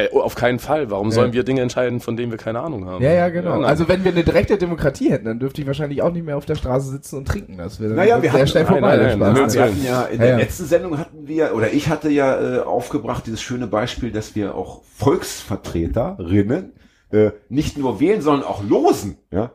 Äh, 0.04 0.10
auf 0.14 0.36
keinen 0.36 0.60
Fall. 0.60 0.90
Warum 0.92 1.08
Ja. 1.10 1.14
sollen 1.16 1.34
wir 1.34 1.44
Dinge 1.44 1.62
entscheiden, 1.62 2.00
von 2.00 2.16
denen 2.18 2.32
wir 2.32 2.38
keine 2.38 2.60
Ahnung 2.60 2.86
haben? 2.88 3.04
Ja, 3.04 3.12
ja, 3.12 3.30
genau. 3.30 3.56
nein. 3.56 3.66
also 3.66 3.88
wenn 3.88 4.04
wir 4.04 4.12
eine 4.12 4.24
direkte 4.24 4.58
Demokratie 4.58 5.12
hätten, 5.12 5.26
dann 5.26 5.40
dürfte 5.40 5.62
ich 5.62 5.68
wahrscheinlich 5.68 6.02
auch 6.02 6.12
nicht 6.12 6.26
mehr 6.26 6.38
auf 6.38 6.46
der 6.46 6.56
Straße 6.56 6.90
sitzen 6.92 7.18
und 7.18 7.28
trinken. 7.28 7.58
Das 7.58 7.80
wäre 7.80 7.94
Naja, 7.94 8.16
wir 8.22 8.30
sehr 8.30 8.34
hatten- 8.40 8.48
schnell 8.48 8.66
vorbei. 8.66 8.98
nein, 8.98 9.00
der 9.00 9.18
nein, 9.18 9.36
Spaß. 9.36 9.38
nein, 9.38 9.54
Wir 9.54 9.62
hatten 9.64 9.84
ja 9.86 10.04
in 10.06 10.20
der 10.20 10.28
Ja, 10.28 10.34
ja. 10.34 10.40
letzten 10.40 10.66
Sendung 10.66 10.98
hatten 10.98 11.28
wir, 11.28 11.56
oder 11.56 11.72
ich 11.74 11.90
hatte 11.90 12.10
ja 12.10 12.58
äh, 12.58 12.60
aufgebracht, 12.60 13.26
dieses 13.28 13.42
schöne 13.42 13.68
Beispiel, 13.68 14.12
dass 14.12 14.36
wir 14.36 14.56
auch 14.56 14.82
Volksvertreterinnen 14.98 16.74
äh, 17.12 17.32
nicht 17.50 17.78
nur 17.78 18.00
wählen, 18.00 18.22
sondern 18.22 18.48
auch 18.48 18.64
losen. 18.64 19.18
Ja, 19.32 19.52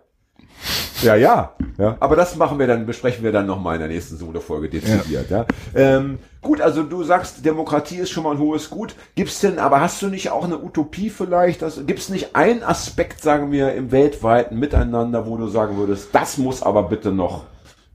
ja, 1.03 1.17
ja. 1.17 1.55
ja. 1.79 1.97
Aber 2.01 2.17
das 2.17 2.37
machen 2.37 2.59
wir 2.59 2.67
dann, 2.67 2.87
besprechen 2.87 3.25
wir 3.25 3.33
dann 3.33 3.47
nochmal 3.47 3.75
in 3.77 3.81
der 3.81 3.89
nächsten 3.89 4.17
Solo-Folge 4.17 4.69
dezidiert. 4.69 5.31
Ja. 5.31 5.47
Ähm, 5.75 6.19
gut, 6.41 6.61
also 6.61 6.83
du 6.83 7.03
sagst, 7.03 7.45
Demokratie 7.45 7.97
ist 7.97 8.11
schon 8.11 8.25
mal 8.25 8.33
ein 8.33 8.39
hohes 8.39 8.71
Gut. 8.71 8.95
Gibt's 9.15 9.41
denn, 9.41 9.59
aber 9.59 9.81
hast 9.81 10.01
du 10.03 10.09
nicht 10.09 10.31
auch 10.31 10.45
eine 10.45 10.59
Utopie 10.59 11.11
vielleicht? 11.11 11.63
Das, 11.63 11.87
gibt's 11.87 12.09
nicht 12.09 12.35
einen 12.37 12.63
Aspekt, 12.63 13.23
sagen 13.23 13.53
wir, 13.53 13.75
im 13.75 13.93
weltweiten 13.93 14.59
Miteinander, 14.59 15.27
wo 15.27 15.37
du 15.37 15.49
sagen 15.49 15.77
würdest, 15.77 16.09
das 16.13 16.39
muss 16.39 16.63
aber 16.63 16.85
bitte 16.85 17.13
noch 17.13 17.45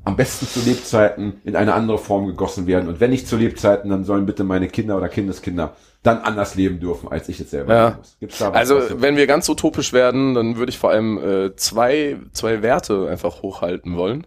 am 0.06 0.16
besten 0.16 0.48
zu 0.48 0.60
Lebzeiten 0.60 1.42
in 1.44 1.56
eine 1.56 1.74
andere 1.74 1.98
Form 1.98 2.28
gegossen 2.28 2.68
werden. 2.68 2.88
Und 2.88 3.00
wenn 3.00 3.10
nicht 3.10 3.28
zu 3.28 3.38
Lebzeiten, 3.38 3.90
dann 3.90 4.06
sollen 4.06 4.26
bitte 4.26 4.44
meine 4.44 4.68
Kinder 4.68 4.98
oder 4.98 5.10
Kindeskinder 5.10 5.74
dann 6.06 6.20
anders 6.20 6.56
leben 6.56 6.80
dürfen, 6.80 7.10
als 7.10 7.28
ich 7.30 7.40
jetzt 7.40 7.52
selber 7.52 7.74
Ja. 7.76 7.96
muss. 7.98 8.18
Gibt's 8.20 8.38
da 8.38 8.50
was, 8.50 8.56
Also 8.56 8.76
was 8.78 9.02
wenn 9.02 9.18
wir 9.18 9.28
ganz 9.28 9.50
utopisch 9.50 9.92
werden, 9.94 10.34
dann 10.34 10.58
würde 10.58 10.70
ich 10.70 10.78
vor 10.78 10.92
allem 10.92 11.18
äh, 11.18 11.56
zwei, 11.56 12.18
zwei 12.34 12.62
Werte 12.62 13.08
einfach 13.10 13.42
hochhalten 13.42 13.96
wollen, 13.98 14.26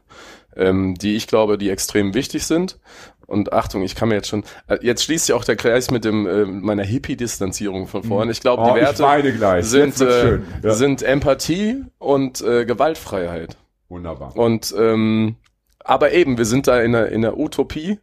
ähm, 0.57 0.95
die 0.97 1.17
ich 1.17 1.27
glaube, 1.27 1.57
die 1.59 1.71
extrem 1.71 2.15
wichtig 2.15 2.47
sind. 2.47 2.79
Und 3.27 3.53
Achtung, 3.53 3.83
ich 3.83 3.95
kann 3.95 4.09
mir 4.09 4.15
jetzt 4.15 4.29
schon, 4.29 4.43
äh, 4.69 4.79
jetzt 4.81 5.05
schließt 5.05 5.27
sich 5.27 5.35
auch 5.35 5.45
der 5.45 5.57
Kreis 5.57 5.91
mit 5.91 6.05
dem 6.07 6.27
äh, 6.27 6.47
meiner 6.47 6.83
Hippie-Distanzierung 6.83 7.87
von 7.87 8.03
vorhin. 8.03 8.31
Ich 8.31 8.41
glaube, 8.41 8.63
Oh, 8.63 8.75
die 8.75 8.81
Werte 8.81 9.63
sind, 9.63 10.01
äh. 10.01 10.39
Ja. 10.63 10.73
sind 10.73 11.03
Empathie 11.03 11.85
und 11.99 12.41
äh, 12.41 12.65
Gewaltfreiheit. 12.65 13.57
Wunderbar. 13.91 14.35
Und 14.37 14.75
ähm, 14.79 15.37
aber 15.85 16.13
eben, 16.13 16.39
wir 16.39 16.45
sind 16.47 16.67
da 16.67 16.81
in 16.81 16.93
der, 16.93 17.13
in 17.13 17.23
der 17.23 17.39
Utopie 17.39 17.99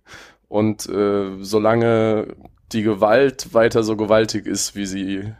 und 0.47 0.87
äh, 0.89 1.25
solange 1.41 2.27
die 2.71 2.83
Gewalt 2.83 3.53
weiter 3.53 3.83
so 3.83 3.95
gewaltig 3.95 4.45
ist, 4.45 4.75
wie 4.75 4.85
sie 4.85 5.33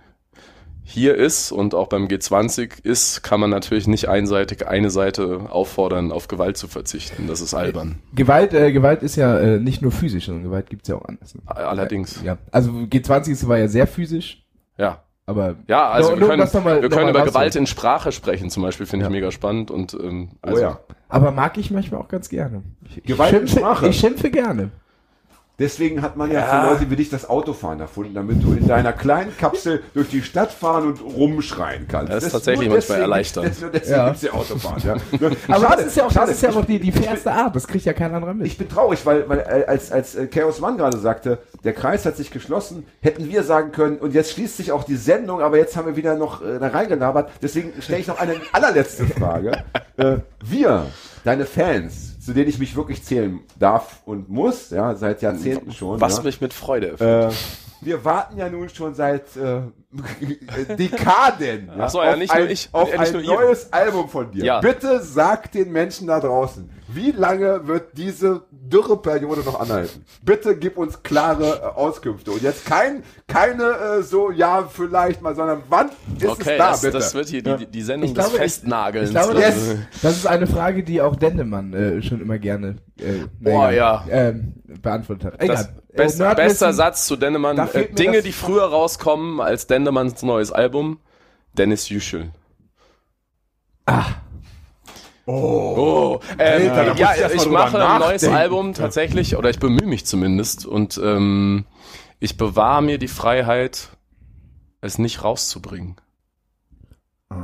hier 0.87 1.15
ist 1.15 1.51
und 1.51 1.73
auch 1.73 1.87
beim 1.87 2.05
G20 2.05 2.83
ist, 2.83 3.23
kann 3.23 3.39
man 3.39 3.49
natürlich 3.49 3.87
nicht 3.87 4.07
einseitig 4.07 4.67
eine 4.67 4.91
Seite 4.91 5.47
auffordern, 5.49 6.11
auf 6.11 6.27
Gewalt 6.27 6.57
zu 6.57 6.67
verzichten. 6.67 7.25
Das 7.27 7.41
ist 7.41 7.55
albern. 7.55 7.97
Gewalt, 8.13 8.53
äh, 8.53 8.71
Gewalt 8.71 9.01
ist 9.01 9.15
ja 9.15 9.35
äh, 9.39 9.59
nicht 9.59 9.81
nur 9.81 9.91
physisch, 9.91 10.27
sondern 10.27 10.43
Gewalt 10.43 10.69
gibt's 10.69 10.87
ja 10.87 10.95
auch 10.95 11.05
anders. 11.05 11.33
Ne? 11.33 11.41
Allerdings. 11.47 12.21
Ja. 12.23 12.37
Also 12.51 12.69
G20 12.71 13.31
ist- 13.31 13.47
war 13.47 13.57
ja 13.57 13.67
sehr 13.67 13.87
physisch, 13.87 14.45
Ja. 14.77 15.01
aber 15.25 15.55
Ja, 15.67 15.89
also 15.89 16.11
Nur- 16.11 16.19
wir 16.19 16.27
können, 16.27 16.63
mal- 16.63 16.81
wir 16.83 16.89
können 16.89 17.09
über 17.09 17.25
Gewalt 17.25 17.55
in 17.55 17.65
Sprache 17.65 18.11
sprechen, 18.11 18.51
zum 18.51 18.61
Beispiel, 18.61 18.85
finde 18.85 19.05
Ja. 19.05 19.09
ich 19.09 19.13
mega 19.13 19.31
spannend. 19.31 19.71
Und 19.71 19.95
ähm, 19.95 20.33
also, 20.43 20.57
oh 20.57 20.61
ja. 20.61 20.79
aber 21.09 21.31
mag 21.31 21.57
ich 21.57 21.71
manchmal 21.71 21.99
auch 22.01 22.09
ganz 22.09 22.29
gerne. 22.29 22.61
Ich, 22.87 23.01
Gewalt 23.01 23.33
ich 23.33 23.41
in 23.41 23.47
schimpfe, 23.47 23.59
Sprache. 23.59 23.87
Ich 23.87 23.99
schimpfe 23.99 24.29
gerne. 24.29 24.69
Deswegen 25.57 26.01
hat 26.01 26.17
man 26.17 26.29
ja, 26.31 26.41
Ja. 26.41 26.45
für 26.63 26.69
Leute 26.73 26.91
wie 26.91 26.97
dich 26.97 27.09
das 27.09 27.29
Autofahren 27.29 27.79
erfunden, 27.79 28.13
damit 28.13 28.43
du 28.43 28.51
in 28.53 28.67
deiner 28.67 28.91
kleinen 28.91 29.35
Kapsel 29.37 29.81
durch 29.93 30.09
die 30.09 30.21
Stadt 30.21 30.51
fahren 30.51 30.87
und 30.87 31.01
rumschreien 31.01 31.87
kannst. 31.87 32.11
Das 32.11 32.23
ist 32.25 32.31
tatsächlich 32.33 32.67
nur 32.67 32.77
manchmal 32.77 32.97
deswegen- 33.23 33.45
das- 33.47 33.61
nur 33.61 33.69
Deswegen 33.71 33.91
Ja. 33.97 34.05
gibt's 34.09 34.21
ja 34.23 34.33
Autofahren. 34.33 34.81
Ja. 34.83 35.27
Aber 35.47 35.61
Schade, 35.67 35.75
das 35.77 35.85
ist 35.87 35.97
ja 35.97 36.05
auch, 36.05 36.11
schade. 36.11 36.27
das 36.27 36.35
ist 36.35 36.41
ja 36.43 36.49
Ich- 36.49 36.55
auch 36.57 36.65
die, 36.65 36.79
die 36.79 36.91
fairste 36.91 37.31
Art. 37.31 37.55
Das 37.55 37.67
kriegt 37.67 37.85
ja 37.85 37.93
kein 37.93 38.13
anderer 38.13 38.33
mit. 38.33 38.47
Ich 38.47 38.57
bin 38.57 38.67
traurig, 38.67 39.05
weil, 39.05 39.29
weil 39.29 39.39
äh, 39.39 39.65
als, 39.65 39.91
als 39.93 40.15
äh, 40.15 40.27
Chaos 40.27 40.61
One 40.61 40.75
gerade 40.75 40.97
sagte, 40.97 41.37
der 41.63 41.71
Kreis 41.73 42.05
hat 42.05 42.17
sich 42.17 42.31
geschlossen, 42.31 42.85
hätten 43.01 43.29
wir 43.29 43.43
sagen 43.43 43.71
können, 43.71 43.97
und 43.97 44.13
jetzt 44.13 44.31
schließt 44.33 44.57
sich 44.57 44.71
auch 44.73 44.83
die 44.83 44.97
Sendung, 44.97 45.41
aber 45.41 45.57
jetzt 45.57 45.77
haben 45.77 45.87
wir 45.87 45.95
wieder 45.95 46.15
noch 46.15 46.41
äh, 46.41 46.59
da 46.59 46.67
reingelabert. 46.67 47.31
Deswegen 47.41 47.71
stelle 47.81 47.99
ich 47.99 48.07
noch 48.07 48.19
eine 48.19 48.35
allerletzte 48.51 49.05
Frage. 49.07 49.51
äh, 49.97 50.17
wir, 50.43 50.87
deine 51.23 51.45
Fans, 51.45 52.14
zu 52.25 52.33
denen 52.33 52.49
ich 52.49 52.57
mich 52.57 52.75
wirklich 52.75 53.03
zählen 53.03 53.39
darf 53.59 54.01
und 54.05 54.29
muss, 54.29 54.71
ja, 54.71 54.95
seit 54.95 55.21
Jahrzehnten 55.21 55.71
schon. 55.71 56.01
was 56.01 56.17
ja, 56.17 56.23
mich 56.23 56.41
mit 56.41 56.53
Freude 56.53 56.89
erfüllt. 56.93 57.33
äh, 57.33 57.35
wir 57.81 58.03
warten 58.05 58.37
ja 58.37 58.49
nun 58.49 58.69
schon 58.69 58.93
seit 58.95 59.35
äh, 59.37 59.61
Dekaden 60.77 61.69
Ach 61.77 61.89
so, 61.89 62.01
ja, 62.01 62.11
auf 62.11 62.17
nicht 62.17 62.31
ein, 62.33 62.41
nur 62.43 62.49
ich, 62.49 62.69
auf 62.71 62.89
nicht 62.91 62.99
ein 62.99 63.13
nur 63.13 63.21
ihr. 63.21 63.33
neues 63.33 63.71
Album 63.73 64.09
von 64.09 64.31
dir. 64.31 64.43
Ja. 64.45 64.59
Bitte 64.59 65.01
sag 65.01 65.51
den 65.51 65.71
Menschen 65.71 66.07
da 66.07 66.19
draußen, 66.19 66.69
wie 66.87 67.11
lange 67.11 67.67
wird 67.67 67.97
diese 67.97 68.43
Dürreperiode 68.51 69.41
noch 69.41 69.59
anhalten? 69.59 70.03
Bitte 70.23 70.55
gib 70.57 70.77
uns 70.77 71.03
klare 71.03 71.59
äh, 71.61 71.65
Auskünfte. 71.77 72.31
Und 72.31 72.41
jetzt 72.41 72.65
kein, 72.65 73.03
keine 73.27 73.63
äh, 73.63 74.01
so, 74.03 74.31
ja, 74.31 74.67
vielleicht 74.69 75.21
mal, 75.21 75.35
sondern 75.35 75.63
wann 75.69 75.89
ist 76.17 76.25
Okay, 76.27 76.51
es 76.53 76.57
da, 76.57 76.69
das, 76.71 76.81
bitte? 76.81 76.93
das 76.93 77.13
wird 77.13 77.27
hier 77.29 77.43
die, 77.43 77.65
die 77.67 77.81
Sendung 77.81 78.09
Ich 78.09 78.13
glaube, 78.15 78.29
des 78.31 78.35
ich- 78.37 78.41
Festnagelns. 78.43 79.09
Ich 79.09 79.15
glaube, 79.15 79.39
Yes. 79.39 79.55
das, 79.55 80.01
das 80.01 80.17
ist 80.17 80.27
eine 80.27 80.47
Frage, 80.47 80.83
die 80.83 81.01
auch 81.01 81.15
Dendemann 81.15 81.73
äh, 81.73 82.01
schon 82.01 82.21
immer 82.21 82.39
gerne 82.39 82.77
äh, 82.99 83.25
Boah, 83.39 83.71
ja. 83.71 84.05
ähm, 84.09 84.53
beantwortet 84.81 85.25
hat. 85.25 85.33
das 85.41 85.61
Egal. 85.65 85.81
Best, 85.95 86.19
Nerdwissen- 86.19 86.35
bester 86.35 86.73
Satz 86.73 87.05
zu 87.07 87.15
Dendemann. 87.15 87.57
Äh, 87.57 87.91
Dinge, 87.93 88.21
die 88.21 88.31
früher 88.31 88.65
rauskommen 88.65 89.41
als 89.41 89.67
Dendemanns 89.67 90.21
neues 90.23 90.51
Album. 90.51 90.99
Dennis 91.53 91.89
Yücel. 91.89 92.31
Ah. 93.85 94.05
Oh. 95.27 96.19
Ähm, 96.37 96.71
Alter, 96.71 96.95
ja, 96.97 97.29
ich 97.31 97.47
mache 97.49 97.83
ein 97.83 97.99
neues. 97.99 98.23
Album 98.27 98.73
tatsächlich, 98.73 99.35
oder 99.35 99.49
ich 99.49 99.59
bemühe 99.59 99.87
mich 99.87 100.05
zumindest. 100.05 100.65
Und 100.65 100.99
ähm, 101.03 101.65
ich 102.19 102.37
bewahre 102.37 102.83
mir 102.83 102.97
die 102.99 103.07
Freiheit, 103.07 103.89
es 104.81 104.99
nicht 104.99 105.23
rauszubringen. 105.23 105.95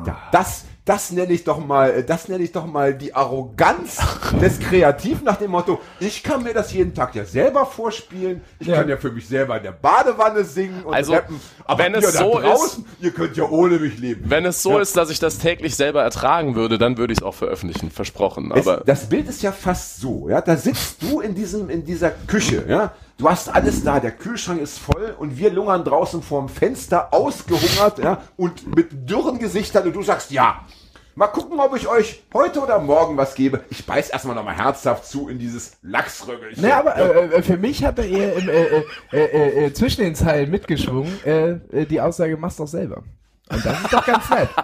Ja, 0.06 0.18
das, 0.32 0.66
das 0.84 1.12
nenne 1.12 1.32
ich 1.34 1.44
doch 1.44 1.64
mal, 1.64 2.02
das 2.04 2.28
nenne 2.28 2.44
ich 2.44 2.52
doch 2.52 2.66
mal 2.66 2.94
die 2.96 3.14
Arroganz 3.14 4.00
des 4.42 4.60
Kreativen 4.60 5.24
nach 5.26 5.38
dem 5.38 5.52
Motto, 5.52 5.80
ich 6.00 6.24
kann 6.24 6.42
mir 6.44 6.54
das 6.54 6.74
jeden 6.74 6.94
Tag 6.96 7.14
ja 7.16 7.24
selber 7.24 7.66
vorspielen, 7.66 8.42
ich 8.60 8.68
Ja. 8.68 8.78
kann 8.78 8.90
ja 8.90 8.98
für 8.98 9.12
mich 9.12 9.28
selber 9.28 9.58
in 9.58 9.64
der 9.64 9.74
Badewanne 9.74 10.44
singen 10.44 10.84
und 10.84 10.94
Also, 10.94 11.14
rappen, 11.14 11.40
aber 11.66 11.84
wenn 11.84 11.94
ihr 11.94 12.00
es 12.00 12.14
da 12.14 12.20
so 12.20 12.40
draußen, 12.40 12.86
ihr 13.00 13.12
könnt 13.12 13.38
ja 13.38 13.44
ohne 13.48 13.78
mich 13.78 14.00
leben. 14.00 14.24
Wenn 14.28 14.46
es 14.46 14.64
so 14.64 14.72
Ja. 14.74 14.80
ist, 14.82 14.98
dass 14.98 15.10
ich 15.12 15.20
das 15.20 15.38
täglich 15.38 15.76
selber 15.76 16.02
ertragen 16.02 16.56
würde, 16.56 16.78
dann 16.80 16.98
würde 16.98 17.14
ich 17.14 17.20
es 17.20 17.24
auch 17.24 17.36
veröffentlichen, 17.36 17.92
versprochen. 17.92 18.52
Es, 18.56 18.68
Aber 18.68 18.84
das 18.84 19.08
Bild 19.08 19.28
ist 19.30 19.44
ja 19.44 19.52
fast 19.52 20.02
so, 20.02 20.30
ja, 20.30 20.42
da 20.42 20.58
sitzt 20.58 21.04
du 21.04 21.20
in 21.22 21.36
diesem, 21.36 21.70
in 21.70 21.86
dieser 21.86 22.10
Küche, 22.10 22.66
ja, 22.68 22.94
du 23.22 23.30
hast 23.30 23.50
alles 23.50 23.84
da, 23.84 24.00
der 24.00 24.12
Kühlschrank 24.12 24.60
ist 24.60 24.80
voll 24.80 25.16
und 25.18 25.38
wir 25.38 25.52
lungern 25.52 25.84
draußen 25.84 26.24
vorm 26.24 26.50
Fenster 26.50 27.14
ausgehungert, 27.14 28.00
ja, 28.00 28.24
und 28.36 28.76
mit 28.76 29.10
dürren 29.10 29.38
Gesichtern 29.38 29.86
und 29.86 29.96
du 29.96 30.02
sagst, 30.02 30.32
ja, 30.32 30.66
mal 31.14 31.28
gucken, 31.28 31.60
ob 31.60 31.76
ich 31.76 31.88
euch 31.88 32.24
heute 32.34 32.62
oder 32.62 32.80
morgen 32.80 33.18
was 33.18 33.36
gebe. 33.36 33.64
Ich 33.70 33.86
beiß 33.86 34.10
erstmal 34.10 34.36
nochmal 34.36 34.56
herzhaft 34.56 35.06
zu 35.06 35.30
in 35.30 35.38
dieses 35.38 35.74
Lachsröggelchen. 35.84 36.64
Ne, 36.64 36.74
aber 36.74 36.96
äh, 36.96 37.26
äh, 37.28 37.44
für 37.44 37.58
mich 37.58 37.84
hat 37.84 38.00
er 38.00 38.08
eher 38.08 38.34
im, 38.34 38.50
äh, 38.50 38.64
äh, 38.64 38.84
äh, 39.12 39.66
äh, 39.66 39.74
zwischen 39.74 40.02
den 40.02 40.16
Zeilen 40.16 40.50
mitgeschwungen, 40.50 41.62
die 41.90 42.02
Aussage, 42.02 42.38
mach's 42.38 42.56
doch 42.56 42.68
selber. 42.68 43.04
Und 43.50 43.64
das 43.64 43.82
ist 43.82 43.94
doch 43.94 44.06
ganz 44.06 44.30
nett. 44.30 44.50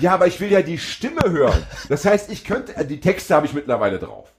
Ja, 0.00 0.14
aber 0.14 0.26
ich 0.26 0.38
will 0.40 0.52
ja 0.52 0.62
die 0.62 0.78
Stimme 0.78 1.22
hören. 1.26 1.62
Das 1.88 2.04
heißt, 2.04 2.30
ich 2.30 2.44
könnte, 2.44 2.84
die 2.84 3.00
Texte 3.00 3.34
habe 3.34 3.46
ich 3.46 3.54
mittlerweile 3.54 3.98
drauf. 3.98 4.32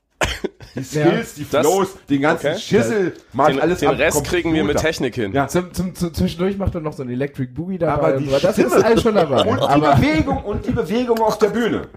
Die 0.76 0.84
Skills, 0.84 1.34
die 1.36 1.46
Das- 1.52 1.66
Flows, 1.68 1.90
den 2.10 2.22
ganzen 2.22 2.48
okay. 2.52 2.60
Schissel, 2.60 3.14
mach 3.34 3.48
den, 3.48 3.60
alles 3.60 3.80
den 3.80 3.90
am 3.90 3.96
Rest 3.96 4.24
kriegen 4.24 4.54
wir 4.54 4.64
mit. 4.64 4.78
Technik 4.78 5.16
hin. 5.16 5.34
Ja. 5.34 5.48
Zum, 5.48 5.74
zum, 5.74 5.94
zu, 5.94 6.12
zwischendurch 6.12 6.58
macht 6.58 6.74
er 6.76 6.82
noch 6.82 6.94
so 6.94 7.04
ein 7.04 7.10
Electric 7.10 7.52
Boogie 7.52 7.78
dabei. 7.78 7.94
Aber 8.14 8.18
die 8.20 8.28
das 8.28 8.44
ist 8.58 8.68
Stimme- 8.72 8.84
alles 8.86 9.02
schon 9.02 9.16
dabei. 9.16 9.42
Und 9.44 9.58
die 9.60 9.64
aber 9.64 9.96
Bewegung 9.96 10.44
und 10.44 10.66
die 10.66 10.72
Bewegung 10.72 11.20
auf 11.20 11.38
der 11.40 11.50
Bühne. 11.50 11.88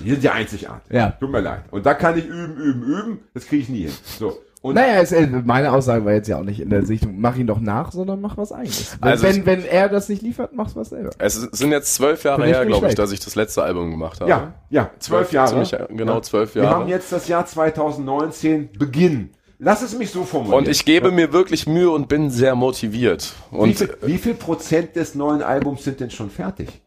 Die 0.00 0.10
sind 0.10 0.22
ja 0.24 0.32
einzigartig. 0.32 0.90
Ja. 0.92 1.10
Tut 1.10 1.30
mir 1.30 1.40
leid. 1.40 1.60
Und 1.70 1.86
da 1.86 1.94
kann 1.94 2.18
ich 2.18 2.26
üben, 2.26 2.56
üben, 2.56 2.82
üben. 2.82 3.18
Das 3.34 3.46
kriege 3.46 3.62
ich 3.62 3.68
nie 3.68 3.82
hin. 3.82 3.92
So. 4.18 4.38
Und 4.66 4.74
naja, 4.74 5.00
es, 5.00 5.12
äh, 5.12 5.26
meine 5.44 5.72
Aussage 5.72 6.04
war 6.04 6.12
jetzt 6.12 6.28
ja 6.28 6.38
auch 6.38 6.42
nicht 6.44 6.60
in 6.60 6.70
der 6.70 6.84
Sichtung, 6.84 7.14
mach 7.20 7.36
ihn 7.36 7.46
doch 7.46 7.60
nach, 7.60 7.92
sondern 7.92 8.20
mach 8.20 8.36
was 8.36 8.52
eigenes. 8.52 8.96
Wenn, 9.00 9.10
Also 9.10 9.22
wenn, 9.24 9.36
ich- 9.38 9.46
wenn 9.46 9.64
er 9.64 9.88
das 9.88 10.08
nicht 10.08 10.22
liefert, 10.22 10.52
mach's 10.54 10.74
was 10.76 10.88
selber. 10.90 11.10
Es 11.18 11.34
sind 11.34 11.70
jetzt 11.70 11.94
zwölf 11.94 12.24
Jahre 12.24 12.44
her, 12.46 12.66
glaube 12.66 12.88
ich, 12.88 12.94
dass 12.94 13.12
ich 13.12 13.20
das 13.20 13.34
letzte 13.36 13.62
Album 13.62 13.90
gemacht 13.90 14.20
habe. 14.20 14.30
ja, 14.30 14.54
ja, 14.70 14.90
zwölf 14.98 15.32
Jahre. 15.32 15.62
Ziemlich, 15.62 15.74
genau 15.96 16.20
zwölf 16.20 16.54
Wir 16.54 16.64
Jahre. 16.64 16.74
haben 16.76 16.88
jetzt 16.88 17.12
das 17.12 17.28
Jahr 17.28 17.46
2019 17.46 18.70
Beginn. 18.78 19.30
Lass 19.58 19.80
es 19.82 19.96
mich 19.96 20.10
so 20.10 20.24
formulieren. 20.24 20.58
und 20.64 20.68
ich 20.68 20.84
gebe 20.84 21.10
mir 21.10 21.32
wirklich 21.32 21.66
Mühe 21.66 21.90
und 21.90 22.08
bin 22.08 22.28
sehr 22.30 22.54
motiviert. 22.54 23.32
wie, 23.50 23.56
Und 23.56 23.78
viel, 23.78 23.96
wie 24.02 24.18
viel 24.18 24.34
Prozent 24.34 24.96
des 24.96 25.14
neuen 25.14 25.42
Albums 25.42 25.82
sind 25.84 26.00
denn 26.00 26.10
schon 26.10 26.28
fertig? 26.28 26.82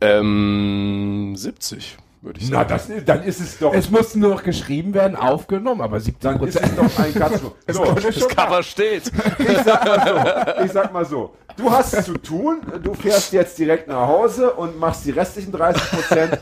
ähm, 0.00 1.34
70, 1.36 1.96
würde 2.22 2.40
ich 2.40 2.50
Na, 2.50 2.58
sagen. 2.58 2.68
das, 2.68 3.04
dann 3.04 3.22
ist 3.24 3.40
es 3.40 3.58
doch, 3.58 3.74
Es 3.74 3.90
mussten 3.90 4.20
nur 4.20 4.30
noch 4.30 4.42
geschrieben 4.42 4.94
werden, 4.94 5.16
aufgenommen, 5.16 5.80
aber 5.80 6.00
70 6.00 6.20
dann 6.22 6.34
ist 6.42 6.54
Prozent. 6.60 6.78
es 6.78 6.94
doch 6.94 7.04
ein 7.04 7.14
Katzenlob. 7.14 7.56
So, 7.68 7.84
das 7.92 8.28
Cover 8.28 8.62
steht. 8.62 9.10
ich 9.38 9.58
sag 9.64 9.84
mal 9.84 10.54
so, 10.56 10.64
ich 10.64 10.72
sag 10.72 10.92
mal 10.92 11.04
so, 11.04 11.34
du 11.56 11.70
hast 11.70 12.04
zu 12.04 12.14
tun, 12.18 12.60
du 12.82 12.94
fährst 12.94 13.32
jetzt 13.32 13.58
direkt 13.58 13.88
nach 13.88 14.06
Hause 14.06 14.52
und 14.52 14.78
machst 14.78 15.04
die 15.04 15.10
restlichen 15.10 15.52
30 15.52 15.90
Prozent 15.90 16.38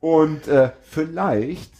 und 0.00 0.46
äh, 0.48 0.70
vielleicht 0.82 1.70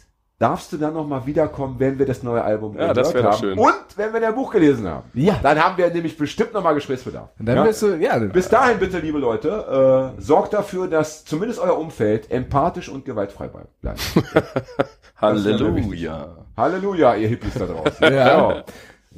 darfst 0.43 0.72
du 0.72 0.76
dann 0.76 0.95
noch 0.95 1.07
mal 1.07 1.24
wiederkommen, 1.24 1.76
wenn 1.78 2.01
wir 2.01 2.07
das 2.07 2.24
neue 2.24 2.43
Album 2.43 2.76
Ja, 2.76 2.93
das 2.93 3.14
haben 3.14 3.38
schön. 3.38 3.57
und 3.57 3.84
wenn 3.95 4.12
wir 4.12 4.20
dein 4.20 4.34
Buch 4.34 4.51
gelesen 4.51 4.88
haben. 4.88 5.05
Ja. 5.14 5.38
Dann 5.40 5.62
haben 5.62 5.78
wir 5.78 5.88
nämlich 5.88 6.16
bestimmt 6.16 6.53
noch 6.53 6.64
mal 6.64 6.72
Gesprächsbedarf. 6.72 7.28
Und 7.38 7.47
dann 7.47 7.57
ja? 7.57 7.62
bist 7.62 7.80
du, 7.80 7.95
ja, 7.95 8.18
Bis 8.18 8.49
dahin 8.49 8.78
bitte, 8.78 8.99
liebe 8.99 9.18
Leute, 9.18 10.12
äh, 10.18 10.20
sorgt 10.20 10.53
dafür, 10.53 10.88
dass 10.88 11.24
zumindest 11.24 11.61
euer 11.61 11.78
Umfeld 11.78 12.28
empathisch 12.30 12.88
und 12.88 13.05
gewaltfrei 13.05 13.51
bleibt. 13.80 14.01
Halleluja. 15.16 16.36
Halleluja, 16.57 17.14
ihr 17.14 17.28
Hippies 17.28 17.55
da 17.55 17.66
draußen. 17.66 18.12
Ja. 18.12 18.64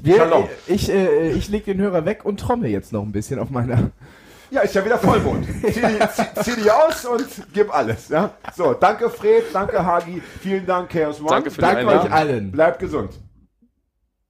Genau. 0.02 0.48
wir, 0.66 0.74
ich, 0.74 0.90
äh, 0.90 1.30
ich 1.30 1.48
leg 1.48 1.64
den 1.64 1.80
Hörer 1.80 2.04
weg 2.04 2.24
und 2.24 2.38
trommel 2.38 2.68
jetzt 2.68 2.92
noch 2.92 3.02
ein 3.02 3.12
bisschen 3.12 3.38
auf 3.38 3.48
meiner. 3.48 3.92
Ja, 4.54 4.60
ist 4.60 4.72
ja 4.74 4.84
wieder 4.84 4.98
Vollmond. 4.98 5.44
zieh, 5.46 5.72
die- 5.72 6.08
zieh, 6.14 6.42
zieh 6.44 6.62
die 6.62 6.70
aus 6.70 7.04
und 7.04 7.26
gib 7.52 7.74
alles. 7.74 8.08
Ja? 8.08 8.30
So, 8.54 8.72
danke 8.72 9.10
Fred, 9.10 9.44
danke 9.52 9.84
Hagi, 9.84 10.22
vielen 10.40 10.64
Dank 10.64 10.90
Chaos 10.90 11.18
One. 11.20 11.28
Danke 11.28 11.50
für 11.50 11.56
die 11.56 11.60
Danke 11.62 11.78
Einladung. 11.80 12.06
euch 12.06 12.12
allen 12.12 12.52
Bleibt 12.52 12.78
gesund. 12.78 13.18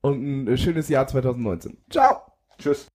und 0.01 0.47
ein 0.49 0.57
schönes 0.57 0.89
Jahr 0.89 1.07
2019. 1.07 1.77
Ciao! 1.91 2.23
Tschüss. 2.59 2.83